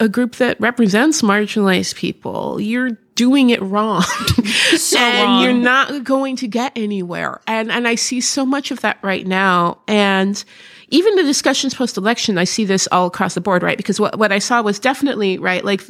a 0.00 0.08
group 0.08 0.36
that 0.36 0.60
represents 0.60 1.22
marginalized 1.22 1.94
people, 1.94 2.60
you're 2.60 2.90
doing 3.14 3.50
it 3.50 3.62
wrong. 3.62 4.02
and 4.96 5.28
wrong. 5.28 5.42
you're 5.42 5.52
not 5.52 6.02
going 6.04 6.36
to 6.36 6.48
get 6.48 6.72
anywhere. 6.76 7.40
And 7.46 7.70
and 7.70 7.86
I 7.86 7.94
see 7.94 8.20
so 8.20 8.44
much 8.44 8.70
of 8.70 8.80
that 8.80 8.98
right 9.02 9.26
now. 9.26 9.78
And 9.86 10.42
even 10.88 11.14
the 11.16 11.22
discussions 11.22 11.74
post 11.74 11.96
election, 11.96 12.38
I 12.38 12.44
see 12.44 12.64
this 12.64 12.88
all 12.92 13.06
across 13.06 13.34
the 13.34 13.40
board, 13.40 13.62
right? 13.62 13.76
Because 13.76 13.98
what, 14.00 14.18
what 14.18 14.32
I 14.32 14.38
saw 14.38 14.62
was 14.62 14.78
definitely, 14.78 15.38
right, 15.38 15.64
like 15.64 15.80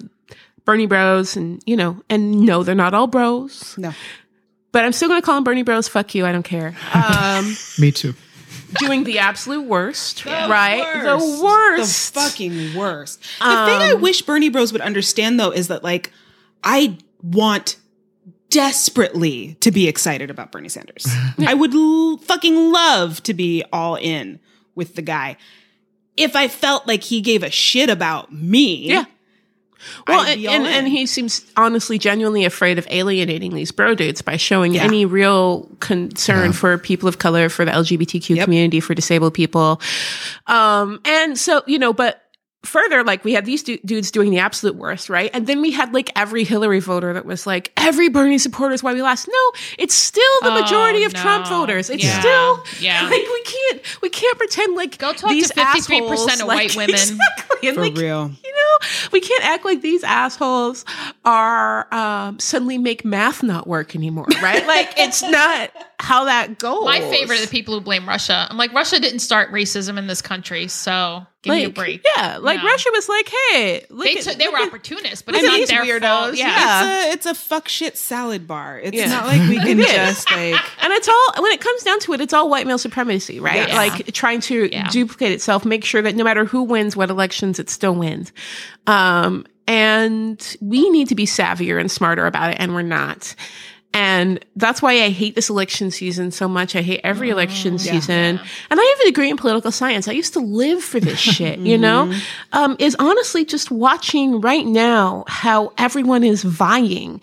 Bernie 0.64 0.86
bros 0.86 1.36
and, 1.36 1.62
you 1.66 1.76
know, 1.76 2.00
and 2.08 2.42
no, 2.42 2.62
they're 2.62 2.74
not 2.74 2.94
all 2.94 3.06
bros, 3.06 3.76
No. 3.76 3.92
but 4.72 4.84
I'm 4.84 4.92
still 4.92 5.08
going 5.08 5.20
to 5.20 5.24
call 5.24 5.34
them 5.34 5.44
Bernie 5.44 5.62
bros. 5.62 5.88
Fuck 5.88 6.14
you. 6.14 6.24
I 6.24 6.32
don't 6.32 6.42
care. 6.44 6.74
Um, 6.94 7.54
Me 7.78 7.90
too. 7.90 8.14
Doing 8.78 9.04
the 9.04 9.18
absolute 9.18 9.64
worst, 9.66 10.24
right? 10.26 11.02
The 11.04 11.16
worst. 11.18 11.42
worst. 11.42 12.14
The 12.14 12.20
fucking 12.20 12.74
worst. 12.74 13.20
The 13.38 13.44
thing 13.66 13.80
I 13.80 13.92
um, 13.92 14.00
wish 14.00 14.22
Bernie 14.22 14.48
Bros 14.48 14.72
would 14.72 14.82
understand 14.82 15.38
though 15.40 15.50
is 15.50 15.68
that 15.68 15.82
like 15.84 16.12
I 16.62 16.98
want 17.22 17.76
desperately 18.50 19.54
to 19.60 19.70
be 19.70 19.88
excited 19.88 20.30
about 20.30 20.52
Bernie 20.52 20.68
Sanders. 20.68 21.06
I 21.38 21.54
would 21.54 21.74
l- 21.74 22.18
fucking 22.18 22.70
love 22.72 23.22
to 23.24 23.34
be 23.34 23.64
all 23.72 23.96
in 23.96 24.38
with 24.74 24.94
the 24.94 25.02
guy. 25.02 25.36
If 26.16 26.36
I 26.36 26.46
felt 26.48 26.86
like 26.86 27.02
he 27.02 27.20
gave 27.20 27.42
a 27.42 27.50
shit 27.50 27.90
about 27.90 28.32
me, 28.32 28.88
Yeah. 28.88 29.04
Well, 30.08 30.20
and, 30.26 30.40
and, 30.44 30.66
and 30.66 30.88
he 30.88 31.06
seems 31.06 31.44
honestly 31.56 31.98
genuinely 31.98 32.44
afraid 32.44 32.78
of 32.78 32.86
alienating 32.90 33.54
these 33.54 33.70
bro 33.70 33.94
dudes 33.94 34.22
by 34.22 34.36
showing 34.36 34.74
Yeah. 34.74 34.84
any 34.84 35.04
real 35.06 35.68
concern 35.80 36.52
for 36.52 36.78
people 36.78 37.08
of 37.08 37.18
color, 37.18 37.48
for 37.48 37.64
the 37.64 37.70
LGBTQ 37.70 38.36
Yep. 38.36 38.44
community, 38.44 38.80
for 38.80 38.94
disabled 38.94 39.34
people. 39.34 39.80
Um, 40.46 41.00
and 41.04 41.38
so, 41.38 41.62
you 41.66 41.78
know, 41.78 41.92
but 41.92 42.23
further, 42.64 43.04
like 43.04 43.24
we 43.24 43.32
had 43.32 43.44
these 43.44 43.62
du- 43.62 43.78
dudes 43.84 44.10
doing 44.10 44.30
the 44.30 44.38
absolute 44.38 44.76
worst, 44.76 45.08
right? 45.08 45.30
And 45.34 45.46
then 45.46 45.60
we 45.60 45.70
had 45.70 45.92
like 45.94 46.10
every 46.16 46.44
Hillary 46.44 46.80
voter 46.80 47.12
that 47.12 47.24
was 47.26 47.46
like, 47.46 47.72
every 47.76 48.08
Bernie 48.08 48.38
supporter 48.38 48.74
is 48.74 48.82
why 48.82 48.92
we 48.94 49.02
lost. 49.02 49.28
No, 49.28 49.52
it's 49.78 49.94
still 49.94 50.22
the 50.42 50.48
Oh, 50.50 50.60
majority 50.60 51.04
of 51.04 51.12
no. 51.12 51.20
Trump 51.20 51.46
voters. 51.46 51.90
It's 51.90 52.02
Yeah. 52.04 52.20
still, 52.20 52.64
Yeah. 52.80 53.02
like 53.04 53.12
we 53.12 53.42
can't, 53.42 54.02
we 54.02 54.08
can't 54.10 54.38
pretend 54.38 54.74
like 54.76 54.98
Go 54.98 55.12
talk 55.12 55.30
to 55.30 55.36
53% 55.36 55.56
assholes, 55.58 56.40
of 56.40 56.46
like, 56.46 56.74
white 56.74 56.76
women. 56.76 56.94
Exactly. 56.94 57.68
And 57.68 57.74
for 57.76 57.80
like, 57.82 57.96
real. 57.96 58.30
you 58.44 58.52
know, 58.54 58.86
we 59.12 59.20
can't 59.20 59.44
act 59.44 59.64
like 59.64 59.80
these 59.80 60.04
assholes 60.04 60.84
are 61.24 61.92
um, 61.94 62.38
suddenly 62.38 62.78
make 62.78 63.04
math 63.04 63.42
not 63.42 63.66
work 63.66 63.94
anymore, 63.96 64.26
right? 64.42 64.66
like 64.66 64.92
it's 64.98 65.22
not 65.22 65.70
how 65.98 66.24
that 66.24 66.58
goes. 66.58 66.84
My 66.84 67.00
favorite 67.00 67.38
are 67.38 67.42
the 67.44 67.50
people 67.50 67.74
who 67.74 67.80
blame 67.80 68.06
Russia. 68.08 68.46
I'm 68.50 68.56
like, 68.58 68.72
Russia 68.72 69.00
didn't 69.00 69.20
start 69.20 69.50
racism 69.52 69.96
in 69.98 70.06
this 70.06 70.20
country, 70.20 70.68
so 70.68 71.26
give 71.44 71.54
me 71.54 71.64
a 71.64 71.70
break. 71.70 72.04
Yeah, 72.16 72.38
like 72.38 72.58
No. 72.58 72.64
Russia 72.64 72.88
was 72.92 73.08
like, 73.08 73.30
hey, 73.50 73.86
look 73.90 74.04
They, 74.06 74.16
at, 74.16 74.22
took, 74.24 74.36
they 74.38 74.44
look 74.46 74.52
were 74.54 74.58
at- 74.60 74.66
opportunists, 74.68 75.22
but 75.22 75.34
it's 75.36 75.44
not 75.44 75.56
these 75.56 75.68
their 75.68 75.84
fault. 75.84 76.02
weirdos. 76.32 76.36
Yeah. 76.36 76.46
Yeah. 76.48 77.12
It's 77.12 77.26
a 77.26 77.30
it's 77.30 77.38
a 77.38 77.40
fuck 77.40 77.68
shit 77.68 77.96
salad 77.96 78.46
bar. 78.46 78.80
It's 78.82 78.96
Yeah. 78.96 79.06
not 79.08 79.26
like 79.26 79.40
we 79.48 79.56
can 79.60 79.78
It 79.78 79.86
is. 79.86 79.92
just 79.92 80.30
like 80.30 80.60
And 80.82 80.92
it's 80.92 81.08
all 81.08 81.42
when 81.42 81.52
it 81.52 81.60
comes 81.60 81.82
down 81.82 82.00
to 82.00 82.12
it, 82.14 82.20
it's 82.20 82.32
all 82.32 82.50
white 82.50 82.66
male 82.66 82.78
supremacy, 82.78 83.38
right? 83.40 83.68
Yeah. 83.68 83.76
Like 83.76 84.12
trying 84.12 84.40
to 84.42 84.68
Yeah. 84.72 84.88
duplicate 84.88 85.32
itself, 85.32 85.64
make 85.64 85.84
sure 85.84 86.02
that 86.02 86.16
no 86.16 86.24
matter 86.24 86.44
who 86.44 86.62
wins 86.64 86.96
what 86.96 87.10
elections, 87.10 87.58
it 87.58 87.70
still 87.70 87.94
wins. 87.94 88.32
Um, 88.86 89.46
and 89.66 90.56
we 90.60 90.90
need 90.90 91.08
to 91.08 91.14
be 91.14 91.24
savvier 91.26 91.80
and 91.80 91.90
smarter 91.90 92.26
about 92.26 92.50
it, 92.50 92.56
and 92.60 92.74
we're 92.74 92.82
not. 92.82 93.34
And 93.94 94.44
that's 94.56 94.82
why 94.82 94.92
I 95.04 95.10
hate 95.10 95.36
this 95.36 95.48
election 95.48 95.92
season 95.92 96.32
so 96.32 96.48
much. 96.48 96.74
I 96.74 96.82
hate 96.82 97.00
every 97.04 97.30
election 97.30 97.78
season. 97.78 98.40
And 98.70 98.80
I 98.80 98.82
have 98.82 99.00
a 99.00 99.04
degree 99.04 99.30
in 99.30 99.36
political 99.36 99.70
science. 99.70 100.08
I 100.08 100.12
used 100.12 100.32
to 100.32 100.40
live 100.40 100.82
for 100.82 100.98
this 100.98 101.18
shit, 101.36 101.60
you 101.60 101.78
know? 101.78 102.12
Um, 102.52 102.74
is 102.80 102.96
honestly 102.98 103.44
just 103.44 103.70
watching 103.70 104.40
right 104.40 104.66
now 104.66 105.24
how 105.28 105.72
everyone 105.78 106.24
is 106.24 106.42
vying 106.42 107.20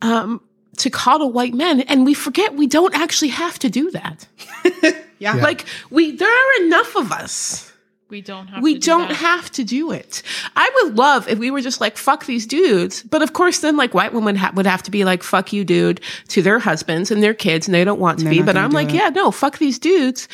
um, 0.00 0.40
to 0.78 0.88
coddle 0.88 1.30
white 1.30 1.52
men. 1.52 1.82
And 1.82 2.06
we 2.06 2.14
forget 2.14 2.54
we 2.54 2.66
don't 2.66 2.94
actually 2.94 3.28
have 3.28 3.58
to 3.58 3.68
do 3.68 3.90
that. 3.90 4.26
yeah. 5.18 5.34
Like, 5.34 5.66
we, 5.90 6.16
there 6.16 6.32
are 6.32 6.62
enough 6.64 6.96
of 6.96 7.12
us 7.12 7.70
We 8.10 8.22
don't 8.22 8.46
have 8.48 8.62
we 8.62 8.74
to 8.74 8.80
do 8.80 8.86
don't 8.86 9.08
that. 9.08 9.16
have 9.16 9.50
to 9.52 9.64
do 9.64 9.92
it. 9.92 10.22
I 10.56 10.70
would 10.82 10.96
love 10.96 11.28
if 11.28 11.38
we 11.38 11.50
were 11.50 11.60
just 11.60 11.80
like 11.80 11.96
fuck 11.96 12.24
these 12.26 12.46
dudes, 12.46 13.02
but 13.02 13.22
of 13.22 13.32
course 13.34 13.60
then 13.60 13.76
like 13.76 13.92
white 13.94 14.12
women 14.14 14.36
ha- 14.36 14.52
would 14.54 14.66
have 14.66 14.82
to 14.84 14.90
be 14.90 15.04
like 15.04 15.22
fuck 15.22 15.52
you 15.52 15.64
dude 15.64 16.00
to 16.28 16.42
their 16.42 16.58
husbands 16.58 17.10
and 17.10 17.22
their 17.22 17.34
kids 17.34 17.68
and 17.68 17.74
they 17.74 17.84
don't 17.84 18.00
want 18.00 18.18
to 18.20 18.28
be. 18.28 18.42
But 18.42 18.56
I'm 18.56 18.70
like, 18.70 18.88
it. 18.88 18.94
yeah, 18.94 19.10
no, 19.10 19.30
fuck 19.30 19.58
these 19.58 19.78
dudes. 19.78 20.28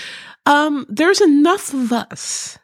Um 0.47 0.87
there's 0.89 1.21
enough 1.21 1.75
of 1.75 1.93
us 1.93 2.59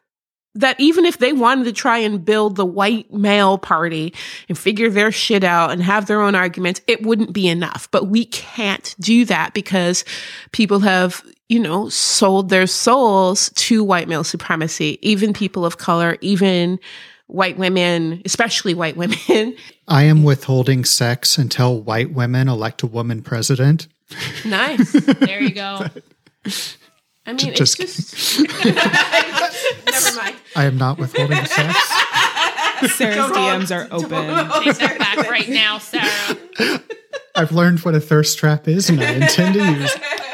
that 0.57 0.79
even 0.81 1.05
if 1.05 1.19
they 1.19 1.33
wanted 1.33 1.65
to 1.65 1.73
try 1.73 1.99
and 1.99 2.25
build 2.25 2.57
the 2.57 2.67
white 2.67 3.13
male 3.13 3.57
party 3.57 4.13
and 4.49 4.59
figure 4.59 4.91
their 4.91 5.13
shit 5.13 5.45
out 5.45 5.71
and 5.71 5.83
have 5.83 6.07
their 6.07 6.21
own 6.21 6.35
arguments, 6.35 6.81
it 6.89 7.03
wouldn't 7.05 7.33
be 7.33 7.47
enough. 7.47 7.89
But 7.93 8.09
we 8.09 8.25
can't 8.25 8.95
do 8.99 9.25
that 9.27 9.55
because 9.55 10.05
people 10.51 10.81
have, 10.81 11.23
you 11.51 11.59
know, 11.59 11.89
sold 11.89 12.49
their 12.49 12.69
souls 12.69 13.51
to 13.57 13.83
white 13.83 14.07
male 14.07 14.23
supremacy, 14.23 15.01
even 15.03 15.33
people 15.33 15.67
of 15.67 15.79
color, 15.79 16.17
even 16.21 16.79
white 17.27 17.59
women, 17.59 18.23
especially 18.25 18.73
white 18.73 18.97
women. 18.97 19.57
I 19.89 20.05
am 20.05 20.23
withholding 20.23 20.85
sex 20.85 21.39
until 21.39 21.83
white 21.83 22.13
women 22.13 22.49
elect 22.49 22.85
a 22.85 22.87
woman 22.87 23.21
president. 23.23 23.89
nice. 24.45 24.93
There 24.93 25.43
you 25.43 25.51
go. 25.51 25.87
I 27.27 27.33
mean, 27.33 27.55
Just 27.55 27.81
it's 27.81 28.11
just. 28.13 28.65
Never 28.65 30.17
mind. 30.17 30.37
I 30.55 30.65
am 30.65 30.79
not 30.79 30.99
withholding 30.99 31.45
sex. 31.47 31.79
Sarah's 32.95 33.31
DMs 33.33 33.75
are 33.77 33.89
open. 33.91 34.09
Take 34.63 34.79
that 34.79 34.99
back 34.99 35.29
right 35.29 35.49
now, 35.49 35.79
Sarah. 35.79 36.81
I've 37.35 37.51
learned 37.53 37.81
what 37.81 37.97
a 37.97 38.01
thirst 38.01 38.39
trap 38.39 38.69
is 38.69 38.89
and 38.89 39.03
I 39.03 39.15
intend 39.15 39.55
to 39.55 39.65
use 39.65 39.95
it. 39.95 40.30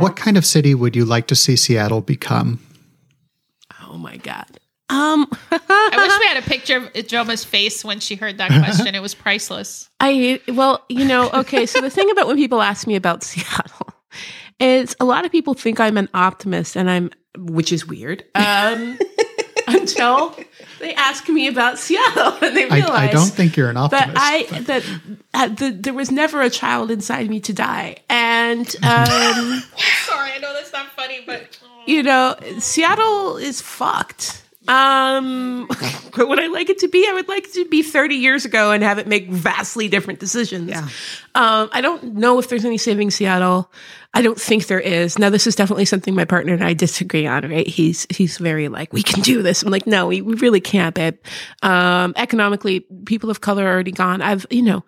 What 0.00 0.16
kind 0.16 0.36
of 0.36 0.44
city 0.44 0.74
would 0.74 0.94
you 0.94 1.06
like 1.06 1.26
to 1.28 1.34
see 1.34 1.56
Seattle 1.56 2.02
become? 2.02 2.60
Oh 3.82 3.96
my 3.96 4.18
God. 4.18 4.58
Um, 4.90 5.26
I 5.50 5.96
wish 5.96 6.18
we 6.20 6.26
had 6.26 6.36
a 6.36 6.42
picture 6.48 6.76
of 6.76 6.92
Ijeoma's 6.92 7.44
face 7.44 7.82
when 7.82 7.98
she 8.00 8.16
heard 8.16 8.36
that 8.38 8.50
question. 8.50 8.94
It 8.94 9.00
was 9.00 9.14
priceless. 9.14 9.88
I 10.00 10.38
well, 10.48 10.84
you 10.90 11.06
know, 11.06 11.30
okay. 11.30 11.64
So 11.64 11.80
the 11.80 11.88
thing 11.88 12.10
about 12.10 12.26
when 12.26 12.36
people 12.36 12.60
ask 12.60 12.86
me 12.86 12.94
about 12.94 13.22
Seattle 13.24 13.94
is 14.60 14.94
a 15.00 15.06
lot 15.06 15.24
of 15.24 15.32
people 15.32 15.54
think 15.54 15.80
I'm 15.80 15.96
an 15.96 16.10
optimist, 16.12 16.76
and 16.76 16.90
I'm, 16.90 17.10
which 17.38 17.72
is 17.72 17.86
weird. 17.86 18.22
Um, 18.34 18.98
until 19.66 20.36
they 20.82 20.94
ask 20.94 21.28
me 21.28 21.46
about 21.46 21.78
Seattle, 21.78 22.36
and 22.42 22.56
they 22.56 22.68
I, 22.68 22.74
realize 22.74 23.08
I 23.08 23.12
don't 23.12 23.30
think 23.30 23.56
you're 23.56 23.70
an 23.70 23.76
that 23.76 24.10
optimist. 24.10 24.16
I 24.18 24.60
that 24.62 24.84
uh, 25.32 25.48
the, 25.48 25.70
there 25.70 25.94
was 25.94 26.10
never 26.10 26.42
a 26.42 26.50
child 26.50 26.90
inside 26.90 27.30
me 27.30 27.40
to 27.40 27.52
die, 27.54 27.98
and 28.10 28.66
um, 28.82 29.62
Sorry, 30.04 30.32
I 30.32 30.38
know 30.40 30.52
that's 30.52 30.72
not 30.72 30.88
funny, 30.88 31.20
but 31.24 31.58
you 31.86 32.02
know, 32.02 32.36
Seattle 32.58 33.36
is 33.36 33.62
fucked. 33.62 34.41
Um, 34.68 35.66
what 36.14 36.28
would 36.28 36.40
I 36.40 36.46
like 36.46 36.70
it 36.70 36.78
to 36.80 36.88
be? 36.88 37.06
I 37.08 37.12
would 37.14 37.28
like 37.28 37.44
it 37.46 37.52
to 37.54 37.64
be 37.66 37.82
30 37.82 38.16
years 38.16 38.44
ago 38.44 38.70
and 38.70 38.82
have 38.82 38.98
it 38.98 39.06
make 39.06 39.28
vastly 39.28 39.88
different 39.88 40.20
decisions. 40.20 40.70
Yeah. 40.70 40.88
Um, 41.34 41.68
I 41.72 41.80
don't 41.80 42.14
know 42.14 42.38
if 42.38 42.48
there's 42.48 42.64
any 42.64 42.78
saving 42.78 43.10
Seattle. 43.10 43.72
I 44.14 44.22
don't 44.22 44.40
think 44.40 44.66
there 44.66 44.80
is. 44.80 45.18
Now, 45.18 45.30
this 45.30 45.46
is 45.46 45.56
definitely 45.56 45.86
something 45.86 46.14
my 46.14 46.26
partner 46.26 46.52
and 46.52 46.62
I 46.62 46.74
disagree 46.74 47.26
on, 47.26 47.48
right? 47.48 47.66
He's, 47.66 48.06
he's 48.10 48.38
very 48.38 48.68
like, 48.68 48.92
we 48.92 49.02
can 49.02 49.22
do 49.22 49.42
this. 49.42 49.62
I'm 49.62 49.70
like, 49.70 49.86
no, 49.86 50.06
we, 50.06 50.20
we 50.20 50.34
really 50.34 50.60
can't, 50.60 50.94
babe. 50.94 51.16
Um, 51.62 52.12
economically, 52.16 52.80
people 53.06 53.30
of 53.30 53.40
color 53.40 53.64
are 53.64 53.72
already 53.72 53.92
gone. 53.92 54.20
I've, 54.20 54.46
you 54.50 54.62
know, 54.62 54.84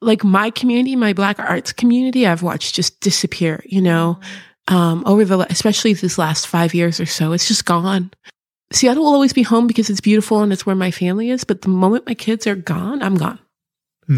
like 0.00 0.24
my 0.24 0.50
community, 0.50 0.96
my 0.96 1.12
black 1.12 1.38
arts 1.38 1.72
community, 1.72 2.26
I've 2.26 2.42
watched 2.42 2.74
just 2.74 3.00
disappear, 3.00 3.62
you 3.64 3.80
know, 3.80 4.20
um, 4.68 5.04
over 5.06 5.24
the, 5.24 5.38
especially 5.50 5.94
this 5.94 6.18
last 6.18 6.46
five 6.46 6.74
years 6.74 7.00
or 7.00 7.06
so. 7.06 7.32
It's 7.32 7.48
just 7.48 7.64
gone. 7.64 8.10
Seattle 8.72 9.04
will 9.04 9.12
always 9.12 9.32
be 9.32 9.42
home 9.42 9.66
because 9.66 9.90
it's 9.90 10.00
beautiful 10.00 10.42
and 10.42 10.52
it's 10.52 10.66
where 10.66 10.76
my 10.76 10.90
family 10.90 11.30
is. 11.30 11.44
But 11.44 11.62
the 11.62 11.68
moment 11.68 12.06
my 12.06 12.14
kids 12.14 12.46
are 12.46 12.56
gone, 12.56 13.02
I'm 13.02 13.16
gone. 13.16 13.38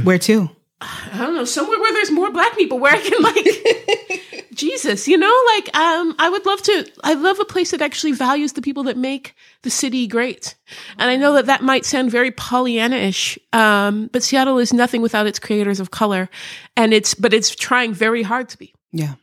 Where 0.02 0.18
to? 0.18 0.50
I 0.80 1.18
don't 1.18 1.34
know, 1.34 1.44
somewhere 1.44 1.78
where 1.78 1.92
there's 1.92 2.10
more 2.10 2.30
black 2.30 2.56
people 2.56 2.78
where 2.78 2.94
I 2.94 3.00
can 3.00 3.20
like 3.22 4.48
Jesus, 4.52 5.08
you 5.08 5.16
know, 5.18 5.42
like 5.56 5.76
um 5.76 6.14
I 6.18 6.28
would 6.28 6.46
love 6.46 6.62
to 6.62 6.90
I 7.02 7.14
love 7.14 7.40
a 7.40 7.44
place 7.44 7.72
that 7.72 7.82
actually 7.82 8.12
values 8.12 8.52
the 8.52 8.62
people 8.62 8.84
that 8.84 8.96
make 8.96 9.34
the 9.62 9.70
city 9.70 10.06
great. 10.06 10.54
And 10.98 11.10
I 11.10 11.16
know 11.16 11.32
that 11.34 11.46
that 11.46 11.62
might 11.62 11.84
sound 11.84 12.12
very 12.12 12.30
Pollyanna-ish, 12.30 13.38
um 13.52 14.08
but 14.12 14.22
Seattle 14.22 14.58
is 14.58 14.72
nothing 14.72 15.02
without 15.02 15.26
its 15.26 15.40
creators 15.40 15.80
of 15.80 15.90
color 15.90 16.28
and 16.76 16.94
it's 16.94 17.14
but 17.14 17.34
it's 17.34 17.54
trying 17.54 17.92
very 17.92 18.22
hard 18.22 18.48
to 18.50 18.58
be. 18.58 18.72
Yeah. 18.92 19.14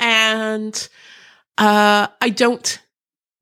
And 0.00 0.88
uh 1.58 2.06
I 2.20 2.30
don't 2.30 2.78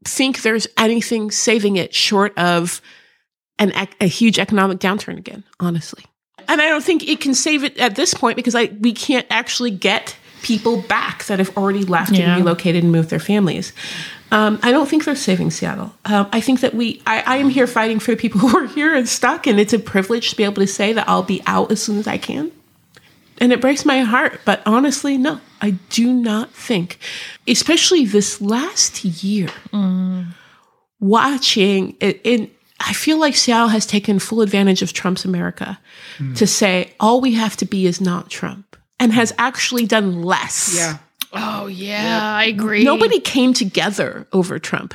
think 0.04 0.42
there's 0.42 0.66
anything 0.76 1.30
saving 1.30 1.76
it 1.76 1.94
short 1.94 2.36
of 2.38 2.80
an 3.58 3.72
a 4.00 4.06
huge 4.06 4.38
economic 4.38 4.78
downturn 4.78 5.18
again, 5.18 5.44
honestly. 5.60 6.04
And 6.48 6.60
I 6.60 6.68
don't 6.68 6.82
think 6.82 7.08
it 7.08 7.20
can 7.20 7.34
save 7.34 7.62
it 7.64 7.78
at 7.78 7.94
this 7.94 8.14
point 8.14 8.36
because 8.36 8.54
I 8.54 8.66
we 8.80 8.92
can't 8.92 9.26
actually 9.30 9.70
get 9.70 10.16
people 10.42 10.82
back 10.82 11.24
that 11.26 11.38
have 11.38 11.56
already 11.56 11.84
left 11.84 12.12
Yeah. 12.12 12.34
and 12.34 12.44
relocated 12.44 12.82
and 12.82 12.90
moved 12.92 13.10
their 13.10 13.20
families. 13.20 13.72
Um, 14.32 14.58
I 14.62 14.72
don't 14.72 14.88
think 14.88 15.04
they're 15.04 15.14
saving 15.14 15.50
Seattle. 15.52 15.92
Um, 16.06 16.26
I 16.32 16.40
think 16.40 16.60
that 16.60 16.74
we, 16.74 17.00
I, 17.06 17.22
I 17.26 17.36
am 17.36 17.48
here 17.50 17.66
fighting 17.66 18.00
for 18.00 18.10
the 18.12 18.16
people 18.16 18.40
who 18.48 18.58
are 18.58 18.66
here 18.66 18.92
and 18.94 19.08
stuck, 19.08 19.46
and 19.46 19.60
it's 19.60 19.72
a 19.74 19.78
privilege 19.78 20.30
to 20.30 20.36
be 20.36 20.42
able 20.42 20.54
to 20.62 20.66
say 20.66 20.92
that 20.94 21.08
I'll 21.08 21.22
be 21.22 21.42
out 21.46 21.70
as 21.70 21.80
soon 21.82 21.98
as 21.98 22.08
I 22.08 22.16
can. 22.18 22.50
And 23.42 23.52
it 23.52 23.60
breaks 23.60 23.84
my 23.84 24.02
heart, 24.02 24.40
but 24.44 24.62
honestly, 24.64 25.18
no, 25.18 25.40
I 25.60 25.70
do 25.90 26.12
not 26.12 26.52
think, 26.52 27.00
especially 27.48 28.04
this 28.04 28.40
last 28.40 29.04
year, 29.04 29.48
watching 31.00 31.96
it 31.98 32.20
in 32.22 32.48
I 32.78 32.92
feel 32.92 33.18
like 33.18 33.34
Seattle 33.34 33.66
has 33.66 33.84
taken 33.84 34.20
full 34.20 34.42
advantage 34.42 34.80
of 34.80 34.92
Trump's 34.92 35.24
America 35.24 35.80
hmm. 36.18 36.34
to 36.34 36.46
say 36.46 36.94
all 37.00 37.20
we 37.20 37.34
have 37.34 37.56
to 37.56 37.64
be 37.64 37.86
is 37.86 38.00
not 38.00 38.30
Trump 38.30 38.76
and 39.00 39.12
has 39.12 39.32
actually 39.38 39.86
done 39.86 40.22
less. 40.22 40.76
Yeah. 40.76 40.98
Oh 41.32 41.66
yeah, 41.66 42.36
I 42.36 42.44
agree. 42.44 42.84
Nobody 42.84 43.18
came 43.18 43.54
together 43.54 44.28
over 44.32 44.60
Trump. 44.60 44.94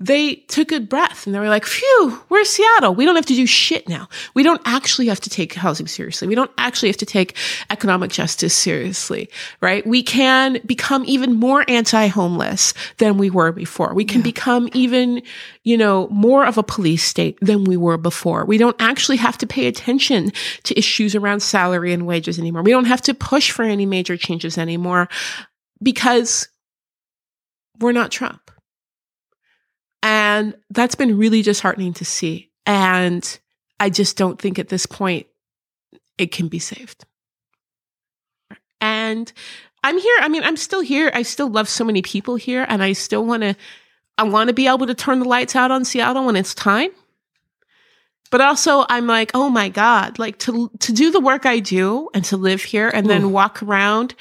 They 0.00 0.36
took 0.46 0.70
a 0.70 0.78
breath 0.78 1.26
and 1.26 1.34
they 1.34 1.40
were 1.40 1.48
like, 1.48 1.66
phew, 1.66 2.22
we're 2.28 2.44
Seattle. 2.44 2.94
We 2.94 3.04
don't 3.04 3.16
have 3.16 3.26
to 3.26 3.34
do 3.34 3.46
shit 3.46 3.88
now. 3.88 4.08
We 4.32 4.44
don't 4.44 4.62
actually 4.64 5.08
have 5.08 5.18
to 5.22 5.28
take 5.28 5.54
housing 5.54 5.88
seriously. 5.88 6.28
We 6.28 6.36
don't 6.36 6.52
actually 6.56 6.90
have 6.90 6.98
to 6.98 7.06
take 7.06 7.36
economic 7.68 8.12
justice 8.12 8.54
seriously, 8.54 9.28
right? 9.60 9.84
We 9.84 10.04
can 10.04 10.60
become 10.64 11.02
even 11.06 11.34
more 11.34 11.64
anti-homeless 11.66 12.74
than 12.98 13.18
we 13.18 13.28
were 13.28 13.50
before. 13.50 13.92
We 13.92 14.04
can 14.04 14.22
become 14.22 14.68
even, 14.72 15.20
you 15.64 15.76
know, 15.76 16.06
more 16.10 16.46
of 16.46 16.58
a 16.58 16.62
police 16.62 17.02
state 17.02 17.36
than 17.40 17.64
we 17.64 17.76
were 17.76 17.98
before. 17.98 18.44
We 18.44 18.56
don't 18.56 18.76
actually 18.78 19.16
have 19.16 19.36
to 19.38 19.48
pay 19.48 19.66
attention 19.66 20.30
to 20.62 20.78
issues 20.78 21.16
around 21.16 21.40
salary 21.40 21.92
and 21.92 22.06
wages 22.06 22.38
anymore. 22.38 22.62
We 22.62 22.70
don't 22.70 22.84
have 22.84 23.02
to 23.02 23.14
push 23.14 23.50
for 23.50 23.64
any 23.64 23.84
major 23.84 24.16
changes 24.16 24.58
anymore 24.58 25.08
because 25.82 26.48
we're 27.80 27.90
not 27.90 28.12
Trump. 28.12 28.47
And 30.02 30.56
that's 30.70 30.94
been 30.94 31.18
really 31.18 31.42
disheartening 31.42 31.94
to 31.94 32.04
see. 32.04 32.50
And 32.66 33.38
I 33.80 33.90
just 33.90 34.16
don't 34.16 34.40
think 34.40 34.58
at 34.58 34.68
this 34.68 34.86
point 34.86 35.26
it 36.16 36.32
can 36.32 36.48
be 36.48 36.58
saved. 36.58 37.04
And 38.80 39.32
I'm 39.82 39.98
here. 39.98 40.16
I 40.20 40.28
mean, 40.28 40.44
I'm 40.44 40.56
still 40.56 40.80
here. 40.80 41.10
I 41.14 41.22
still 41.22 41.48
love 41.48 41.68
so 41.68 41.84
many 41.84 42.02
people 42.02 42.36
here. 42.36 42.64
And 42.68 42.82
I 42.82 42.92
still 42.92 43.24
want 43.24 43.42
to, 43.42 43.56
I 44.16 44.24
want 44.24 44.48
to 44.48 44.54
be 44.54 44.68
able 44.68 44.86
to 44.86 44.94
turn 44.94 45.20
the 45.20 45.28
lights 45.28 45.56
out 45.56 45.70
on 45.70 45.84
Seattle 45.84 46.26
when 46.26 46.36
it's 46.36 46.54
time. 46.54 46.90
But 48.30 48.40
also 48.40 48.84
I'm 48.88 49.06
like, 49.06 49.30
oh 49.34 49.48
my 49.48 49.68
God, 49.68 50.18
like 50.18 50.38
to, 50.40 50.70
to 50.80 50.92
do 50.92 51.10
the 51.10 51.20
work 51.20 51.46
I 51.46 51.60
do 51.60 52.10
and 52.12 52.24
to 52.26 52.36
live 52.36 52.62
here 52.62 52.88
and 52.88 53.08
then 53.08 53.32
walk 53.32 53.62
around 53.62 54.14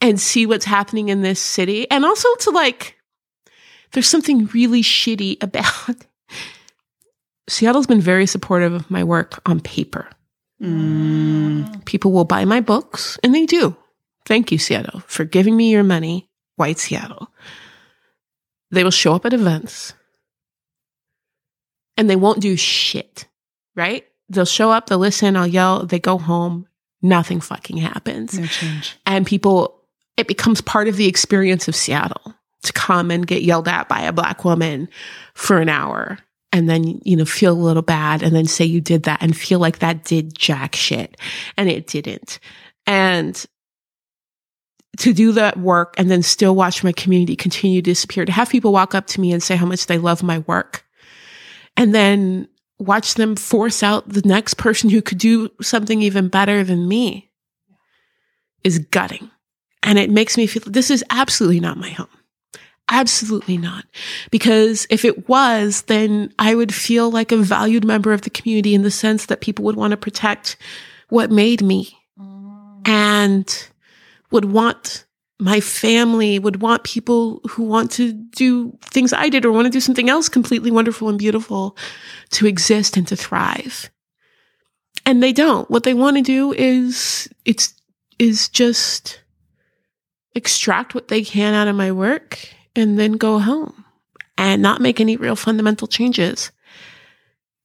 and 0.00 0.20
see 0.20 0.46
what's 0.46 0.64
happening 0.64 1.08
in 1.08 1.22
this 1.22 1.40
city. 1.40 1.90
And 1.90 2.04
also 2.04 2.32
to 2.36 2.50
like, 2.50 2.97
there's 3.92 4.08
something 4.08 4.46
really 4.46 4.82
shitty 4.82 5.42
about 5.42 5.96
Seattle's 7.48 7.86
been 7.86 8.00
very 8.00 8.26
supportive 8.26 8.74
of 8.74 8.90
my 8.90 9.02
work 9.02 9.40
on 9.46 9.60
paper. 9.60 10.06
Mm. 10.62 11.82
People 11.86 12.12
will 12.12 12.26
buy 12.26 12.44
my 12.44 12.60
books, 12.60 13.18
and 13.24 13.34
they 13.34 13.46
do. 13.46 13.74
Thank 14.26 14.52
you, 14.52 14.58
Seattle, 14.58 15.00
for 15.06 15.24
giving 15.24 15.56
me 15.56 15.70
your 15.70 15.82
money, 15.82 16.28
White 16.56 16.78
Seattle. 16.78 17.32
They 18.70 18.84
will 18.84 18.90
show 18.90 19.14
up 19.14 19.24
at 19.24 19.32
events 19.32 19.94
and 21.96 22.08
they 22.10 22.16
won't 22.16 22.40
do 22.40 22.54
shit, 22.56 23.26
right? 23.74 24.06
They'll 24.28 24.44
show 24.44 24.70
up, 24.70 24.86
they'll 24.86 24.98
listen, 24.98 25.36
I'll 25.36 25.46
yell, 25.46 25.86
they 25.86 25.98
go 25.98 26.18
home, 26.18 26.66
nothing 27.00 27.40
fucking 27.40 27.78
happens 27.78 28.38
No 28.38 28.46
change. 28.46 28.96
and 29.06 29.26
people 29.26 29.80
it 30.18 30.26
becomes 30.28 30.60
part 30.60 30.88
of 30.88 30.96
the 30.96 31.06
experience 31.06 31.68
of 31.68 31.74
Seattle 31.76 32.34
to 32.62 32.72
come 32.72 33.10
and 33.10 33.26
get 33.26 33.42
yelled 33.42 33.68
at 33.68 33.88
by 33.88 34.00
a 34.00 34.12
black 34.12 34.44
woman 34.44 34.88
for 35.34 35.58
an 35.58 35.68
hour 35.68 36.18
and 36.52 36.68
then 36.68 37.00
you 37.04 37.16
know 37.16 37.24
feel 37.24 37.52
a 37.52 37.54
little 37.54 37.82
bad 37.82 38.22
and 38.22 38.34
then 38.34 38.46
say 38.46 38.64
you 38.64 38.80
did 38.80 39.04
that 39.04 39.22
and 39.22 39.36
feel 39.36 39.58
like 39.58 39.78
that 39.78 40.04
did 40.04 40.36
jack 40.36 40.74
shit 40.74 41.16
and 41.56 41.68
it 41.68 41.86
didn't 41.86 42.38
and 42.86 43.46
to 44.96 45.12
do 45.12 45.30
that 45.32 45.56
work 45.58 45.94
and 45.98 46.10
then 46.10 46.22
still 46.22 46.56
watch 46.56 46.82
my 46.82 46.92
community 46.92 47.36
continue 47.36 47.80
to 47.80 47.90
disappear 47.90 48.24
to 48.24 48.32
have 48.32 48.50
people 48.50 48.72
walk 48.72 48.94
up 48.94 49.06
to 49.06 49.20
me 49.20 49.32
and 49.32 49.42
say 49.42 49.54
how 49.54 49.66
much 49.66 49.86
they 49.86 49.98
love 49.98 50.22
my 50.22 50.40
work 50.40 50.84
and 51.76 51.94
then 51.94 52.48
watch 52.78 53.14
them 53.14 53.36
force 53.36 53.82
out 53.82 54.08
the 54.08 54.22
next 54.24 54.54
person 54.54 54.90
who 54.90 55.02
could 55.02 55.18
do 55.18 55.50
something 55.60 56.02
even 56.02 56.28
better 56.28 56.64
than 56.64 56.88
me 56.88 57.30
is 58.64 58.78
gutting. 58.78 59.30
And 59.82 59.98
it 59.98 60.10
makes 60.10 60.36
me 60.36 60.46
feel 60.46 60.62
this 60.66 60.90
is 60.90 61.04
absolutely 61.10 61.60
not 61.60 61.78
my 61.78 61.90
home. 61.90 62.08
Absolutely 62.90 63.58
not. 63.58 63.84
Because 64.30 64.86
if 64.88 65.04
it 65.04 65.28
was, 65.28 65.82
then 65.82 66.32
I 66.38 66.54
would 66.54 66.74
feel 66.74 67.10
like 67.10 67.32
a 67.32 67.36
valued 67.36 67.84
member 67.84 68.12
of 68.12 68.22
the 68.22 68.30
community 68.30 68.74
in 68.74 68.82
the 68.82 68.90
sense 68.90 69.26
that 69.26 69.42
people 69.42 69.64
would 69.66 69.76
want 69.76 69.90
to 69.90 69.96
protect 69.96 70.56
what 71.10 71.30
made 71.30 71.62
me 71.62 71.98
mm. 72.18 72.88
and 72.88 73.68
would 74.30 74.46
want 74.46 75.04
my 75.38 75.60
family, 75.60 76.38
would 76.38 76.62
want 76.62 76.82
people 76.82 77.40
who 77.48 77.62
want 77.62 77.90
to 77.92 78.12
do 78.12 78.76
things 78.82 79.12
I 79.12 79.28
did 79.28 79.44
or 79.44 79.52
want 79.52 79.66
to 79.66 79.70
do 79.70 79.80
something 79.80 80.08
else 80.08 80.28
completely 80.28 80.70
wonderful 80.70 81.08
and 81.08 81.18
beautiful 81.18 81.76
to 82.30 82.46
exist 82.46 82.96
and 82.96 83.06
to 83.08 83.16
thrive. 83.16 83.90
And 85.06 85.22
they 85.22 85.32
don't. 85.32 85.70
What 85.70 85.84
they 85.84 85.94
want 85.94 86.16
to 86.16 86.22
do 86.22 86.52
is 86.52 87.28
it's 87.44 87.74
is 88.18 88.48
just 88.48 89.20
extract 90.34 90.94
what 90.94 91.08
they 91.08 91.22
can 91.22 91.54
out 91.54 91.68
of 91.68 91.76
my 91.76 91.92
work 91.92 92.48
and 92.78 92.98
then 92.98 93.12
go 93.12 93.38
home 93.38 93.84
and 94.38 94.62
not 94.62 94.80
make 94.80 95.00
any 95.00 95.16
real 95.16 95.36
fundamental 95.36 95.88
changes. 95.88 96.52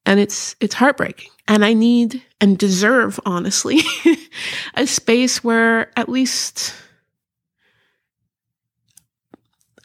And 0.06 0.20
it's 0.20 0.56
it's 0.60 0.76
heartbreaking. 0.76 1.30
And 1.48 1.64
I 1.64 1.74
need 1.74 2.22
and 2.42 2.58
deserve 2.58 3.20
honestly 3.26 3.82
a 4.74 4.88
space 4.88 5.44
where 5.44 5.92
at 5.98 6.10
least 6.10 6.74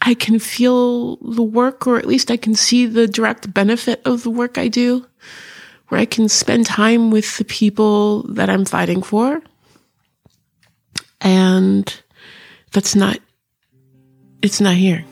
I 0.00 0.14
can 0.14 0.38
feel 0.38 1.16
the 1.16 1.42
work 1.42 1.86
or 1.86 1.98
at 1.98 2.06
least 2.06 2.30
I 2.30 2.36
can 2.36 2.54
see 2.54 2.86
the 2.86 3.06
direct 3.06 3.52
benefit 3.52 4.00
of 4.04 4.22
the 4.22 4.30
work 4.30 4.56
I 4.56 4.68
do 4.68 5.06
where 5.88 6.00
I 6.00 6.04
can 6.04 6.28
spend 6.28 6.66
time 6.66 7.10
with 7.10 7.38
the 7.38 7.44
people 7.44 8.22
that 8.34 8.48
I'm 8.48 8.64
fighting 8.64 9.02
for 9.02 9.42
and 11.20 12.02
that's 12.72 12.94
not 12.94 13.18
it's 14.42 14.60
not 14.60 14.74
here. 14.74 15.04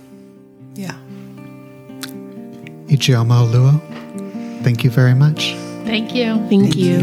Ijeoma 2.88 3.44
Oluo, 3.46 4.62
thank 4.62 4.84
you 4.84 4.90
very 4.90 5.14
much. 5.14 5.54
Thank 5.84 6.14
you. 6.14 6.36
thank, 6.48 6.76
you. 6.76 6.98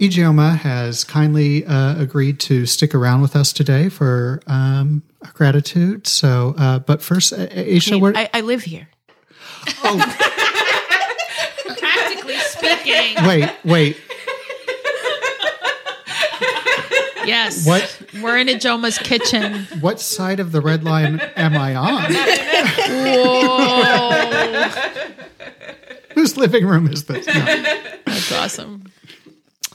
Ijeoma 0.00 0.56
has 0.56 1.04
kindly 1.04 1.64
uh, 1.66 2.00
agreed 2.00 2.40
to 2.40 2.64
stick 2.66 2.94
around 2.94 3.20
with 3.20 3.36
us 3.36 3.52
today 3.52 3.88
for 3.88 4.40
um, 4.46 5.02
gratitude. 5.34 6.06
So, 6.06 6.54
uh, 6.56 6.78
but 6.78 7.02
first, 7.02 7.34
uh, 7.34 7.46
Aisha, 7.48 8.00
where, 8.00 8.16
I, 8.16 8.30
I 8.32 8.40
live 8.40 8.62
here. 8.62 8.88
Practically 9.64 10.26
wait, 13.26 13.50
wait, 13.64 13.96
Yes. 17.24 17.66
What? 17.66 18.02
We're 18.22 18.38
in 18.38 18.48
Ijeoma's 18.48 18.98
kitchen. 18.98 19.66
what 19.80 20.00
side 20.00 20.40
of 20.40 20.52
the 20.52 20.60
red 20.60 20.84
line 20.84 21.20
am 21.36 21.56
I 21.56 21.74
on? 21.76 22.12
Whoa. 23.04 24.68
Whose 26.14 26.36
living 26.36 26.66
room 26.66 26.88
is 26.88 27.04
this? 27.04 27.26
No. 27.26 27.32
That's 28.06 28.32
awesome. 28.32 28.84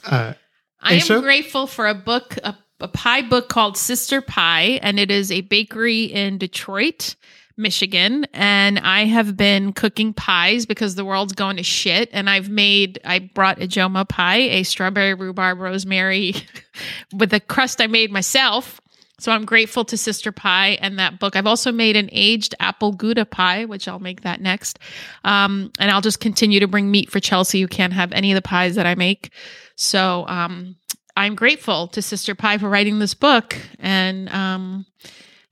Uh, 0.04 0.34
I 0.80 0.94
am 0.94 1.20
grateful 1.22 1.66
for 1.66 1.86
a 1.86 1.94
book, 1.94 2.36
a, 2.44 2.56
a 2.80 2.88
pie 2.88 3.22
book 3.22 3.48
called 3.48 3.76
Sister 3.76 4.20
Pie, 4.20 4.78
and 4.82 5.00
it 5.00 5.10
is 5.10 5.32
a 5.32 5.40
bakery 5.40 6.04
in 6.04 6.38
Detroit, 6.38 7.16
Michigan. 7.56 8.26
And 8.32 8.78
I 8.78 9.04
have 9.04 9.36
been 9.36 9.72
cooking 9.72 10.12
pies 10.12 10.66
because 10.66 10.94
the 10.94 11.04
world's 11.04 11.32
going 11.32 11.56
to 11.56 11.62
shit. 11.62 12.10
And 12.12 12.28
I've 12.28 12.48
made, 12.48 13.00
I 13.04 13.18
brought 13.20 13.58
Ijeoma 13.58 14.08
pie, 14.08 14.36
a 14.36 14.62
strawberry 14.62 15.14
rhubarb 15.14 15.58
rosemary 15.58 16.34
with 17.12 17.32
a 17.32 17.40
crust 17.40 17.80
I 17.80 17.86
made 17.86 18.10
myself. 18.10 18.80
So 19.18 19.32
I'm 19.32 19.46
grateful 19.46 19.84
to 19.86 19.96
Sister 19.96 20.30
Pie 20.30 20.78
and 20.82 20.98
that 20.98 21.18
book. 21.18 21.36
I've 21.36 21.46
also 21.46 21.72
made 21.72 21.96
an 21.96 22.10
aged 22.12 22.54
apple 22.60 22.92
Gouda 22.92 23.24
pie, 23.24 23.64
which 23.64 23.88
I'll 23.88 23.98
make 23.98 24.22
that 24.22 24.42
next. 24.42 24.78
Um, 25.24 25.72
and 25.78 25.90
I'll 25.90 26.02
just 26.02 26.20
continue 26.20 26.60
to 26.60 26.68
bring 26.68 26.90
meat 26.90 27.10
for 27.10 27.18
Chelsea, 27.18 27.62
who 27.62 27.66
can't 27.66 27.94
have 27.94 28.12
any 28.12 28.30
of 28.32 28.36
the 28.36 28.42
pies 28.42 28.74
that 28.74 28.84
I 28.84 28.94
make. 28.94 29.30
So 29.74 30.26
um, 30.28 30.76
I'm 31.16 31.34
grateful 31.34 31.88
to 31.88 32.02
Sister 32.02 32.34
Pie 32.34 32.58
for 32.58 32.68
writing 32.68 32.98
this 32.98 33.14
book 33.14 33.56
and 33.78 34.28
um, 34.28 34.84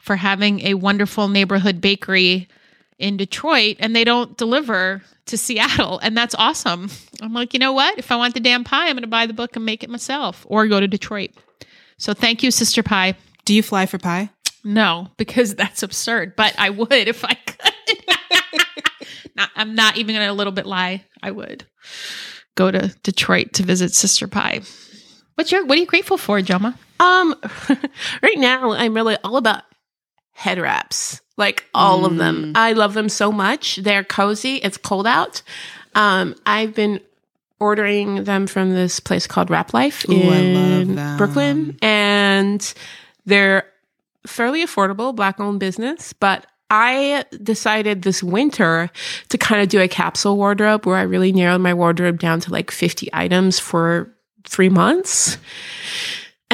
for 0.04 0.16
having 0.16 0.60
a 0.60 0.74
wonderful 0.74 1.28
neighborhood 1.28 1.80
bakery 1.80 2.46
in 2.98 3.16
Detroit. 3.16 3.76
And 3.80 3.96
they 3.96 4.04
don't 4.04 4.36
deliver 4.36 5.02
to 5.26 5.38
Seattle. 5.38 5.98
And 5.98 6.14
that's 6.14 6.34
awesome. 6.34 6.90
I'm 7.22 7.32
like, 7.32 7.54
you 7.54 7.58
know 7.58 7.72
what? 7.72 7.98
If 7.98 8.12
I 8.12 8.16
want 8.16 8.34
the 8.34 8.40
damn 8.40 8.64
pie, 8.64 8.88
I'm 8.88 8.96
going 8.96 9.02
to 9.02 9.08
buy 9.08 9.24
the 9.24 9.32
book 9.32 9.56
and 9.56 9.64
make 9.64 9.82
it 9.82 9.88
myself 9.88 10.44
or 10.46 10.68
go 10.68 10.78
to 10.78 10.86
Detroit. 10.86 11.30
So 11.96 12.12
thank 12.12 12.42
you, 12.42 12.50
Sister 12.50 12.82
Pie. 12.82 13.14
Do 13.46 13.54
you 13.54 13.62
fly 13.62 13.86
for 13.86 13.96
pie? 13.96 14.28
No, 14.62 15.08
because 15.16 15.54
that's 15.56 15.82
absurd. 15.82 16.36
But 16.36 16.54
I 16.58 16.68
would 16.68 16.92
if 16.92 17.24
I 17.24 17.34
could. 17.34 17.98
not, 19.36 19.50
I'm 19.56 19.74
not 19.74 19.96
even 19.96 20.14
going 20.14 20.26
to 20.26 20.30
a 20.30 20.34
little 20.34 20.52
bit 20.52 20.66
lie. 20.66 21.02
I 21.22 21.30
would 21.30 21.64
go 22.56 22.70
to 22.70 22.94
Detroit 23.02 23.54
to 23.54 23.62
visit 23.62 23.94
Sister 23.94 24.28
Pie. 24.28 24.60
What's 25.36 25.50
your 25.50 25.64
What 25.64 25.78
are 25.78 25.80
you 25.80 25.86
grateful 25.86 26.18
for, 26.18 26.40
Joma? 26.40 26.76
Um, 27.00 27.34
right 28.22 28.38
now 28.38 28.72
I'm 28.72 28.94
really 28.94 29.16
all 29.24 29.38
about 29.38 29.64
head 30.34 30.58
wraps, 30.58 31.20
like 31.36 31.64
all 31.72 32.04
of 32.04 32.16
them. 32.16 32.52
I 32.54 32.72
love 32.72 32.92
them 32.94 33.08
so 33.08 33.32
much. 33.32 33.76
They're 33.76 34.04
cozy. 34.04 34.56
It's 34.56 34.76
cold 34.76 35.06
out. 35.06 35.42
Um, 35.94 36.34
I've 36.44 36.74
been 36.74 37.00
ordering 37.60 38.24
them 38.24 38.46
from 38.46 38.74
this 38.74 39.00
place 39.00 39.26
called 39.26 39.48
Wrap 39.48 39.72
Life 39.72 40.04
Ooh, 40.08 40.12
in. 40.12 41.16
Brooklyn, 41.16 41.78
and 41.80 42.74
they're 43.24 43.64
fairly 44.26 44.64
affordable, 44.64 45.14
black 45.14 45.40
owned 45.40 45.60
business, 45.60 46.12
but. 46.12 46.46
I 46.70 47.24
decided 47.40 48.02
this 48.02 48.20
winter 48.22 48.90
to 49.28 49.38
kind 49.38 49.62
of 49.62 49.68
do 49.68 49.80
a 49.80 49.86
capsule 49.86 50.36
wardrobe 50.36 50.86
where 50.86 50.96
I 50.96 51.02
really 51.02 51.30
narrowed 51.30 51.60
my 51.60 51.74
wardrobe 51.74 52.18
down 52.18 52.40
to 52.40 52.50
like 52.50 52.70
50 52.70 53.10
items 53.12 53.60
for 53.60 54.10
three 54.44 54.70
months. 54.70 55.36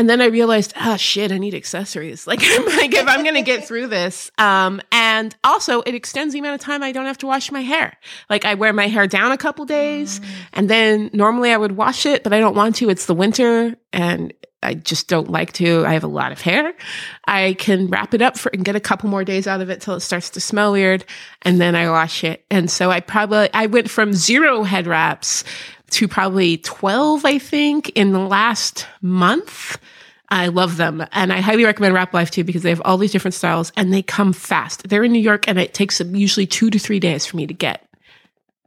And 0.00 0.08
then 0.08 0.22
I 0.22 0.28
realized, 0.28 0.72
ah, 0.76 0.96
shit, 0.96 1.30
I 1.30 1.36
need 1.36 1.54
accessories. 1.54 2.26
Like, 2.30 2.40
like 2.40 2.94
if 2.94 3.08
I'm 3.08 3.22
going 3.24 3.34
to 3.34 3.42
get 3.42 3.66
through 3.66 3.88
this. 3.88 4.30
Um, 4.38 4.80
and 4.92 5.34
also 5.42 5.82
it 5.82 5.94
extends 5.96 6.32
the 6.32 6.38
amount 6.38 6.54
of 6.54 6.60
time 6.60 6.82
I 6.82 6.92
don't 6.92 7.06
have 7.06 7.18
to 7.18 7.26
wash 7.26 7.50
my 7.50 7.60
hair. 7.60 7.98
Like 8.30 8.44
I 8.44 8.54
wear 8.54 8.72
my 8.72 8.86
hair 8.86 9.08
down 9.08 9.32
a 9.32 9.36
couple 9.36 9.64
days 9.64 10.20
and 10.52 10.70
then 10.70 11.10
normally 11.12 11.50
I 11.50 11.56
would 11.56 11.72
wash 11.72 12.06
it, 12.06 12.22
but 12.22 12.32
I 12.32 12.38
don't 12.38 12.54
want 12.54 12.76
to. 12.76 12.88
It's 12.88 13.06
the 13.06 13.14
winter 13.14 13.74
and 13.92 14.32
I 14.62 14.74
just 14.74 15.08
don't 15.08 15.30
like 15.30 15.52
to. 15.54 15.84
I 15.86 15.94
have 15.94 16.04
a 16.04 16.08
lot 16.08 16.32
of 16.32 16.40
hair. 16.40 16.74
I 17.26 17.54
can 17.54 17.88
wrap 17.88 18.12
it 18.12 18.20
up 18.20 18.36
for 18.36 18.50
and 18.52 18.64
get 18.64 18.76
a 18.76 18.80
couple 18.80 19.08
more 19.08 19.24
days 19.24 19.46
out 19.46 19.60
of 19.60 19.70
it 19.70 19.80
till 19.80 19.94
it 19.94 20.00
starts 20.00 20.30
to 20.30 20.40
smell 20.40 20.72
weird, 20.72 21.04
and 21.42 21.60
then 21.60 21.74
I 21.74 21.88
wash 21.88 22.24
it. 22.24 22.44
And 22.50 22.70
so 22.70 22.90
I 22.90 23.00
probably 23.00 23.48
I 23.54 23.66
went 23.66 23.88
from 23.88 24.12
zero 24.12 24.62
head 24.62 24.86
wraps 24.86 25.44
to 25.90 26.08
probably 26.08 26.58
twelve, 26.58 27.24
I 27.24 27.38
think, 27.38 27.90
in 27.90 28.12
the 28.12 28.20
last 28.20 28.86
month. 29.02 29.78
I 30.32 30.46
love 30.46 30.76
them, 30.76 31.04
and 31.10 31.32
I 31.32 31.40
highly 31.40 31.64
recommend 31.64 31.92
Wrap 31.92 32.14
Life 32.14 32.30
too 32.30 32.44
because 32.44 32.62
they 32.62 32.70
have 32.70 32.82
all 32.84 32.98
these 32.98 33.10
different 33.10 33.34
styles 33.34 33.72
and 33.76 33.92
they 33.92 34.02
come 34.02 34.32
fast. 34.32 34.88
They're 34.88 35.02
in 35.02 35.12
New 35.12 35.18
York, 35.18 35.48
and 35.48 35.58
it 35.58 35.74
takes 35.74 36.00
usually 36.00 36.46
two 36.46 36.70
to 36.70 36.78
three 36.78 37.00
days 37.00 37.26
for 37.26 37.36
me 37.36 37.46
to 37.46 37.54
get 37.54 37.84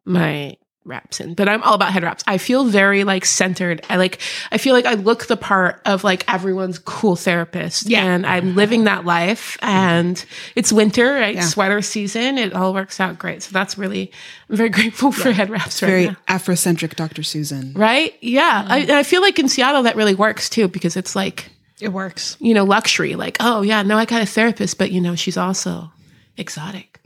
my 0.05 0.57
wraps 0.85 1.19
in, 1.21 1.33
but 1.33 1.47
I'm 1.47 1.63
all 1.63 1.73
about 1.75 1.93
head 1.93 2.03
wraps. 2.03 2.23
I 2.27 2.37
feel 2.37 2.65
very 2.65 3.03
like 3.05 3.23
centered. 3.25 3.81
I 3.89 3.95
like, 3.95 4.19
I 4.51 4.57
feel 4.57 4.73
like 4.73 4.85
I 4.85 4.95
look 4.95 5.27
the 5.27 5.37
part 5.37 5.81
of 5.85 6.03
like 6.03 6.31
everyone's 6.31 6.77
cool 6.79 7.15
therapist 7.15 7.85
Yeah. 7.89 8.03
and 8.03 8.25
I'm 8.25 8.55
living 8.55 8.83
that 8.83 9.05
life 9.05 9.57
and 9.61 10.23
it's 10.55 10.73
winter, 10.73 11.13
right? 11.13 11.35
Yeah. 11.35 11.41
Sweater 11.41 11.81
season. 11.81 12.37
It 12.37 12.53
all 12.53 12.73
works 12.73 12.99
out 12.99 13.17
great. 13.17 13.43
So 13.43 13.51
that's 13.53 13.77
really, 13.77 14.11
I'm 14.49 14.57
very 14.57 14.69
grateful 14.79 15.11
for 15.11 15.31
head 15.31 15.49
wraps 15.49 15.81
right 15.81 15.87
Very 15.89 16.05
now. 16.07 16.17
Afrocentric 16.27 16.95
Dr. 16.95 17.23
Susan. 17.23 17.73
Right? 17.73 18.13
Yeah. 18.21 18.65
I, 18.67 18.99
I 18.99 19.03
feel 19.03 19.21
like 19.21 19.39
in 19.39 19.47
Seattle 19.49 19.83
that 19.83 19.95
really 19.95 20.15
works 20.15 20.49
too 20.49 20.67
because 20.67 20.97
it's 20.97 21.15
like, 21.15 21.49
It 21.79 21.89
works. 21.89 22.35
you 22.41 22.53
know, 22.53 22.65
luxury. 22.65 23.15
Like, 23.15 23.37
oh 23.39 23.61
yeah, 23.61 23.83
no, 23.83 23.97
I 23.97 24.05
got 24.05 24.21
a 24.21 24.25
therapist, 24.25 24.77
but 24.77 24.91
you 24.91 24.99
know, 24.99 25.15
she's 25.15 25.37
also 25.37 25.91
exotic. 26.37 26.99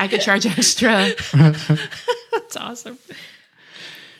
I 0.00 0.08
could 0.08 0.22
charge 0.22 0.46
extra. 0.46 1.10
That's 2.32 2.56
awesome. 2.56 2.98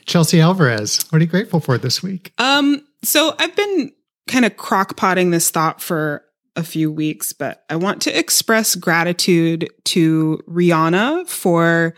Chelsea 0.04 0.38
Alvarez, 0.38 1.02
what 1.08 1.20
are 1.20 1.22
you 1.24 1.30
grateful 1.30 1.58
for 1.58 1.78
this 1.78 2.02
week? 2.02 2.34
Um, 2.36 2.86
so 3.02 3.34
I've 3.38 3.56
been 3.56 3.90
kind 4.28 4.44
of 4.44 4.56
crockpotting 4.56 5.30
this 5.30 5.50
thought 5.50 5.80
for 5.80 6.22
a 6.54 6.62
few 6.62 6.92
weeks, 6.92 7.32
but 7.32 7.64
I 7.70 7.76
want 7.76 8.02
to 8.02 8.18
express 8.18 8.74
gratitude 8.74 9.70
to 9.84 10.42
Rihanna 10.46 11.26
for 11.26 11.94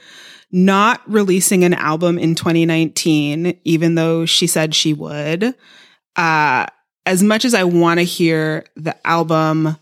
not 0.53 1.01
releasing 1.11 1.64
an 1.64 1.74
album 1.74 2.20
in 2.20 2.37
2019, 2.37 3.59
even 3.64 3.97
though 3.97 4.26
she 4.26 4.47
said 4.47 4.76
she 4.76 4.93
would. 4.93 5.57
Uh, 6.14 6.66
as 7.05 7.20
much 7.20 7.45
as 7.45 7.53
I 7.53 7.64
want 7.64 7.99
to 7.99 8.05
hear 8.05 8.64
the 8.76 8.95
album, 9.05 9.76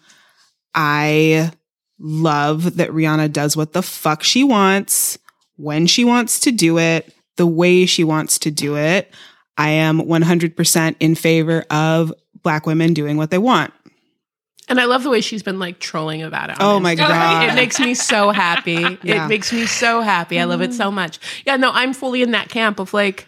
I 0.75 1.53
love 2.01 2.77
that 2.77 2.91
Rihanna 2.91 3.33
does 3.33 3.57
what 3.57 3.73
the 3.73 3.83
fuck 3.83 4.23
she 4.23 4.43
wants, 4.43 5.19
when 5.57 5.87
she 5.87 6.05
wants 6.05 6.41
to 6.41 6.51
do 6.53 6.79
it, 6.79 7.15
the 7.37 7.47
way 7.47 7.87
she 7.87 8.03
wants 8.05 8.39
to 8.41 8.51
do 8.51 8.77
it. 8.77 9.13
I 9.59 9.69
am 9.71 10.01
100% 10.01 10.97
in 11.01 11.15
favor 11.15 11.65
of 11.71 12.13
black 12.43 12.67
women 12.67 12.95
doing 12.95 13.17
what 13.19 13.31
they 13.31 13.39
want. 13.39 13.73
And 14.69 14.81
I 14.81 14.85
love 14.85 15.03
the 15.03 15.11
way 15.11 15.21
she's 15.21 15.43
been 15.43 15.59
like 15.59 15.81
trolling 15.81 16.23
about 16.23 16.49
it. 16.51 16.57
Oh 16.61 16.79
my 16.81 16.95
Instagram. 16.95 17.09
God. 17.09 17.49
It 17.51 17.55
makes 17.55 17.79
me 17.81 17.93
so 17.95 18.31
happy. 18.31 18.77
Yeah. 19.03 19.25
It 19.25 19.29
makes 19.29 19.53
me 19.53 19.67
so 19.67 20.01
happy. 20.01 20.39
I 20.39 20.45
love 20.45 20.63
it 20.63 20.73
so 20.73 20.91
much. 20.91 21.19
Yeah, 21.45 21.57
no, 21.57 21.71
I'm 21.73 21.93
fully 21.93 22.23
in 22.23 22.31
that 22.31 22.49
camp 22.49 22.79
of 22.79 22.95
like, 22.95 23.27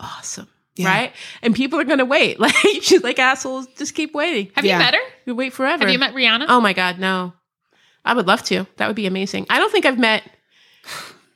awesome. 0.00 0.48
Yeah. 0.76 0.88
Right? 0.88 1.12
And 1.42 1.54
people 1.54 1.78
are 1.78 1.84
gonna 1.84 2.04
wait. 2.06 2.40
Like 2.40 2.54
she's 2.80 3.02
like, 3.04 3.18
assholes, 3.18 3.66
just 3.76 3.94
keep 3.94 4.14
waiting. 4.14 4.50
Have 4.54 4.64
Yeah. 4.64 4.78
you 4.78 4.84
met 4.84 4.94
her? 4.94 5.00
You 5.26 5.34
wait 5.34 5.52
forever. 5.52 5.82
Have 5.84 5.92
you 5.92 5.98
met 5.98 6.14
Rihanna? 6.14 6.46
Oh 6.48 6.60
my 6.62 6.72
God, 6.72 6.98
no. 6.98 7.34
I 8.04 8.14
would 8.14 8.26
love 8.26 8.42
to. 8.44 8.66
That 8.76 8.86
would 8.86 8.96
be 8.96 9.06
amazing. 9.06 9.46
I 9.50 9.58
don't 9.58 9.70
think 9.70 9.84
I've 9.86 9.98
met 9.98 10.22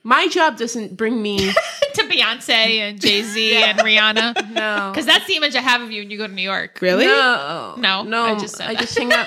my 0.03 0.29
job 0.29 0.59
doesn't 0.59 0.97
bring 0.97 1.21
me 1.23 1.39
to 1.95 2.03
Beyonce 2.03 2.51
and 2.51 3.01
Jay 3.01 3.23
Z 3.23 3.57
and 3.63 3.79
Rihanna? 3.79 4.51
no. 4.53 4.91
Because 4.93 5.07
that's 5.07 5.27
the 5.27 5.37
image 5.37 5.55
I 5.57 5.61
have 5.63 5.81
of 5.81 5.91
you 5.91 6.03
when 6.03 6.11
you 6.11 6.19
go 6.19 6.27
to 6.27 6.33
New 6.33 6.43
York. 6.43 6.79
Really? 6.83 7.07
No, 7.07 7.75
No, 7.79 8.03
no. 8.03 8.25
I 8.25 8.39
just 8.39 8.57
said 8.57 8.69
I 8.69 8.75
just 8.75 8.97
hang 8.99 9.13
out. 9.13 9.27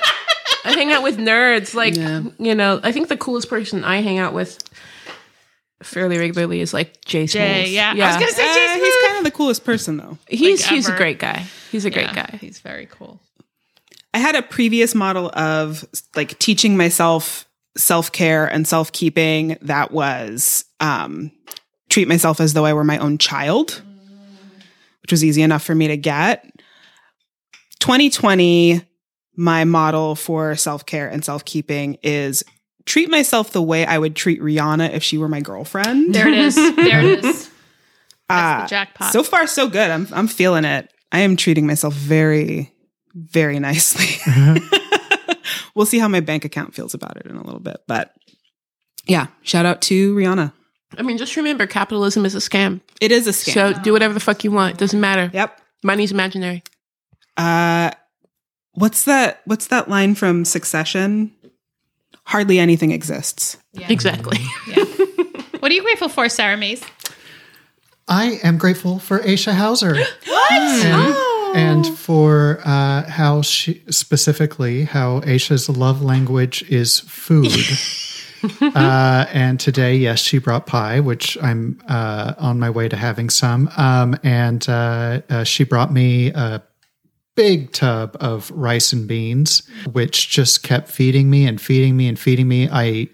I 0.65 0.73
hang 0.73 0.91
out 0.91 1.01
with 1.03 1.17
nerds. 1.17 1.73
Like 1.73 1.95
Yeah. 1.95 2.21
you 2.37 2.53
know, 2.55 2.79
I 2.83 2.91
think 2.91 3.07
the 3.07 3.17
coolest 3.17 3.49
person 3.49 3.83
I 3.83 4.01
hang 4.01 4.19
out 4.19 4.33
with 4.33 4.59
fairly 5.83 6.17
regularly 6.17 6.59
is 6.61 6.73
like 6.73 7.03
Jay. 7.05 7.25
Jay, 7.27 7.65
Smalls. 7.65 7.69
yeah. 7.71 7.91
I 8.05 8.07
was 8.07 8.15
gonna 8.17 8.31
say 8.31 8.49
Uh, 8.49 8.53
Jay 8.53 8.83
he's 8.83 8.95
kind 9.07 9.17
of 9.19 9.23
the 9.23 9.31
coolest 9.31 9.63
person, 9.65 9.97
though. 9.97 10.17
he's 10.27 10.61
like, 10.63 10.71
he's 10.71 10.89
a 10.89 10.95
great 10.95 11.19
guy. 11.19 11.45
He's 11.71 11.85
a 11.85 11.89
great 11.91 12.07
Yeah, 12.07 12.13
guy. 12.27 12.37
He's 12.41 12.59
very 12.59 12.87
cool. 12.87 13.19
I 14.13 14.19
had 14.19 14.35
a 14.35 14.41
previous 14.41 14.95
model 14.95 15.29
of 15.33 15.85
like 16.15 16.37
teaching 16.39 16.77
myself 16.77 17.45
self 17.77 18.11
care 18.11 18.45
and 18.45 18.67
self 18.67 18.91
keeping 18.91 19.57
that 19.61 19.91
was 19.91 20.65
um, 20.79 21.31
treat 21.89 22.07
myself 22.07 22.39
as 22.39 22.53
though 22.53 22.65
I 22.65 22.73
were 22.73 22.83
my 22.83 22.97
own 22.97 23.17
child, 23.17 23.81
which 25.01 25.11
was 25.11 25.23
easy 25.23 25.41
enough 25.41 25.63
for 25.63 25.75
me 25.75 25.87
to 25.87 25.97
get. 25.97 26.43
2020, 27.79 28.81
my 29.35 29.63
model 29.65 30.15
for 30.15 30.55
self 30.55 30.85
care 30.85 31.07
and 31.07 31.23
self 31.23 31.45
keeping 31.45 31.97
is 32.01 32.43
treat 32.85 33.09
myself 33.09 33.51
the 33.51 33.61
way 33.61 33.85
I 33.85 33.97
would 33.97 34.15
treat 34.15 34.41
Rihanna 34.41 34.93
if 34.93 35.03
she 35.03 35.17
were 35.17 35.29
my 35.29 35.41
girlfriend. 35.41 36.15
There 36.15 36.27
it 36.27 36.37
is. 36.37 36.55
There 36.75 37.01
it 37.01 37.23
is. 37.25 37.49
That's 38.29 38.29
Uh, 38.29 38.61
the 38.63 38.67
jackpot. 38.69 39.13
So 39.13 39.23
far, 39.23 39.45
so 39.47 39.69
good. 39.69 39.91
I'm 39.91 40.07
I'm 40.11 40.27
feeling 40.27 40.65
it. 40.65 40.91
I 41.11 41.19
am 41.19 41.35
treating 41.37 41.67
myself 41.67 41.93
very, 41.93 42.73
very 43.17 43.59
nicely. 43.59 44.21
we'll 45.75 45.85
see 45.85 45.99
how 45.99 46.07
my 46.07 46.19
bank 46.19 46.45
account 46.45 46.75
feels 46.75 46.93
about 46.93 47.17
it 47.17 47.25
in 47.25 47.35
a 47.35 47.43
little 47.43 47.59
bit. 47.59 47.77
But 47.87 48.13
yeah, 49.05 49.27
shout 49.41 49.65
out 49.65 49.81
to 49.83 50.15
Rihanna. 50.15 50.53
I 50.97 51.01
mean, 51.01 51.17
just 51.17 51.35
remember, 51.35 51.67
capitalism 51.67 52.25
is 52.25 52.35
a 52.35 52.39
scam. 52.39 52.81
It 53.01 53.11
is 53.11 53.27
a 53.27 53.31
scam. 53.31 53.53
So 53.53 53.73
do 53.73 53.91
whatever 53.91 54.13
the 54.13 54.19
fuck 54.19 54.43
you 54.43 54.51
want. 54.51 54.75
It 54.75 54.77
doesn't 54.77 54.99
matter. 54.99 55.29
yep. 55.33 55.59
Money's 55.83 56.11
imaginary. 56.11 56.63
Uh, 57.35 57.91
what's 58.73 59.03
that? 59.05 59.41
What's 59.45 59.67
that 59.67 59.89
line 59.89 60.15
from 60.15 60.45
Succession? 60.45 61.31
Hardly 62.23 62.59
anything 62.59 62.91
exists. 62.91 63.57
Yeah. 63.73 63.87
Exactly. 63.89 64.37
Yeah. 64.67 64.83
what 65.59 65.71
are 65.71 65.75
you 65.75 65.81
grateful 65.81 66.09
for, 66.09 66.27
Sarah 66.29 66.57
Mays? 66.57 66.83
I 68.07 68.39
am 68.43 68.57
grateful 68.57 68.99
for 68.99 69.19
Aisha 69.19 69.53
Hauser. 69.53 69.95
What? 70.27 70.51
And, 70.51 71.13
oh. 71.15 71.36
And 71.57 71.87
for 71.97 72.59
uh, 72.63 73.03
how 73.09 73.41
she 73.41 73.81
specifically 73.89 74.83
how 74.83 75.21
Aisha's 75.21 75.69
love 75.69 76.01
language 76.01 76.63
is 76.69 76.99
food. 77.01 77.51
uh, 78.61 79.25
and 79.31 79.59
today, 79.59 79.95
yes, 79.95 80.19
she 80.19 80.37
brought 80.37 80.67
pie, 80.67 80.99
which 80.99 81.37
I'm 81.41 81.81
uh, 81.87 82.33
on 82.37 82.59
my 82.59 82.69
way 82.69 82.87
to 82.89 82.95
having 82.95 83.29
some. 83.29 83.69
Um, 83.77 84.17
and 84.23 84.67
uh, 84.69 85.21
uh, 85.29 85.43
she 85.43 85.63
brought 85.63 85.91
me 85.91 86.31
a 86.31 86.61
big 87.35 87.71
tub 87.71 88.17
of 88.19 88.49
rice 88.51 88.93
and 88.93 89.07
beans, 89.07 89.63
which 89.91 90.29
just 90.29 90.63
kept 90.63 90.89
feeding 90.89 91.29
me 91.29 91.45
and 91.45 91.61
feeding 91.61 91.95
me 91.95 92.07
and 92.07 92.19
feeding 92.19 92.47
me. 92.47 92.67
I 92.71 93.09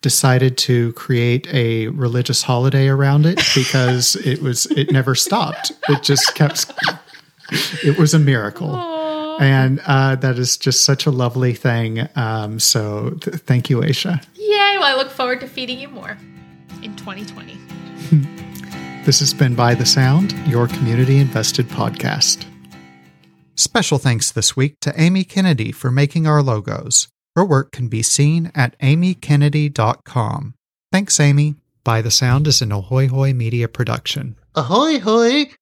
decided 0.00 0.56
to 0.56 0.92
create 0.92 1.46
a 1.52 1.88
religious 1.88 2.42
holiday 2.42 2.88
around 2.88 3.26
it 3.26 3.40
because 3.54 4.16
it 4.16 4.42
was 4.42 4.66
it 4.66 4.92
never 4.92 5.14
stopped. 5.14 5.72
It 5.88 6.02
just 6.02 6.34
kept. 6.34 6.72
It 7.50 7.98
was 7.98 8.14
a 8.14 8.18
miracle. 8.18 8.76
And 9.40 9.80
uh, 9.86 10.16
that 10.16 10.38
is 10.38 10.56
just 10.56 10.84
such 10.84 11.06
a 11.06 11.10
lovely 11.10 11.54
thing. 11.54 12.08
Um, 12.16 12.58
so 12.58 13.10
th- 13.20 13.36
thank 13.38 13.70
you, 13.70 13.80
Aisha. 13.80 14.24
Yay! 14.34 14.76
Well, 14.78 14.84
I 14.84 14.94
look 14.96 15.10
forward 15.10 15.40
to 15.40 15.46
feeding 15.46 15.78
you 15.78 15.88
more 15.88 16.18
in 16.82 16.96
2020. 16.96 17.56
This 19.08 19.20
has 19.20 19.32
been 19.32 19.54
By 19.54 19.74
the 19.74 19.86
Sound, 19.86 20.32
your 20.46 20.66
community 20.68 21.16
invested 21.16 21.66
podcast. 21.68 22.44
Special 23.54 23.96
thanks 23.96 24.30
this 24.30 24.54
week 24.54 24.80
to 24.80 24.92
Amy 25.00 25.24
Kennedy 25.24 25.72
for 25.72 25.90
making 25.90 26.26
our 26.26 26.42
logos. 26.42 27.08
Her 27.34 27.42
work 27.42 27.72
can 27.72 27.88
be 27.88 28.02
seen 28.02 28.52
at 28.54 28.78
amykennedy.com. 28.80 30.54
Thanks, 30.92 31.20
Amy. 31.20 31.54
By 31.84 32.02
the 32.02 32.10
Sound 32.10 32.46
is 32.46 32.60
an 32.60 32.70
Ahoy 32.70 33.08
Hoy 33.08 33.32
media 33.32 33.66
production. 33.66 34.36
Ahoy 34.54 34.98
hoy! 34.98 35.52